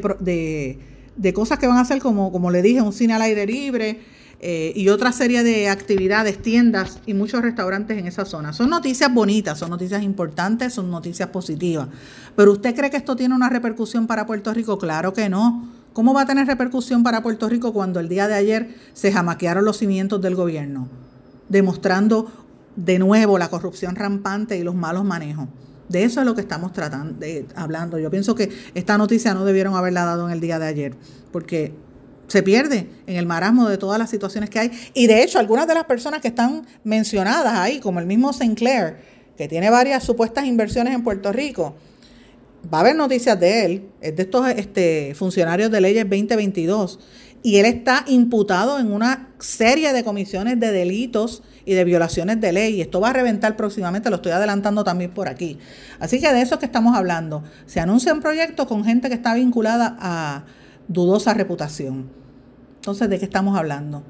de, 1.16 1.34
cosas 1.34 1.60
que 1.60 1.68
van 1.68 1.78
a 1.78 1.82
hacer 1.82 2.02
como, 2.02 2.32
como 2.32 2.52
le 2.52 2.62
dije, 2.62 2.82
un 2.82 2.93
cine 2.93 3.14
al 3.14 3.22
aire 3.22 3.45
libre 3.45 3.99
eh, 4.39 4.74
y 4.76 4.89
otra 4.89 5.12
serie 5.12 5.43
de 5.43 5.70
actividades, 5.70 6.41
tiendas 6.41 6.99
y 7.06 7.14
muchos 7.14 7.41
restaurantes 7.41 7.97
en 7.97 8.08
esa 8.08 8.26
zona. 8.26 8.54
Son 8.54 8.70
noticias 8.70 9.14
bonitas, 9.14 9.60
son 9.60 9.70
noticias 9.70 10.02
importantes, 10.04 10.74
son 10.74 10.89
noticias 10.89 11.30
positivas. 11.30 11.88
Pero 12.36 12.52
¿usted 12.52 12.76
cree 12.76 12.89
que 12.89 12.97
esto 12.97 13.16
tiene 13.16 13.36
una 13.36 13.49
repercusión 13.49 14.08
para 14.08 14.26
Puerto 14.26 14.54
Rico? 14.54 14.78
Claro 14.78 15.14
que 15.14 15.30
no. 15.30 15.70
¿Cómo 15.93 16.14
va 16.14 16.22
a 16.22 16.26
tener 16.26 16.47
repercusión 16.47 17.04
para 17.04 17.22
Puerto 17.22 17.49
Rico 17.49 17.74
cuando 17.74 17.99
el 17.99 18.08
día 18.08 18.28
de 18.28 18.36
ayer 18.36 18.76
se 18.93 19.12
jamaquearon 19.12 19.66
los 19.66 19.78
cimientos 19.78 20.22
del 20.22 20.36
gobierno? 20.36 20.88
demostrando 21.52 22.32
de 22.76 22.97
nuevo 22.97 23.38
la 23.38 23.49
corrupción 23.49 23.95
rampante 23.95 24.58
y 24.58 24.64
los 24.64 24.74
malos 24.74 25.04
manejos. 25.04 25.47
De 25.92 26.04
eso 26.04 26.22
es 26.22 26.26
lo 26.26 26.36
que 26.36 26.42
estamos 26.42 26.74
tratando, 26.74 27.20
de, 27.20 27.46
hablando. 27.56 28.00
Yo 28.00 28.10
pienso 28.10 28.36
que 28.36 28.50
esta 28.74 28.98
noticia 28.98 29.34
no 29.34 29.46
debieron 29.46 29.76
haberla 29.76 30.06
dado 30.06 30.28
en 30.28 30.34
el 30.34 30.39
día 30.39 30.58
de 30.60 30.68
ayer, 30.68 30.96
porque 31.32 31.74
se 32.28 32.44
pierde 32.44 32.88
en 33.08 33.18
el 33.18 33.26
marasmo 33.26 33.68
de 33.68 33.78
todas 33.78 34.00
las 34.00 34.10
situaciones 34.10 34.50
que 34.50 34.60
hay. 34.60 34.72
Y 34.94 35.08
de 35.08 35.22
hecho, 35.22 35.38
algunas 35.38 35.68
de 35.68 35.74
las 35.74 35.84
personas 35.84 36.22
que 36.22 36.30
están 36.30 36.66
mencionadas 36.84 37.54
ahí, 37.54 37.80
como 37.80 38.00
el 38.00 38.06
mismo 38.06 38.32
Sinclair, 38.32 38.98
que 39.38 39.48
tiene 39.48 39.70
varias 39.70 40.04
supuestas 40.04 40.46
inversiones 40.46 40.94
en 40.96 41.04
Puerto 41.04 41.34
Rico, 41.34 41.76
va 42.74 42.78
a 42.78 42.82
haber 42.82 42.96
noticias 42.96 43.39
de 43.39 43.66
él, 43.66 43.89
es 44.00 44.16
de 44.16 44.24
estos 44.24 44.48
este, 44.50 45.14
funcionarios 45.16 45.72
de 45.72 45.82
leyes 45.82 46.04
2022 46.04 47.00
y 47.44 47.58
él 47.58 47.66
está 47.66 48.06
imputado 48.08 48.80
en 48.80 48.92
una 48.92 49.30
serie 49.39 49.94
de 49.94 50.04
comisiones 50.04 50.60
de 50.60 50.72
delitos 50.72 51.42
y 51.66 51.74
de 51.74 51.84
violaciones 51.84 52.39
de 52.41 52.51
ley. 52.51 52.82
Esto 52.82 52.99
va 52.99 53.09
a 53.09 53.14
reventar 53.14 53.55
próximamente, 53.55 54.09
lo 54.09 54.18
estoy 54.18 54.32
adelantando 54.32 54.84
también 54.84 55.12
por 55.12 55.28
aquí. 55.28 55.59
Así 55.99 56.20
que 56.20 56.32
de 56.32 56.41
eso 56.41 56.55
es 56.55 56.59
que 56.59 56.66
estamos 56.66 56.95
hablando. 56.95 57.43
Se 57.66 57.80
anuncia 57.80 58.14
un 58.14 58.22
proyecto 58.22 58.68
con 58.68 58.84
gente 58.84 59.09
que 59.09 59.16
está 59.16 59.34
vinculada 59.34 59.97
a 59.99 60.43
dudosa 60.88 61.34
reputación. 61.34 62.09
Entonces, 62.78 63.09
¿de 63.09 63.20
qué 63.20 63.26
estamos 63.26 63.57
hablando? 63.57 64.03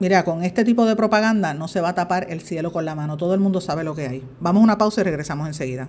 Mira, 0.00 0.24
con 0.24 0.42
este 0.42 0.64
tipo 0.64 0.84
de 0.86 0.96
propaganda 0.96 1.54
no 1.54 1.68
se 1.68 1.80
va 1.80 1.90
a 1.90 1.94
tapar 1.94 2.26
el 2.28 2.40
cielo 2.40 2.72
con 2.72 2.84
la 2.84 2.94
mano. 2.94 3.16
Todo 3.16 3.34
el 3.34 3.40
mundo 3.40 3.60
sabe 3.60 3.84
lo 3.84 3.94
que 3.94 4.08
hay. 4.08 4.24
Vamos 4.40 4.60
a 4.60 4.64
una 4.64 4.78
pausa 4.78 5.00
y 5.00 5.04
regresamos 5.04 5.46
enseguida. 5.46 5.88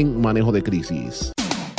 manejo 0.05 0.51
de 0.51 0.63
crisis. 0.63 1.31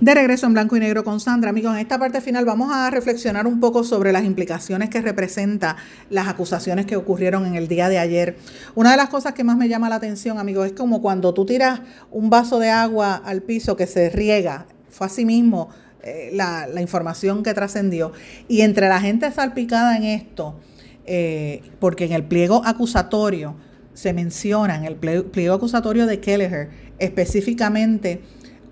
De 0.00 0.14
regreso 0.14 0.46
en 0.46 0.52
blanco 0.52 0.76
y 0.76 0.80
negro 0.80 1.02
con 1.02 1.18
Sandra. 1.18 1.50
Amigos, 1.50 1.74
en 1.74 1.80
esta 1.80 1.98
parte 1.98 2.20
final 2.20 2.44
vamos 2.44 2.70
a 2.72 2.88
reflexionar 2.88 3.48
un 3.48 3.58
poco 3.58 3.82
sobre 3.82 4.12
las 4.12 4.22
implicaciones 4.22 4.90
que 4.90 5.00
representa 5.00 5.76
las 6.08 6.28
acusaciones 6.28 6.86
que 6.86 6.94
ocurrieron 6.94 7.46
en 7.46 7.56
el 7.56 7.66
día 7.66 7.88
de 7.88 7.98
ayer. 7.98 8.36
Una 8.76 8.92
de 8.92 8.96
las 8.96 9.08
cosas 9.08 9.32
que 9.32 9.42
más 9.42 9.56
me 9.56 9.68
llama 9.68 9.88
la 9.88 9.96
atención, 9.96 10.38
amigos, 10.38 10.68
es 10.68 10.72
como 10.72 11.02
cuando 11.02 11.34
tú 11.34 11.44
tiras 11.44 11.80
un 12.12 12.30
vaso 12.30 12.60
de 12.60 12.70
agua 12.70 13.16
al 13.16 13.42
piso 13.42 13.74
que 13.76 13.88
se 13.88 14.08
riega. 14.08 14.66
Fue 14.88 15.08
así 15.08 15.24
mismo 15.24 15.68
eh, 16.04 16.30
la, 16.32 16.80
información 16.80 17.42
que 17.42 17.52
trascendió. 17.52 18.12
Y 18.46 18.60
entre 18.60 18.88
la 18.88 19.00
gente 19.00 19.32
salpicada 19.32 19.96
en 19.96 20.04
esto, 20.04 20.60
eh, 21.06 21.60
porque 21.80 22.04
en 22.04 22.12
el 22.12 22.22
pliego 22.22 22.62
acusatorio 22.64 23.56
se 23.94 24.12
menciona, 24.12 24.76
en 24.76 24.84
el 24.84 24.94
pliego 24.94 25.56
acusatorio 25.56 26.06
de 26.06 26.20
Kelleher, 26.20 26.70
específicamente, 27.00 28.22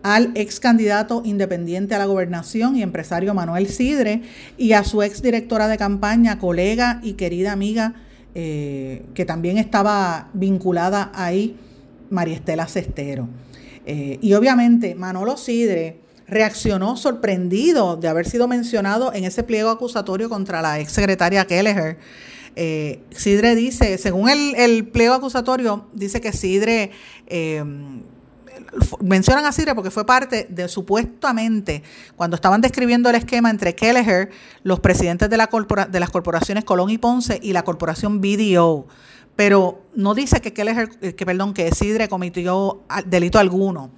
al 0.02 0.32
ex 0.34 0.60
candidato 0.60 1.22
independiente 1.24 1.94
a 1.94 1.98
la 1.98 2.06
gobernación 2.06 2.76
y 2.76 2.82
empresario 2.82 3.34
Manuel 3.34 3.68
Sidre 3.68 4.22
y 4.56 4.72
a 4.72 4.84
su 4.84 5.02
ex 5.02 5.22
directora 5.22 5.68
de 5.68 5.76
campaña, 5.76 6.38
colega 6.38 7.00
y 7.02 7.14
querida 7.14 7.52
amiga, 7.52 7.94
eh, 8.34 9.04
que 9.14 9.24
también 9.24 9.58
estaba 9.58 10.28
vinculada 10.32 11.10
ahí, 11.14 11.56
María 12.10 12.34
Estela 12.34 12.66
Cestero. 12.66 13.28
Eh, 13.84 14.18
y 14.20 14.34
obviamente 14.34 14.94
Manolo 14.94 15.36
Sidre 15.36 16.00
reaccionó 16.28 16.96
sorprendido 16.96 17.96
de 17.96 18.08
haber 18.08 18.28
sido 18.28 18.48
mencionado 18.48 19.12
en 19.14 19.24
ese 19.24 19.42
pliego 19.42 19.70
acusatorio 19.70 20.28
contra 20.28 20.60
la 20.60 20.80
ex 20.80 20.92
secretaria 20.92 21.46
Kelleher. 21.46 21.98
Eh, 22.56 23.00
Sidre 23.10 23.54
dice, 23.54 23.98
según 23.98 24.28
el, 24.28 24.88
pliego 24.88 25.14
acusatorio, 25.14 25.86
dice 25.92 26.20
que 26.20 26.32
Sidre 26.32 26.90
mencionan 29.00 29.44
a 29.44 29.52
Sidre 29.52 29.74
porque 29.74 29.90
fue 29.90 30.06
parte 30.06 30.46
de 30.48 30.68
supuestamente 30.68 31.82
cuando 32.16 32.34
estaban 32.36 32.60
describiendo 32.60 33.08
el 33.10 33.16
esquema 33.16 33.50
entre 33.50 33.74
Kelleher, 33.74 34.30
los 34.62 34.80
presidentes 34.80 35.30
de, 35.30 35.36
la 35.36 35.48
de 35.88 36.00
las 36.00 36.10
corporaciones 36.10 36.64
Colón 36.64 36.90
y 36.90 36.98
Ponce 36.98 37.38
y 37.42 37.52
la 37.52 37.62
corporación 37.62 38.20
BDO. 38.20 38.86
Pero 39.36 39.82
no 39.94 40.14
dice 40.14 40.40
que 40.40 40.52
Kelleher, 40.52 40.88
eh, 41.02 41.14
que 41.14 41.26
perdón, 41.26 41.52
que 41.52 41.70
Sidre 41.72 42.08
cometió 42.08 42.82
delito 43.04 43.38
alguno, 43.38 43.90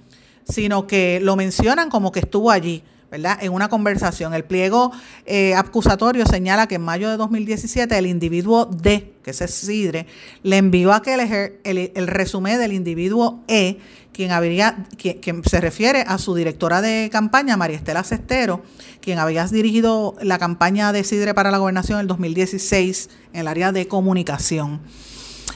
sino 0.43 0.85
que 0.85 1.19
lo 1.21 1.35
mencionan 1.35 1.89
como 1.89 2.11
que 2.11 2.19
estuvo 2.19 2.51
allí. 2.51 2.83
¿Verdad? 3.11 3.39
En 3.41 3.53
una 3.53 3.69
conversación. 3.69 4.33
El 4.33 4.43
pliego 4.43 4.91
eh, 5.25 5.55
acusatorio 5.55 6.25
señala 6.25 6.67
que 6.67 6.75
en 6.75 6.81
mayo 6.81 7.09
de 7.09 7.17
2017 7.17 7.97
el 7.97 8.05
individuo 8.05 8.65
D, 8.65 9.13
que 9.23 9.31
es 9.31 9.37
Sidre, 9.37 10.05
le 10.43 10.57
envió 10.57 10.93
a 10.93 11.01
Kelleher 11.01 11.59
el, 11.63 11.91
el 11.95 12.07
resumen 12.07 12.59
del 12.59 12.73
individuo 12.73 13.43
E, 13.47 13.79
quien, 14.19 14.31
habría, 14.31 14.85
quien, 14.97 15.43
se 15.43 15.61
refiere 15.61 16.03
a 16.05 16.17
su 16.17 16.35
directora 16.35 16.81
de 16.81 17.09
campaña, 17.09 17.55
María 17.55 17.77
Estela 17.77 18.03
Cestero, 18.03 18.61
quien 19.01 19.17
había 19.17 19.45
dirigido 19.47 20.15
la 20.21 20.37
campaña 20.37 20.91
de 20.91 21.03
Sidre 21.03 21.33
para 21.33 21.51
la 21.51 21.57
gobernación 21.57 21.99
en 21.99 22.01
el 22.01 22.07
2016 22.07 23.09
en 23.33 23.39
el 23.39 23.47
área 23.47 23.71
de 23.71 23.87
comunicación. 23.87 24.81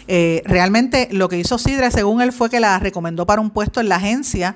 Eh, 0.07 0.41
realmente 0.45 1.09
lo 1.11 1.29
que 1.29 1.39
hizo 1.39 1.57
Sidre, 1.57 1.91
según 1.91 2.21
él, 2.21 2.31
fue 2.31 2.49
que 2.49 2.59
la 2.59 2.79
recomendó 2.79 3.25
para 3.25 3.41
un 3.41 3.49
puesto 3.49 3.81
en 3.81 3.89
la 3.89 3.97
agencia 3.97 4.55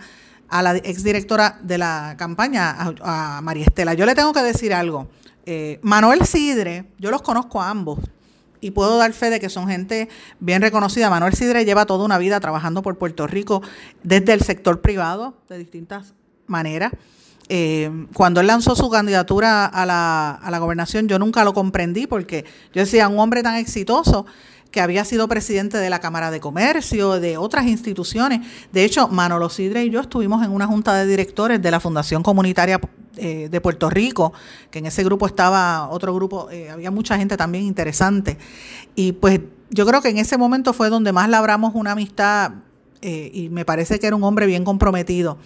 a 0.49 0.61
la 0.61 0.75
exdirectora 0.77 1.59
de 1.61 1.77
la 1.77 2.15
campaña, 2.17 2.75
a, 3.01 3.41
María 3.41 3.65
Estela. 3.65 3.93
Yo 3.93 4.05
le 4.05 4.15
tengo 4.15 4.33
que 4.33 4.41
decir 4.41 4.73
algo. 4.73 5.07
Eh, 5.45 5.79
Manuel 5.81 6.25
Sidre, 6.25 6.85
yo 6.99 7.11
los 7.11 7.21
conozco 7.21 7.61
a 7.61 7.69
ambos, 7.69 7.99
y 8.59 8.71
puedo 8.71 8.97
dar 8.97 9.13
fe 9.13 9.29
de 9.29 9.39
que 9.39 9.49
son 9.49 9.67
gente 9.67 10.09
bien 10.39 10.61
reconocida. 10.61 11.09
Manuel 11.09 11.33
Sidre 11.33 11.65
lleva 11.65 11.85
toda 11.85 12.05
una 12.05 12.17
vida 12.17 12.39
trabajando 12.39 12.81
por 12.81 12.97
Puerto 12.97 13.27
Rico 13.27 13.61
desde 14.03 14.33
el 14.33 14.41
sector 14.41 14.81
privado 14.81 15.37
de 15.49 15.57
distintas 15.57 16.13
maneras. 16.47 16.91
Eh, 17.49 18.07
cuando 18.13 18.41
él 18.41 18.47
lanzó 18.47 18.75
su 18.75 18.89
candidatura 18.89 19.65
a 19.65 19.85
la, 19.85 20.31
a 20.31 20.51
la 20.51 20.59
gobernación, 20.59 21.07
yo 21.07 21.17
nunca 21.17 21.43
lo 21.45 21.53
comprendí 21.53 22.07
porque 22.07 22.43
yo 22.73 22.81
decía, 22.81 23.07
un 23.07 23.19
hombre 23.19 23.41
tan 23.41 23.55
exitoso 23.55 24.25
que 24.71 24.81
había 24.81 25.05
sido 25.05 25.27
presidente 25.27 25.77
de 25.77 25.89
la 25.89 25.99
Cámara 25.99 26.31
de 26.31 26.39
Comercio, 26.39 27.19
de 27.19 27.37
otras 27.37 27.65
instituciones. 27.65 28.41
De 28.71 28.83
hecho, 28.83 29.07
Manolo 29.07 29.49
Sidre 29.49 29.85
y 29.85 29.89
yo 29.89 30.01
estuvimos 30.01 30.43
en 30.43 30.51
una 30.51 30.67
junta 30.67 30.93
de 30.95 31.05
directores 31.05 31.61
de 31.61 31.71
la 31.71 31.79
Fundación 31.79 32.23
Comunitaria 32.23 32.79
eh, 33.17 33.47
de 33.49 33.61
Puerto 33.61 33.89
Rico, 33.89 34.33
que 34.69 34.79
en 34.79 34.85
ese 34.85 35.03
grupo 35.03 35.25
estaba 35.25 35.89
otro 35.89 36.13
grupo, 36.13 36.49
eh, 36.51 36.69
había 36.69 36.91
mucha 36.91 37.17
gente 37.17 37.35
también 37.37 37.63
interesante. 37.63 38.37
Y 38.95 39.13
pues 39.13 39.39
yo 39.69 39.85
creo 39.85 40.01
que 40.01 40.09
en 40.09 40.17
ese 40.17 40.37
momento 40.37 40.73
fue 40.73 40.89
donde 40.89 41.11
más 41.11 41.27
labramos 41.29 41.73
una 41.73 41.93
amistad 41.93 42.51
eh, 43.01 43.31
y 43.33 43.49
me 43.49 43.65
parece 43.65 43.99
que 43.99 44.07
era 44.07 44.15
un 44.15 44.23
hombre 44.23 44.45
bien 44.45 44.63
comprometido. 44.63 45.37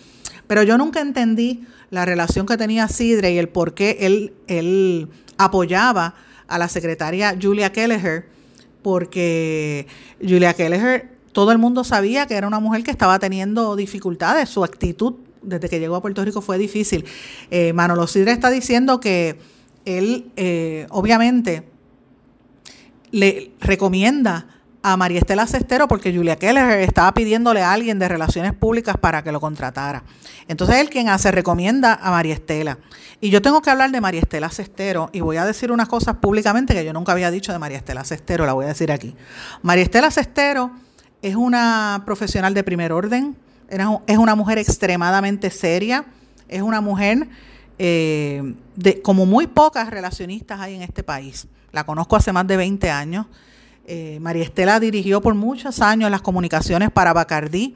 Pero 0.47 0.63
yo 0.63 0.77
nunca 0.77 0.99
entendí 0.99 1.65
la 1.91 2.05
relación 2.05 2.45
que 2.45 2.57
tenía 2.57 2.87
Sidre 2.87 3.31
y 3.31 3.37
el 3.37 3.49
por 3.49 3.73
qué 3.73 3.97
él, 4.01 4.33
él 4.47 5.09
apoyaba 5.37 6.15
a 6.47 6.57
la 6.57 6.67
secretaria 6.67 7.37
Julia 7.41 7.71
Kelleher 7.71 8.29
porque 8.81 9.87
Julia 10.21 10.53
Kelleher, 10.53 11.09
todo 11.31 11.51
el 11.51 11.57
mundo 11.57 11.83
sabía 11.83 12.25
que 12.27 12.35
era 12.35 12.47
una 12.47 12.59
mujer 12.59 12.83
que 12.83 12.91
estaba 12.91 13.19
teniendo 13.19 13.75
dificultades, 13.75 14.49
su 14.49 14.63
actitud 14.63 15.15
desde 15.41 15.69
que 15.69 15.79
llegó 15.79 15.95
a 15.95 16.01
Puerto 16.01 16.23
Rico 16.23 16.41
fue 16.41 16.57
difícil. 16.57 17.05
Eh, 17.49 17.73
Manolo 17.73 18.07
Sidre 18.07 18.31
está 18.31 18.49
diciendo 18.49 18.99
que 18.99 19.39
él, 19.85 20.31
eh, 20.35 20.85
obviamente, 20.89 21.63
le 23.11 23.51
recomienda 23.59 24.47
a 24.83 24.97
María 24.97 25.19
Estela 25.19 25.45
Cestero 25.45 25.87
porque 25.87 26.13
Julia 26.13 26.37
Keller 26.37 26.79
estaba 26.79 27.13
pidiéndole 27.13 27.61
a 27.61 27.71
alguien 27.71 27.99
de 27.99 28.07
relaciones 28.07 28.53
públicas 28.53 28.95
para 28.97 29.23
que 29.23 29.31
lo 29.31 29.39
contratara. 29.39 30.03
Entonces 30.47 30.77
él 30.77 30.89
quien 30.89 31.09
hace 31.09 31.31
recomienda 31.31 31.99
a 32.01 32.11
María 32.11 32.33
Estela. 32.33 32.79
Y 33.19 33.29
yo 33.29 33.41
tengo 33.41 33.61
que 33.61 33.69
hablar 33.69 33.91
de 33.91 34.01
María 34.01 34.21
Estela 34.21 34.49
Cestero 34.49 35.09
y 35.13 35.21
voy 35.21 35.37
a 35.37 35.45
decir 35.45 35.71
unas 35.71 35.87
cosas 35.87 36.15
públicamente 36.15 36.73
que 36.73 36.83
yo 36.83 36.93
nunca 36.93 37.11
había 37.11 37.29
dicho 37.29 37.51
de 37.51 37.59
María 37.59 37.77
Estela 37.77 38.03
Cestero, 38.03 38.45
la 38.45 38.53
voy 38.53 38.65
a 38.65 38.69
decir 38.69 38.91
aquí. 38.91 39.15
María 39.61 39.83
Estela 39.83 40.09
Cestero 40.09 40.71
es 41.21 41.35
una 41.35 42.01
profesional 42.05 42.53
de 42.53 42.63
primer 42.63 42.91
orden, 42.91 43.37
es 44.07 44.17
una 44.17 44.35
mujer 44.35 44.57
extremadamente 44.57 45.49
seria, 45.51 46.05
es 46.47 46.61
una 46.61 46.81
mujer 46.81 47.29
eh, 47.77 48.55
de, 48.75 49.01
como 49.01 49.25
muy 49.25 49.47
pocas 49.47 49.89
relacionistas 49.89 50.59
hay 50.59 50.75
en 50.75 50.81
este 50.81 51.03
país. 51.03 51.47
La 51.71 51.85
conozco 51.85 52.15
hace 52.15 52.33
más 52.33 52.45
de 52.47 52.57
20 52.57 52.89
años 52.89 53.27
eh, 53.93 54.21
María 54.21 54.43
Estela 54.43 54.79
dirigió 54.79 55.19
por 55.19 55.35
muchos 55.35 55.81
años 55.81 56.09
las 56.09 56.21
comunicaciones 56.21 56.89
para 56.91 57.11
Bacardí 57.11 57.75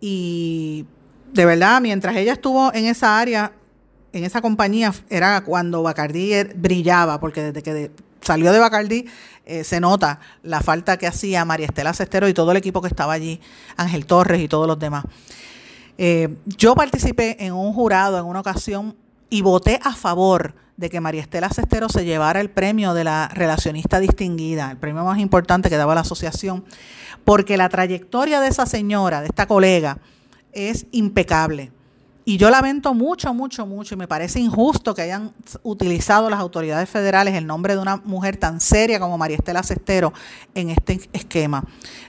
y 0.00 0.84
de 1.32 1.46
verdad, 1.46 1.80
mientras 1.80 2.16
ella 2.16 2.32
estuvo 2.32 2.74
en 2.74 2.86
esa 2.86 3.20
área, 3.20 3.52
en 4.12 4.24
esa 4.24 4.42
compañía, 4.42 4.92
era 5.08 5.44
cuando 5.44 5.84
Bacardí 5.84 6.32
er, 6.32 6.54
brillaba, 6.56 7.20
porque 7.20 7.52
desde 7.52 7.62
que 7.62 7.92
salió 8.20 8.50
de 8.50 8.58
Bacardí, 8.58 9.06
eh, 9.46 9.62
se 9.62 9.78
nota 9.78 10.18
la 10.42 10.60
falta 10.60 10.96
que 10.96 11.06
hacía 11.06 11.44
María 11.44 11.66
Estela 11.66 11.94
Cestero 11.94 12.26
y 12.26 12.34
todo 12.34 12.50
el 12.50 12.56
equipo 12.56 12.82
que 12.82 12.88
estaba 12.88 13.12
allí, 13.12 13.40
Ángel 13.76 14.06
Torres 14.06 14.40
y 14.40 14.48
todos 14.48 14.66
los 14.66 14.80
demás. 14.80 15.04
Eh, 15.98 16.36
yo 16.46 16.74
participé 16.74 17.36
en 17.38 17.52
un 17.52 17.72
jurado 17.72 18.18
en 18.18 18.24
una 18.24 18.40
ocasión 18.40 18.96
y 19.30 19.42
voté 19.42 19.78
a 19.84 19.94
favor 19.94 20.56
de 20.76 20.90
que 20.90 21.00
María 21.00 21.22
Estela 21.22 21.48
Cestero 21.50 21.88
se 21.88 22.04
llevara 22.04 22.40
el 22.40 22.50
premio 22.50 22.94
de 22.94 23.04
la 23.04 23.28
relacionista 23.28 24.00
distinguida, 24.00 24.70
el 24.70 24.76
premio 24.76 25.04
más 25.04 25.18
importante 25.18 25.70
que 25.70 25.76
daba 25.76 25.94
la 25.94 26.00
asociación, 26.00 26.64
porque 27.24 27.56
la 27.56 27.68
trayectoria 27.68 28.40
de 28.40 28.48
esa 28.48 28.66
señora, 28.66 29.20
de 29.20 29.26
esta 29.26 29.46
colega, 29.46 29.98
es 30.52 30.86
impecable. 30.92 31.72
Y 32.26 32.38
yo 32.38 32.48
lamento 32.48 32.94
mucho, 32.94 33.34
mucho, 33.34 33.66
mucho, 33.66 33.94
y 33.94 33.98
me 33.98 34.08
parece 34.08 34.40
injusto 34.40 34.94
que 34.94 35.02
hayan 35.02 35.34
utilizado 35.62 36.30
las 36.30 36.40
autoridades 36.40 36.88
federales 36.88 37.34
el 37.34 37.46
nombre 37.46 37.74
de 37.74 37.82
una 37.82 37.98
mujer 37.98 38.38
tan 38.38 38.60
seria 38.60 38.98
como 38.98 39.18
María 39.18 39.36
Estela 39.36 39.62
Cestero 39.62 40.10
en 40.54 40.70
este 40.70 41.00
esquema. 41.12 41.64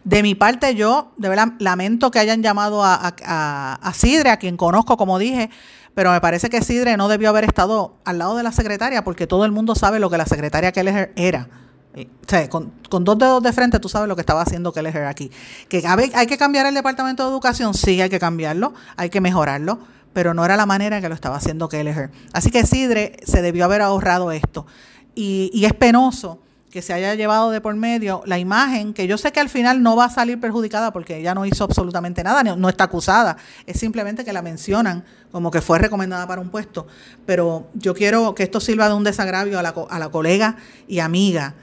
De 0.05 0.23
mi 0.23 0.33
parte, 0.33 0.73
yo 0.73 1.11
de 1.17 1.27
verdad 1.27 1.49
lamento 1.59 2.11
que 2.11 2.19
hayan 2.19 2.41
llamado 2.41 2.81
a, 2.81 2.95
a 3.05 3.93
Sidre, 3.93 4.29
a 4.29 4.37
quien 4.37 4.55
conozco, 4.55 4.95
como 4.95 5.19
dije, 5.19 5.49
pero 5.95 6.11
me 6.11 6.21
parece 6.21 6.49
que 6.49 6.61
Sidre 6.61 6.97
no 6.97 7.07
debió 7.07 7.29
haber 7.29 7.45
estado 7.45 7.95
al 8.03 8.19
lado 8.19 8.35
de 8.35 8.43
la 8.43 8.51
secretaria 8.51 9.03
porque 9.03 9.25
todo 9.25 9.45
el 9.45 9.51
mundo 9.51 9.73
sabe 9.75 9.99
lo 9.99 10.09
que 10.09 10.17
la 10.17 10.25
secretaria 10.25 10.71
Keller 10.71 11.13
era. 11.15 11.47
O 11.95 12.27
sea, 12.27 12.49
con, 12.49 12.73
dos 12.89 13.17
dedos 13.17 13.41
de 13.41 13.53
frente 13.53 13.79
tú 13.79 13.87
sabes 13.87 14.09
lo 14.09 14.15
que 14.15 14.21
estaba 14.21 14.41
haciendo 14.41 14.73
Keller 14.73 15.05
aquí. 15.05 15.31
Que 15.69 15.81
hay 16.13 16.27
que 16.27 16.37
cambiar 16.37 16.65
el 16.65 16.75
Departamento 16.75 17.23
de 17.23 17.29
Educación, 17.29 17.73
sí 17.73 18.01
hay 18.01 18.09
que 18.09 18.19
cambiarlo, 18.19 18.73
hay 18.97 19.09
que 19.09 19.21
mejorarlo, 19.21 19.79
pero 20.11 20.33
no 20.33 20.43
era 20.43 20.57
la 20.57 20.65
manera 20.65 20.97
en 20.97 21.01
que 21.01 21.07
lo 21.07 21.15
estaba 21.15 21.37
haciendo 21.37 21.69
Keller. 21.69 22.11
Así 22.33 22.51
que 22.51 22.65
Sidre 22.65 23.15
se 23.25 23.41
debió 23.41 23.63
haber 23.63 23.81
ahorrado 23.81 24.33
esto. 24.33 24.67
Y, 25.15 25.49
y 25.53 25.63
es 25.63 25.73
penoso 25.73 26.41
que 26.75 26.81
se 26.81 26.91
haya 26.91 27.15
llevado 27.15 27.51
de 27.51 27.61
por 27.61 27.73
medio 27.73 28.21
la 28.25 28.37
imagen, 28.37 28.93
que 28.93 29.07
yo 29.07 29.17
sé 29.17 29.31
que 29.31 29.39
al 29.39 29.47
final 29.47 29.81
no 29.81 29.95
va 29.95 30.03
a 30.03 30.09
salir 30.09 30.41
perjudicada 30.41 30.91
porque 30.91 31.15
ella 31.15 31.33
no 31.33 31.45
hizo 31.45 31.63
absolutamente 31.63 32.21
nada, 32.21 32.43
no 32.43 32.67
está 32.67 32.83
acusada, 32.83 33.37
es 33.65 33.79
simplemente 33.79 34.25
que 34.25 34.33
la 34.33 34.41
mencionan 34.41 35.05
como 35.31 35.51
que 35.51 35.61
fue 35.61 35.79
recomendada 35.79 36.27
para 36.27 36.41
un 36.41 36.49
puesto. 36.49 36.85
Pero 37.25 37.69
yo 37.75 37.93
quiero 37.93 38.35
que 38.35 38.43
esto 38.43 38.59
sirva 38.59 38.89
de 38.89 38.93
un 38.93 39.05
desagravio 39.05 39.57
a 39.57 39.61
la, 39.61 39.73
a 39.89 39.99
la 39.99 40.09
colega 40.09 40.57
y 40.85 40.99
amiga 40.99 41.55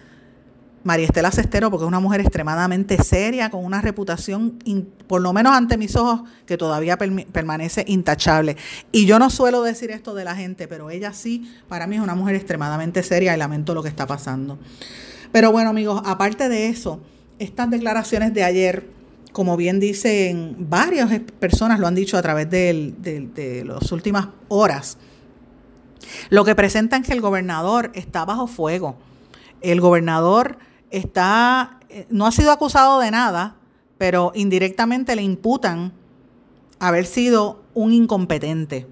María 0.84 1.06
Estela 1.06 1.30
Cestero, 1.30 1.70
porque 1.70 1.84
es 1.84 1.88
una 1.88 2.00
mujer 2.00 2.20
extremadamente 2.20 3.02
seria, 3.02 3.50
con 3.50 3.64
una 3.64 3.80
reputación, 3.80 4.58
por 5.06 5.20
lo 5.20 5.32
menos 5.32 5.52
ante 5.54 5.76
mis 5.76 5.94
ojos, 5.96 6.22
que 6.46 6.56
todavía 6.56 6.98
permanece 6.98 7.84
intachable. 7.86 8.56
Y 8.90 9.06
yo 9.06 9.18
no 9.18 9.30
suelo 9.30 9.62
decir 9.62 9.90
esto 9.90 10.14
de 10.14 10.24
la 10.24 10.34
gente, 10.34 10.66
pero 10.66 10.90
ella 10.90 11.12
sí, 11.12 11.52
para 11.68 11.86
mí 11.86 11.96
es 11.96 12.02
una 12.02 12.14
mujer 12.14 12.34
extremadamente 12.34 13.02
seria 13.02 13.34
y 13.34 13.38
lamento 13.38 13.74
lo 13.74 13.82
que 13.82 13.88
está 13.88 14.06
pasando. 14.06 14.58
Pero 15.30 15.52
bueno, 15.52 15.70
amigos, 15.70 16.02
aparte 16.04 16.48
de 16.48 16.68
eso, 16.68 17.00
estas 17.38 17.70
declaraciones 17.70 18.34
de 18.34 18.44
ayer, 18.44 18.88
como 19.32 19.56
bien 19.56 19.80
dicen 19.80 20.56
varias 20.58 21.20
personas, 21.38 21.78
lo 21.78 21.86
han 21.86 21.94
dicho 21.94 22.18
a 22.18 22.22
través 22.22 22.50
de, 22.50 22.92
de 22.98 23.64
las 23.64 23.90
últimas 23.92 24.28
horas, 24.48 24.98
lo 26.28 26.44
que 26.44 26.54
presentan 26.54 27.02
que 27.02 27.12
el 27.12 27.20
gobernador 27.20 27.90
está 27.94 28.24
bajo 28.24 28.46
fuego. 28.46 28.96
El 29.60 29.80
gobernador 29.80 30.58
está, 30.92 31.80
eh, 31.88 32.06
no 32.10 32.26
ha 32.26 32.32
sido 32.32 32.52
acusado 32.52 33.00
de 33.00 33.10
nada, 33.10 33.56
pero 33.98 34.32
indirectamente 34.34 35.16
le 35.16 35.22
imputan 35.22 35.92
haber 36.78 37.06
sido 37.06 37.62
un 37.74 37.92
incompetente. 37.92 38.86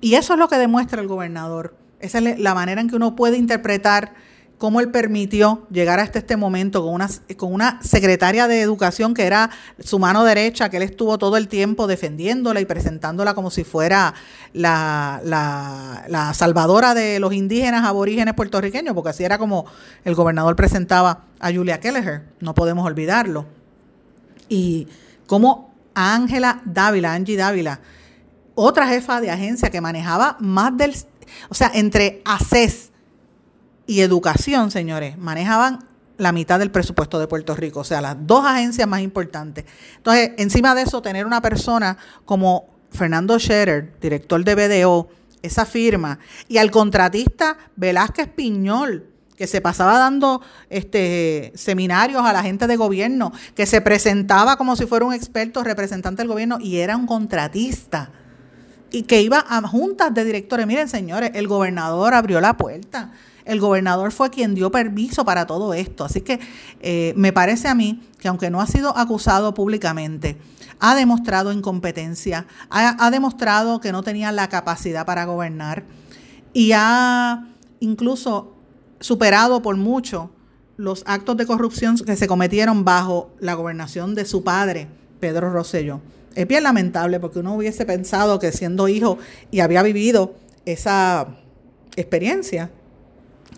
Y 0.00 0.14
eso 0.14 0.34
es 0.34 0.38
lo 0.38 0.48
que 0.48 0.58
demuestra 0.58 1.00
el 1.00 1.08
gobernador. 1.08 1.76
Esa 2.00 2.18
es 2.18 2.38
la 2.38 2.54
manera 2.54 2.80
en 2.80 2.88
que 2.88 2.96
uno 2.96 3.16
puede 3.16 3.36
interpretar 3.36 4.14
cómo 4.58 4.80
él 4.80 4.90
permitió 4.90 5.66
llegar 5.70 6.00
hasta 6.00 6.18
este 6.18 6.36
momento 6.36 6.82
con 6.82 6.92
una, 6.92 7.08
con 7.36 7.54
una 7.54 7.80
secretaria 7.82 8.48
de 8.48 8.60
educación 8.60 9.14
que 9.14 9.24
era 9.24 9.50
su 9.78 9.98
mano 10.00 10.24
derecha, 10.24 10.68
que 10.68 10.76
él 10.78 10.82
estuvo 10.82 11.16
todo 11.16 11.36
el 11.36 11.48
tiempo 11.48 11.86
defendiéndola 11.86 12.60
y 12.60 12.64
presentándola 12.64 13.34
como 13.34 13.50
si 13.50 13.62
fuera 13.62 14.14
la, 14.52 15.20
la, 15.24 16.34
salvadora 16.34 16.94
de 16.94 17.20
los 17.20 17.32
indígenas 17.32 17.84
aborígenes 17.84 18.34
puertorriqueños, 18.34 18.94
porque 18.94 19.10
así 19.10 19.24
era 19.24 19.38
como 19.38 19.64
el 20.04 20.14
gobernador 20.14 20.56
presentaba 20.56 21.24
a 21.38 21.52
Julia 21.52 21.80
Kelleher, 21.80 22.24
no 22.40 22.54
podemos 22.54 22.84
olvidarlo. 22.84 23.46
Y 24.48 24.88
cómo 25.26 25.72
Ángela 25.94 26.62
Dávila, 26.64 27.14
Angie 27.14 27.36
Dávila, 27.36 27.80
otra 28.54 28.88
jefa 28.88 29.20
de 29.20 29.30
agencia 29.30 29.70
que 29.70 29.80
manejaba 29.80 30.36
más 30.40 30.76
del, 30.76 30.94
o 31.48 31.54
sea, 31.54 31.70
entre 31.74 32.22
ACES, 32.24 32.90
y 33.88 34.02
educación, 34.02 34.70
señores, 34.70 35.16
manejaban 35.16 35.78
la 36.18 36.30
mitad 36.30 36.58
del 36.58 36.70
presupuesto 36.70 37.18
de 37.18 37.26
Puerto 37.26 37.56
Rico, 37.56 37.80
o 37.80 37.84
sea, 37.84 38.02
las 38.02 38.16
dos 38.20 38.44
agencias 38.44 38.86
más 38.86 39.00
importantes. 39.00 39.64
Entonces, 39.96 40.32
encima 40.36 40.74
de 40.74 40.82
eso, 40.82 41.00
tener 41.00 41.24
una 41.24 41.40
persona 41.40 41.96
como 42.26 42.68
Fernando 42.90 43.38
Scherer, 43.38 43.94
director 43.98 44.44
de 44.44 44.54
BDO, 44.54 45.08
esa 45.40 45.64
firma, 45.64 46.18
y 46.48 46.58
al 46.58 46.70
contratista 46.70 47.56
Velázquez 47.76 48.28
Piñol, 48.28 49.06
que 49.36 49.46
se 49.46 49.62
pasaba 49.62 49.96
dando 49.98 50.42
este 50.68 51.52
seminarios 51.54 52.26
a 52.26 52.32
la 52.34 52.42
gente 52.42 52.66
de 52.66 52.76
gobierno, 52.76 53.32
que 53.54 53.64
se 53.64 53.80
presentaba 53.80 54.58
como 54.58 54.76
si 54.76 54.84
fuera 54.84 55.06
un 55.06 55.14
experto 55.14 55.64
representante 55.64 56.20
del 56.20 56.28
gobierno 56.28 56.58
y 56.60 56.78
era 56.78 56.94
un 56.94 57.06
contratista 57.06 58.10
y 58.90 59.04
que 59.04 59.22
iba 59.22 59.44
a 59.48 59.62
juntas 59.66 60.12
de 60.12 60.24
directores. 60.24 60.66
Miren, 60.66 60.88
señores, 60.88 61.30
el 61.34 61.46
gobernador 61.46 62.14
abrió 62.14 62.40
la 62.40 62.56
puerta 62.56 63.12
el 63.48 63.60
gobernador 63.60 64.12
fue 64.12 64.30
quien 64.30 64.54
dio 64.54 64.70
permiso 64.70 65.24
para 65.24 65.46
todo 65.46 65.74
esto. 65.74 66.04
Así 66.04 66.20
que 66.20 66.38
eh, 66.80 67.14
me 67.16 67.32
parece 67.32 67.66
a 67.66 67.74
mí 67.74 68.02
que 68.20 68.28
aunque 68.28 68.50
no 68.50 68.60
ha 68.60 68.66
sido 68.66 68.96
acusado 68.96 69.54
públicamente, 69.54 70.36
ha 70.80 70.94
demostrado 70.94 71.50
incompetencia, 71.50 72.46
ha, 72.70 73.10
demostrado 73.10 73.80
que 73.80 73.90
no 73.90 74.02
tenía 74.02 74.30
la 74.32 74.48
capacidad 74.48 75.06
para 75.06 75.24
gobernar 75.24 75.84
y 76.52 76.72
ha 76.74 77.46
incluso 77.80 78.54
superado 79.00 79.62
por 79.62 79.76
mucho 79.76 80.30
los 80.76 81.02
actos 81.06 81.36
de 81.36 81.46
corrupción 81.46 81.96
que 81.96 82.16
se 82.16 82.28
cometieron 82.28 82.84
bajo 82.84 83.30
la 83.40 83.54
gobernación 83.54 84.14
de 84.14 84.26
su 84.26 84.44
padre, 84.44 84.88
Pedro 85.20 85.50
Rosselló. 85.50 86.00
Es 86.34 86.46
bien 86.46 86.62
lamentable 86.62 87.18
porque 87.18 87.40
uno 87.40 87.54
hubiese 87.54 87.84
pensado 87.86 88.38
que 88.38 88.52
siendo 88.52 88.86
hijo 88.88 89.18
y 89.50 89.60
había 89.60 89.82
vivido 89.82 90.34
esa 90.66 91.26
experiencia, 91.96 92.70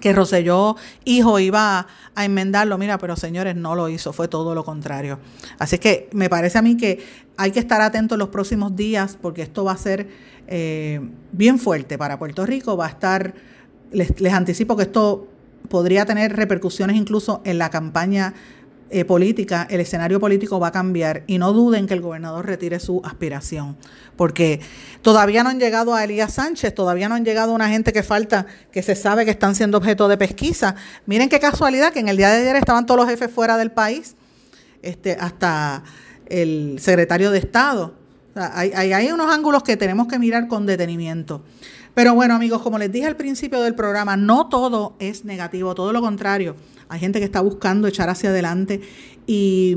que 0.01 0.13
Roselló, 0.13 0.77
hijo, 1.05 1.39
iba 1.39 1.87
a 2.15 2.25
enmendarlo. 2.25 2.79
Mira, 2.79 2.99
pero 2.99 3.17
señores, 3.17 3.57
no 3.57 3.75
lo 3.75 3.89
hizo, 3.89 4.13
fue 4.13 4.29
todo 4.29 4.55
lo 4.55 4.65
contrario. 4.65 5.19
Así 5.59 5.79
que 5.79 6.09
me 6.13 6.29
parece 6.29 6.59
a 6.59 6.63
mí 6.63 6.77
que 6.77 7.05
hay 7.37 7.53
que 7.53 7.61
estar 7.61 7.81
atentos 7.81 8.19
los 8.19 8.31
próximos 8.31 8.75
días 8.75 9.19
porque 9.21 9.43
esto 9.43 9.65
va 9.65 9.73
a 9.73 9.77
ser 9.77 10.09
eh, 10.47 11.01
bien 11.33 11.59
fuerte 11.59 11.99
para 11.99 12.19
Puerto 12.19 12.45
Rico. 12.45 12.77
Va 12.77 12.87
a 12.87 12.91
estar, 12.91 13.35
les, 13.93 14.21
les 14.21 14.33
anticipo 14.33 14.77
que 14.77 14.85
esto 14.85 15.29
podría 15.69 16.05
tener 16.05 16.35
repercusiones 16.35 16.97
incluso 16.97 17.43
en 17.45 17.59
la 17.59 17.71
campaña 17.71 18.35
eh, 18.93 19.05
política, 19.05 19.69
el 19.71 19.81
escenario 19.81 20.19
político 20.19 20.59
va 20.59 20.69
a 20.69 20.73
cambiar 20.73 21.23
y 21.29 21.39
no 21.39 21.53
duden 21.53 21.87
que 21.87 21.95
el 21.95 22.01
gobernador 22.01 22.45
retire 22.45 22.81
su 22.81 23.01
aspiración, 23.05 23.77
porque 24.17 24.61
todavía 25.01 25.45
no 25.45 25.51
han 25.51 25.61
llegado 25.61 25.95
a 25.95 26.03
Elías 26.03 26.35
Sánchez, 26.35 26.75
todavía 26.75 27.09
no 27.09 27.15
han 27.15 27.25
llegado 27.25 27.53
a 27.53 27.55
una 27.55 27.69
gente 27.69 27.93
que 27.93 28.03
falta, 28.03 28.47
que 28.73 28.83
se 28.83 28.97
sabe 28.97 29.25
que 29.25 29.31
están 29.31 29.55
siendo 29.55 29.79
objeto 29.79 30.09
de 30.09 30.17
pesquisa. 30.17 30.75
Miren 31.07 31.29
qué 31.29 31.39
casualidad 31.39 31.93
que 31.93 32.01
en 32.01 32.09
el 32.09 32.17
día 32.17 32.31
de 32.31 32.43
ayer 32.43 32.57
estaban 32.57 32.85
todos 32.85 32.99
los 32.99 33.09
jefes 33.09 33.31
fuera 33.31 33.57
del 33.57 33.71
país, 33.71 34.17
este, 34.83 35.13
hasta 35.13 35.85
el 36.27 36.79
secretario 36.81 37.31
de 37.31 37.39
Estado. 37.39 37.95
hay, 38.35 38.93
hay 38.93 39.13
unos 39.13 39.33
ángulos 39.33 39.63
que 39.63 39.77
tenemos 39.77 40.09
que 40.09 40.19
mirar 40.19 40.49
con 40.49 40.67
detenimiento. 40.67 41.45
Pero 41.95 42.15
bueno, 42.15 42.35
amigos, 42.35 42.63
como 42.63 42.79
les 42.79 42.91
dije 42.91 43.07
al 43.07 43.17
principio 43.17 43.61
del 43.61 43.75
programa, 43.75 44.17
no 44.17 44.49
todo 44.49 44.95
es 44.99 45.25
negativo, 45.25 45.75
todo 45.75 45.93
lo 45.93 46.01
contrario. 46.01 46.57
Hay 46.91 46.99
gente 46.99 47.21
que 47.21 47.25
está 47.25 47.41
buscando 47.41 47.87
echar 47.87 48.11
hacia 48.11 48.31
adelante 48.31 48.81
y, 49.25 49.77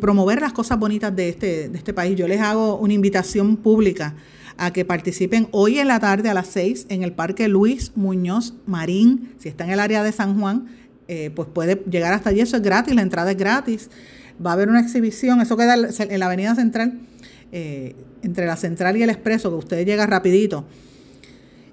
promover 0.00 0.40
las 0.40 0.52
cosas 0.52 0.78
bonitas 0.78 1.16
de 1.16 1.30
este, 1.30 1.70
de 1.70 1.78
este 1.78 1.94
país. 1.94 2.14
Yo 2.14 2.28
les 2.28 2.40
hago 2.40 2.76
una 2.76 2.92
invitación 2.92 3.56
pública 3.56 4.14
a 4.58 4.70
que 4.70 4.84
participen 4.84 5.48
hoy 5.50 5.78
en 5.78 5.88
la 5.88 5.98
tarde 5.98 6.28
a 6.28 6.34
las 6.34 6.48
6 6.48 6.86
en 6.90 7.02
el 7.02 7.12
Parque 7.12 7.48
Luis 7.48 7.92
Muñoz 7.94 8.52
Marín. 8.66 9.32
Si 9.38 9.48
está 9.48 9.64
en 9.64 9.70
el 9.70 9.80
área 9.80 10.02
de 10.02 10.12
San 10.12 10.38
Juan, 10.38 10.66
eh, 11.08 11.30
pues 11.34 11.48
puede 11.48 11.82
llegar 11.90 12.12
hasta 12.12 12.28
allí. 12.28 12.40
Eso 12.40 12.56
es 12.56 12.62
gratis, 12.62 12.94
la 12.94 13.00
entrada 13.00 13.30
es 13.30 13.38
gratis. 13.38 13.88
Va 14.44 14.50
a 14.50 14.52
haber 14.52 14.68
una 14.68 14.80
exhibición, 14.80 15.40
eso 15.40 15.56
queda 15.56 15.74
en 15.74 16.20
la 16.20 16.26
Avenida 16.26 16.54
Central, 16.54 17.00
eh, 17.50 17.96
entre 18.22 18.46
la 18.46 18.56
Central 18.56 18.98
y 18.98 19.02
el 19.02 19.08
Expreso, 19.08 19.48
que 19.48 19.56
usted 19.56 19.86
llega 19.86 20.06
rapidito. 20.06 20.66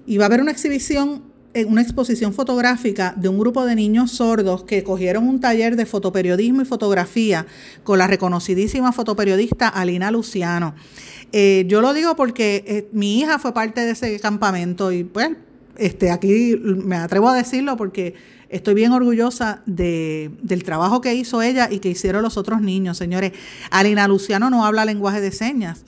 Y 0.06 0.16
va 0.16 0.24
a 0.24 0.26
haber 0.28 0.40
una 0.40 0.52
exhibición 0.52 1.27
una 1.64 1.82
exposición 1.82 2.32
fotográfica 2.32 3.14
de 3.16 3.28
un 3.28 3.38
grupo 3.38 3.64
de 3.64 3.74
niños 3.74 4.12
sordos 4.12 4.64
que 4.64 4.82
cogieron 4.84 5.28
un 5.28 5.40
taller 5.40 5.76
de 5.76 5.86
fotoperiodismo 5.86 6.62
y 6.62 6.64
fotografía 6.64 7.46
con 7.84 7.98
la 7.98 8.06
reconocidísima 8.06 8.92
fotoperiodista 8.92 9.68
Alina 9.68 10.10
Luciano. 10.10 10.74
Eh, 11.32 11.64
yo 11.68 11.80
lo 11.80 11.92
digo 11.92 12.16
porque 12.16 12.64
eh, 12.66 12.88
mi 12.92 13.20
hija 13.20 13.38
fue 13.38 13.52
parte 13.52 13.82
de 13.82 13.92
ese 13.92 14.18
campamento 14.20 14.92
y 14.92 15.04
pues 15.04 15.30
este, 15.76 16.10
aquí 16.10 16.56
me 16.56 16.96
atrevo 16.96 17.28
a 17.28 17.36
decirlo 17.36 17.76
porque 17.76 18.14
estoy 18.48 18.74
bien 18.74 18.92
orgullosa 18.92 19.62
de, 19.66 20.30
del 20.42 20.64
trabajo 20.64 21.00
que 21.00 21.14
hizo 21.14 21.42
ella 21.42 21.68
y 21.70 21.78
que 21.78 21.88
hicieron 21.88 22.22
los 22.22 22.36
otros 22.36 22.60
niños. 22.60 22.96
Señores, 22.96 23.32
Alina 23.70 24.08
Luciano 24.08 24.50
no 24.50 24.64
habla 24.64 24.84
lenguaje 24.84 25.20
de 25.20 25.32
señas. 25.32 25.84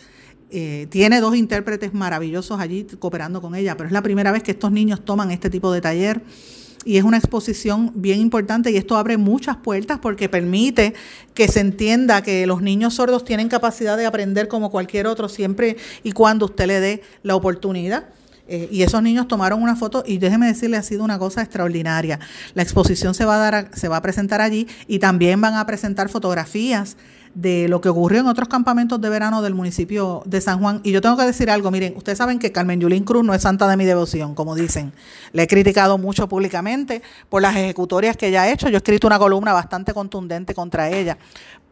Eh, 0.52 0.88
tiene 0.90 1.20
dos 1.20 1.36
intérpretes 1.36 1.94
maravillosos 1.94 2.58
allí 2.58 2.84
cooperando 2.98 3.40
con 3.40 3.54
ella, 3.54 3.76
pero 3.76 3.86
es 3.86 3.92
la 3.92 4.02
primera 4.02 4.32
vez 4.32 4.42
que 4.42 4.50
estos 4.50 4.72
niños 4.72 5.04
toman 5.04 5.30
este 5.30 5.48
tipo 5.48 5.72
de 5.72 5.80
taller 5.80 6.22
y 6.84 6.96
es 6.96 7.04
una 7.04 7.18
exposición 7.18 7.92
bien 7.94 8.20
importante 8.20 8.70
y 8.70 8.76
esto 8.76 8.96
abre 8.96 9.16
muchas 9.16 9.56
puertas 9.56 9.98
porque 10.00 10.28
permite 10.28 10.94
que 11.34 11.46
se 11.46 11.60
entienda 11.60 12.22
que 12.22 12.46
los 12.46 12.62
niños 12.62 12.94
sordos 12.94 13.24
tienen 13.24 13.48
capacidad 13.48 13.96
de 13.96 14.06
aprender 14.06 14.48
como 14.48 14.70
cualquier 14.70 15.06
otro 15.06 15.28
siempre 15.28 15.76
y 16.02 16.12
cuando 16.12 16.46
usted 16.46 16.66
le 16.66 16.80
dé 16.80 17.02
la 17.22 17.36
oportunidad. 17.36 18.06
Eh, 18.52 18.68
y 18.72 18.82
esos 18.82 19.00
niños 19.00 19.28
tomaron 19.28 19.62
una 19.62 19.76
foto 19.76 20.02
y 20.04 20.18
déjeme 20.18 20.48
decirle, 20.48 20.76
ha 20.76 20.82
sido 20.82 21.04
una 21.04 21.20
cosa 21.20 21.40
extraordinaria. 21.40 22.18
La 22.54 22.64
exposición 22.64 23.14
se 23.14 23.24
va 23.24 23.36
a 23.36 23.38
dar, 23.38 23.70
se 23.74 23.86
va 23.86 23.98
a 23.98 24.02
presentar 24.02 24.40
allí 24.40 24.66
y 24.88 24.98
también 24.98 25.40
van 25.40 25.54
a 25.54 25.64
presentar 25.66 26.08
fotografías 26.08 26.96
de 27.34 27.68
lo 27.68 27.80
que 27.80 27.88
ocurrió 27.88 28.20
en 28.20 28.26
otros 28.26 28.48
campamentos 28.48 29.00
de 29.00 29.08
verano 29.08 29.40
del 29.40 29.54
municipio 29.54 30.22
de 30.26 30.40
San 30.40 30.60
Juan. 30.60 30.80
Y 30.82 30.92
yo 30.92 31.00
tengo 31.00 31.16
que 31.16 31.24
decir 31.24 31.50
algo, 31.50 31.70
miren, 31.70 31.96
ustedes 31.96 32.18
saben 32.18 32.38
que 32.38 32.52
Carmen 32.52 32.80
Yulín 32.80 33.04
Cruz 33.04 33.24
no 33.24 33.34
es 33.34 33.42
santa 33.42 33.68
de 33.68 33.76
mi 33.76 33.84
devoción, 33.84 34.34
como 34.34 34.54
dicen. 34.54 34.92
Le 35.32 35.44
he 35.44 35.46
criticado 35.46 35.96
mucho 35.98 36.28
públicamente 36.28 37.02
por 37.28 37.42
las 37.42 37.54
ejecutorias 37.56 38.16
que 38.16 38.28
ella 38.28 38.42
ha 38.42 38.50
hecho. 38.50 38.68
Yo 38.68 38.74
he 38.74 38.78
escrito 38.78 39.06
una 39.06 39.18
columna 39.18 39.52
bastante 39.52 39.94
contundente 39.94 40.54
contra 40.54 40.90
ella. 40.90 41.18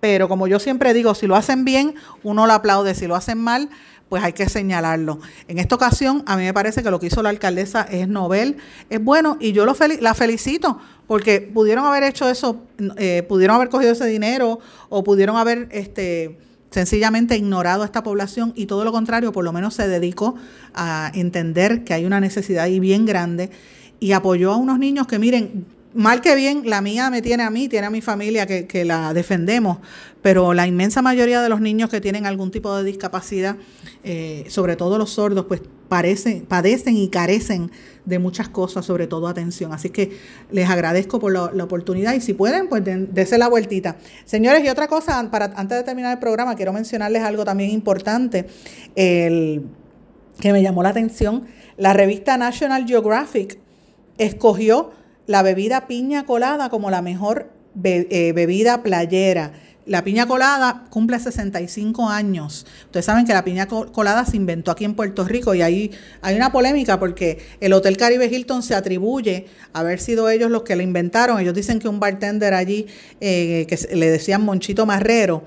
Pero 0.01 0.29
como 0.29 0.47
yo 0.47 0.61
siempre 0.61 0.95
digo, 0.95 1.15
si 1.15 1.27
lo 1.27 1.35
hacen 1.35 1.65
bien, 1.65 1.95
uno 2.23 2.47
lo 2.47 2.53
aplaude. 2.53 2.95
Si 2.95 3.07
lo 3.07 3.17
hacen 3.17 3.39
mal, 3.39 3.69
pues 4.09 4.23
hay 4.23 4.33
que 4.33 4.49
señalarlo. 4.49 5.21
En 5.49 5.59
esta 5.59 5.75
ocasión, 5.75 6.23
a 6.27 6.37
mí 6.37 6.45
me 6.45 6.55
parece 6.55 6.83
que 6.83 6.91
lo 6.91 6.99
que 6.99 7.07
hizo 7.07 7.23
la 7.23 7.29
alcaldesa 7.29 7.83
es 7.83 8.09
novel, 8.09 8.57
es 8.91 9.03
bueno, 9.03 9.37
y 9.41 9.53
yo 9.53 9.67
la 9.67 10.15
felicito, 10.15 10.79
porque 11.07 11.41
pudieron 11.41 11.85
haber 11.85 12.03
hecho 12.03 12.29
eso, 12.29 12.63
eh, 12.97 13.25
pudieron 13.29 13.57
haber 13.57 13.69
cogido 13.69 13.93
ese 13.93 14.07
dinero, 14.07 14.61
o 14.89 15.05
pudieron 15.05 15.37
haber 15.37 15.69
este 15.71 16.39
sencillamente 16.71 17.37
ignorado 17.37 17.83
a 17.83 17.87
esta 17.87 18.03
población 18.03 18.53
y 18.55 18.67
todo 18.67 18.85
lo 18.85 18.93
contrario, 18.93 19.33
por 19.33 19.45
lo 19.45 19.53
menos 19.53 19.75
se 19.75 19.89
dedicó 19.89 20.35
a 20.75 21.11
entender 21.15 21.85
que 21.85 21.95
hay 21.95 22.05
una 22.05 22.21
necesidad 22.21 22.65
ahí 22.65 22.79
bien 22.79 23.07
grande 23.07 23.51
y 24.01 24.13
apoyó 24.13 24.53
a 24.53 24.57
unos 24.57 24.79
niños 24.79 25.07
que 25.07 25.19
miren, 25.19 25.65
mal 25.99 26.21
que 26.21 26.37
bien, 26.37 26.63
la 26.65 26.81
mía 26.81 27.11
me 27.11 27.23
tiene 27.23 27.43
a 27.43 27.51
mí, 27.51 27.69
tiene 27.69 27.89
a 27.89 27.91
mi 27.91 28.01
familia 28.01 28.47
que, 28.47 28.85
la 28.85 29.13
defendemos, 29.13 29.79
pero 30.23 30.55
la 30.55 30.65
inmensa 30.65 31.03
mayoría 31.03 31.43
de 31.43 31.49
los 31.49 31.61
niños 31.61 31.91
que 31.91 32.01
tienen 32.01 32.25
algún 32.25 32.53
tipo 32.53 32.75
de 32.77 32.85
discapacidad, 32.85 33.57
eh, 34.05 34.45
sobre 34.49 34.77
todo 34.77 34.97
los 34.97 35.11
sordos, 35.11 35.47
pues 35.47 35.61
parecen, 35.89 36.47
padecen 36.47 36.97
y 36.97 37.09
carecen 37.09 37.73
de 38.05 38.21
muchas 38.21 38.49
cosas, 38.49 38.87
sobre 38.87 39.09
todo 39.09 39.27
atención. 39.27 39.73
Así 39.73 39.91
que 39.91 40.17
les 40.53 40.71
agradezco 40.71 41.19
por 41.19 41.33
la, 41.33 41.65
oportunidad 41.65 42.15
y 42.15 42.21
si 42.21 42.33
pueden, 42.33 42.69
pues 42.69 42.85
dense 42.85 43.37
la 43.37 43.49
vueltita. 43.49 43.97
Señores, 44.25 44.65
y 44.65 44.69
otra 44.69 44.87
cosa, 44.87 45.29
para, 45.33 45.47
antes 45.57 45.79
de 45.79 45.83
terminar 45.83 46.13
el 46.13 46.21
programa, 46.21 46.55
quiero 46.55 46.73
mencionarles 46.73 47.25
algo 47.25 47.45
también 47.45 47.71
importante, 47.71 48.47
el, 48.95 49.65
que 50.39 50.53
me 50.53 50.63
llamó 50.63 50.85
la 50.85 50.91
atención. 50.91 51.47
La 51.77 51.93
revista 51.93 52.37
National 52.37 52.87
Geographic 52.87 53.59
escogió 54.17 54.93
la 55.29 55.43
bebida 55.43 55.87
piña 55.87 56.25
colada 56.25 56.71
como 56.71 56.91
la 56.91 57.03
mejor 57.03 57.51
eh, 57.85 58.33
bebida 58.35 58.83
playera. 58.83 59.53
La 59.85 60.03
piña 60.03 60.27
colada 60.27 60.87
cumple 60.91 61.19
65 61.19 62.09
años. 62.09 62.67
Ustedes 62.87 63.05
saben 63.05 63.27
que 63.27 63.35
la 63.35 63.45
piña 63.45 63.69
colada 63.69 64.25
se 64.25 64.37
inventó 64.37 64.71
aquí 64.71 64.85
en 64.85 64.95
Puerto 64.95 65.25
Rico 65.25 65.55
y 65.55 65.61
ahí 65.61 65.91
hay 66.23 66.35
una 66.35 66.51
polémica 66.51 66.99
porque 66.99 67.39
el 67.61 67.75
Hotel 67.75 67.99
Caribe 67.99 68.27
Hilton 68.27 68.63
se 68.63 68.75
atribuye 68.75 69.47
a 69.75 69.81
haber 69.81 70.01
sido 70.01 70.31
ellos 70.31 70.51
los 70.51 70.63
que 70.63 70.77
la 70.77 70.83
inventaron. 70.83 71.39
Ellos 71.39 71.55
dicen 71.55 71.79
que 71.79 71.89
un 71.89 72.01
bartender 72.01 72.55
allí, 72.55 72.87
eh, 73.21 73.67
que 73.69 73.79
le 73.95 74.11
decían 74.11 74.43
Monchito 74.43 74.87
Marrero, 74.87 75.45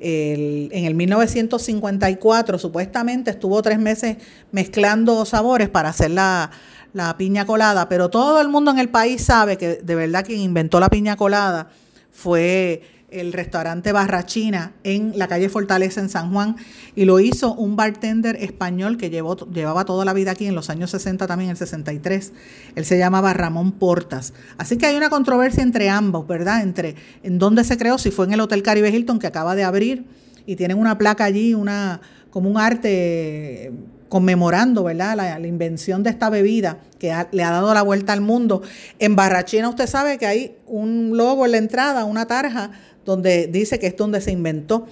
en 0.00 0.84
el 0.84 0.94
1954 0.94 2.58
supuestamente 2.58 3.30
estuvo 3.30 3.62
tres 3.62 3.78
meses 3.78 4.18
mezclando 4.52 5.24
sabores 5.24 5.70
para 5.70 5.88
hacer 5.88 6.10
la, 6.10 6.50
la 6.94 7.16
piña 7.18 7.44
colada, 7.44 7.88
pero 7.88 8.08
todo 8.08 8.40
el 8.40 8.48
mundo 8.48 8.70
en 8.70 8.78
el 8.78 8.88
país 8.88 9.20
sabe 9.22 9.58
que 9.58 9.76
de 9.82 9.94
verdad 9.94 10.24
quien 10.24 10.40
inventó 10.40 10.80
la 10.80 10.88
piña 10.88 11.16
colada 11.16 11.68
fue 12.10 12.82
el 13.10 13.32
restaurante 13.32 13.92
Barrachina 13.92 14.72
en 14.84 15.12
la 15.16 15.28
calle 15.28 15.48
Fortaleza 15.48 16.00
en 16.00 16.08
San 16.08 16.32
Juan 16.32 16.56
y 16.96 17.04
lo 17.04 17.20
hizo 17.20 17.54
un 17.54 17.76
bartender 17.76 18.36
español 18.36 18.96
que 18.96 19.10
llevó, 19.10 19.36
llevaba 19.50 19.84
toda 19.84 20.04
la 20.04 20.12
vida 20.12 20.30
aquí 20.30 20.46
en 20.46 20.54
los 20.54 20.70
años 20.70 20.90
60 20.90 21.26
también, 21.26 21.50
el 21.50 21.56
63. 21.56 22.32
Él 22.74 22.84
se 22.84 22.98
llamaba 22.98 23.32
Ramón 23.34 23.72
Portas. 23.72 24.32
Así 24.56 24.76
que 24.76 24.86
hay 24.86 24.96
una 24.96 25.10
controversia 25.10 25.62
entre 25.62 25.90
ambos, 25.90 26.26
¿verdad? 26.26 26.62
Entre 26.62 26.96
en 27.22 27.38
dónde 27.38 27.64
se 27.64 27.76
creó, 27.76 27.98
si 27.98 28.10
fue 28.10 28.26
en 28.26 28.32
el 28.32 28.40
Hotel 28.40 28.62
Caribe 28.62 28.90
Hilton 28.90 29.18
que 29.18 29.26
acaba 29.26 29.54
de 29.54 29.64
abrir 29.64 30.06
y 30.46 30.56
tienen 30.56 30.78
una 30.78 30.96
placa 30.98 31.24
allí, 31.24 31.54
una 31.54 32.00
como 32.30 32.50
un 32.50 32.58
arte 32.58 33.72
conmemorando 34.08 34.84
¿verdad? 34.84 35.16
La, 35.16 35.46
invención 35.46 36.02
de 36.02 36.10
esta 36.10 36.30
bebida 36.30 36.78
que 36.98 37.12
le 37.32 37.42
ha 37.42 37.50
dado 37.50 37.74
la 37.74 37.82
vuelta 37.82 38.12
al 38.12 38.20
mundo. 38.20 38.62
En 38.98 39.16
Barrachina 39.16 39.68
usted 39.68 39.86
sabe 39.86 40.18
que 40.18 40.26
hay 40.26 40.56
un 40.66 41.16
logo 41.16 41.44
en 41.44 41.52
la 41.52 41.58
entrada, 41.58 42.04
una 42.04 42.26
tarja, 42.26 42.70
donde 43.04 43.46
dice 43.46 43.78
que 43.78 43.88
es 43.88 43.96
donde 43.96 44.20
se 44.20 44.32
inventó. 44.32 44.86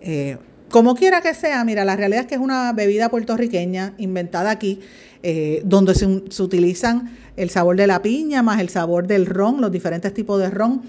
Eh, 0.00 0.38
como 0.70 0.94
quiera 0.94 1.20
que 1.20 1.34
sea, 1.34 1.64
mira, 1.64 1.84
la 1.84 1.96
realidad 1.96 2.22
es 2.22 2.26
que 2.26 2.34
es 2.34 2.40
una 2.40 2.72
bebida 2.72 3.08
puertorriqueña 3.08 3.94
inventada 3.98 4.50
aquí, 4.50 4.80
eh, 5.22 5.62
donde 5.64 5.94
se, 5.94 6.22
se 6.28 6.42
utilizan 6.42 7.16
el 7.36 7.50
sabor 7.50 7.76
de 7.76 7.86
la 7.86 8.02
piña 8.02 8.42
más 8.42 8.60
el 8.60 8.68
sabor 8.68 9.06
del 9.06 9.26
ron, 9.26 9.60
los 9.60 9.70
diferentes 9.70 10.12
tipos 10.12 10.40
de 10.40 10.50
ron. 10.50 10.82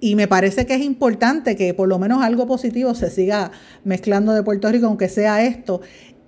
Y 0.00 0.14
me 0.14 0.28
parece 0.28 0.64
que 0.64 0.74
es 0.74 0.82
importante 0.82 1.56
que 1.56 1.74
por 1.74 1.88
lo 1.88 1.98
menos 1.98 2.22
algo 2.22 2.46
positivo 2.46 2.94
se 2.94 3.10
siga 3.10 3.50
mezclando 3.84 4.32
de 4.32 4.44
Puerto 4.44 4.70
Rico, 4.70 4.86
aunque 4.86 5.08
sea 5.08 5.44
esto. 5.44 5.80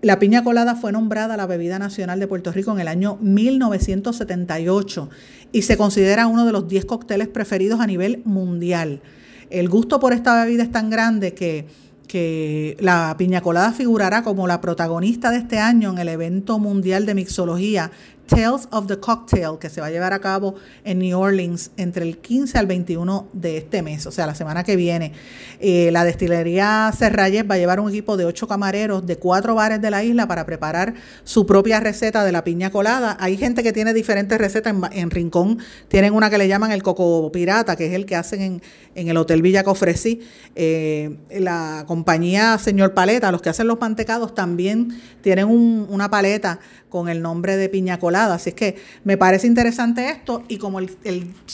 La 0.02 0.18
piña 0.18 0.42
colada 0.42 0.76
fue 0.76 0.92
nombrada 0.92 1.36
la 1.36 1.44
bebida 1.44 1.78
nacional 1.78 2.18
de 2.20 2.26
Puerto 2.26 2.52
Rico 2.52 2.72
en 2.72 2.80
el 2.80 2.88
año 2.88 3.18
1978 3.20 5.10
y 5.52 5.60
se 5.62 5.76
considera 5.76 6.26
uno 6.26 6.46
de 6.46 6.52
los 6.52 6.68
10 6.68 6.86
cócteles 6.86 7.28
preferidos 7.28 7.80
a 7.80 7.86
nivel 7.86 8.22
mundial. 8.24 9.02
El 9.50 9.68
gusto 9.68 10.00
por 10.00 10.14
esta 10.14 10.42
bebida 10.42 10.62
es 10.62 10.72
tan 10.72 10.88
grande 10.88 11.34
que, 11.34 11.66
que 12.08 12.78
la 12.80 13.14
piña 13.18 13.42
colada 13.42 13.72
figurará 13.72 14.22
como 14.22 14.46
la 14.46 14.62
protagonista 14.62 15.30
de 15.30 15.36
este 15.36 15.58
año 15.58 15.90
en 15.90 15.98
el 15.98 16.08
evento 16.08 16.58
mundial 16.58 17.04
de 17.04 17.14
mixología 17.14 17.90
Tales 18.30 18.68
of 18.70 18.86
the 18.86 19.00
Cocktail, 19.00 19.58
que 19.58 19.68
se 19.68 19.80
va 19.80 19.88
a 19.88 19.90
llevar 19.90 20.12
a 20.12 20.20
cabo 20.20 20.54
en 20.84 21.00
New 21.00 21.18
Orleans 21.18 21.72
entre 21.76 22.04
el 22.04 22.18
15 22.18 22.58
al 22.58 22.66
21 22.66 23.28
de 23.32 23.56
este 23.56 23.82
mes, 23.82 24.06
o 24.06 24.12
sea, 24.12 24.24
la 24.24 24.36
semana 24.36 24.62
que 24.62 24.76
viene. 24.76 25.12
Eh, 25.58 25.90
la 25.90 26.04
destilería 26.04 26.92
Serrayes 26.96 27.44
va 27.50 27.56
a 27.56 27.58
llevar 27.58 27.80
un 27.80 27.88
equipo 27.88 28.16
de 28.16 28.24
ocho 28.26 28.46
camareros 28.46 29.04
de 29.04 29.16
cuatro 29.16 29.56
bares 29.56 29.82
de 29.82 29.90
la 29.90 30.04
isla 30.04 30.28
para 30.28 30.46
preparar 30.46 30.94
su 31.24 31.44
propia 31.44 31.80
receta 31.80 32.24
de 32.24 32.30
la 32.30 32.44
piña 32.44 32.70
colada. 32.70 33.16
Hay 33.18 33.36
gente 33.36 33.64
que 33.64 33.72
tiene 33.72 33.92
diferentes 33.92 34.38
recetas. 34.38 34.76
En, 34.92 35.10
Rincón 35.10 35.58
tienen 35.88 36.14
una 36.14 36.30
que 36.30 36.38
le 36.38 36.46
llaman 36.46 36.70
el 36.70 36.84
coco 36.84 37.32
pirata, 37.32 37.74
que 37.74 37.86
es 37.86 37.94
el 37.94 38.06
que 38.06 38.14
hacen 38.14 38.62
en, 38.94 39.08
el 39.08 39.16
Hotel 39.16 39.42
Villa 39.42 39.64
Cofresí. 39.64 40.20
Eh, 40.54 41.16
la 41.32 41.84
compañía 41.88 42.56
Señor 42.58 42.94
Paleta, 42.94 43.32
los 43.32 43.42
que 43.42 43.48
hacen 43.48 43.66
los 43.66 43.80
mantecados, 43.80 44.36
también 44.36 45.00
tienen 45.20 45.48
una 45.48 46.08
paleta 46.08 46.60
con 46.90 47.08
el 47.08 47.22
nombre 47.22 47.56
de 47.56 47.70
piña 47.70 47.98
colada. 47.98 48.34
Así 48.34 48.50
es 48.50 48.54
que 48.54 48.76
me 49.04 49.16
parece 49.16 49.46
interesante 49.46 50.10
esto 50.10 50.42
y 50.48 50.58
como 50.58 50.78
el, 50.80 50.90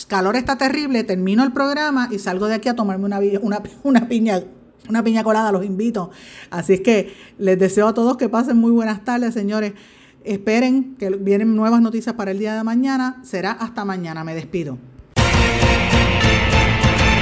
calor 0.08 0.34
está 0.34 0.58
terrible, 0.58 1.04
termino 1.04 1.44
el 1.44 1.52
programa 1.52 2.08
y 2.10 2.18
salgo 2.18 2.46
de 2.46 2.54
aquí 2.54 2.68
a 2.68 2.74
tomarme 2.74 3.04
una, 3.04 3.20
una, 3.40 3.62
una 3.84 4.08
piña 4.08 4.42
una 4.88 5.02
piña 5.02 5.24
colada, 5.24 5.50
los 5.50 5.64
invito. 5.64 6.10
Así 6.48 6.74
es 6.74 6.80
que 6.80 7.12
les 7.38 7.58
deseo 7.58 7.88
a 7.88 7.94
todos 7.94 8.16
que 8.16 8.28
pasen 8.28 8.56
muy 8.56 8.70
buenas 8.70 9.04
tardes, 9.04 9.34
señores. 9.34 9.72
Esperen 10.24 10.94
que 10.96 11.10
vienen 11.10 11.56
nuevas 11.56 11.80
noticias 11.80 12.14
para 12.14 12.30
el 12.30 12.38
día 12.38 12.54
de 12.54 12.62
mañana. 12.62 13.20
Será 13.24 13.50
hasta 13.50 13.84
mañana. 13.84 14.22
Me 14.22 14.34
despido. 14.34 14.78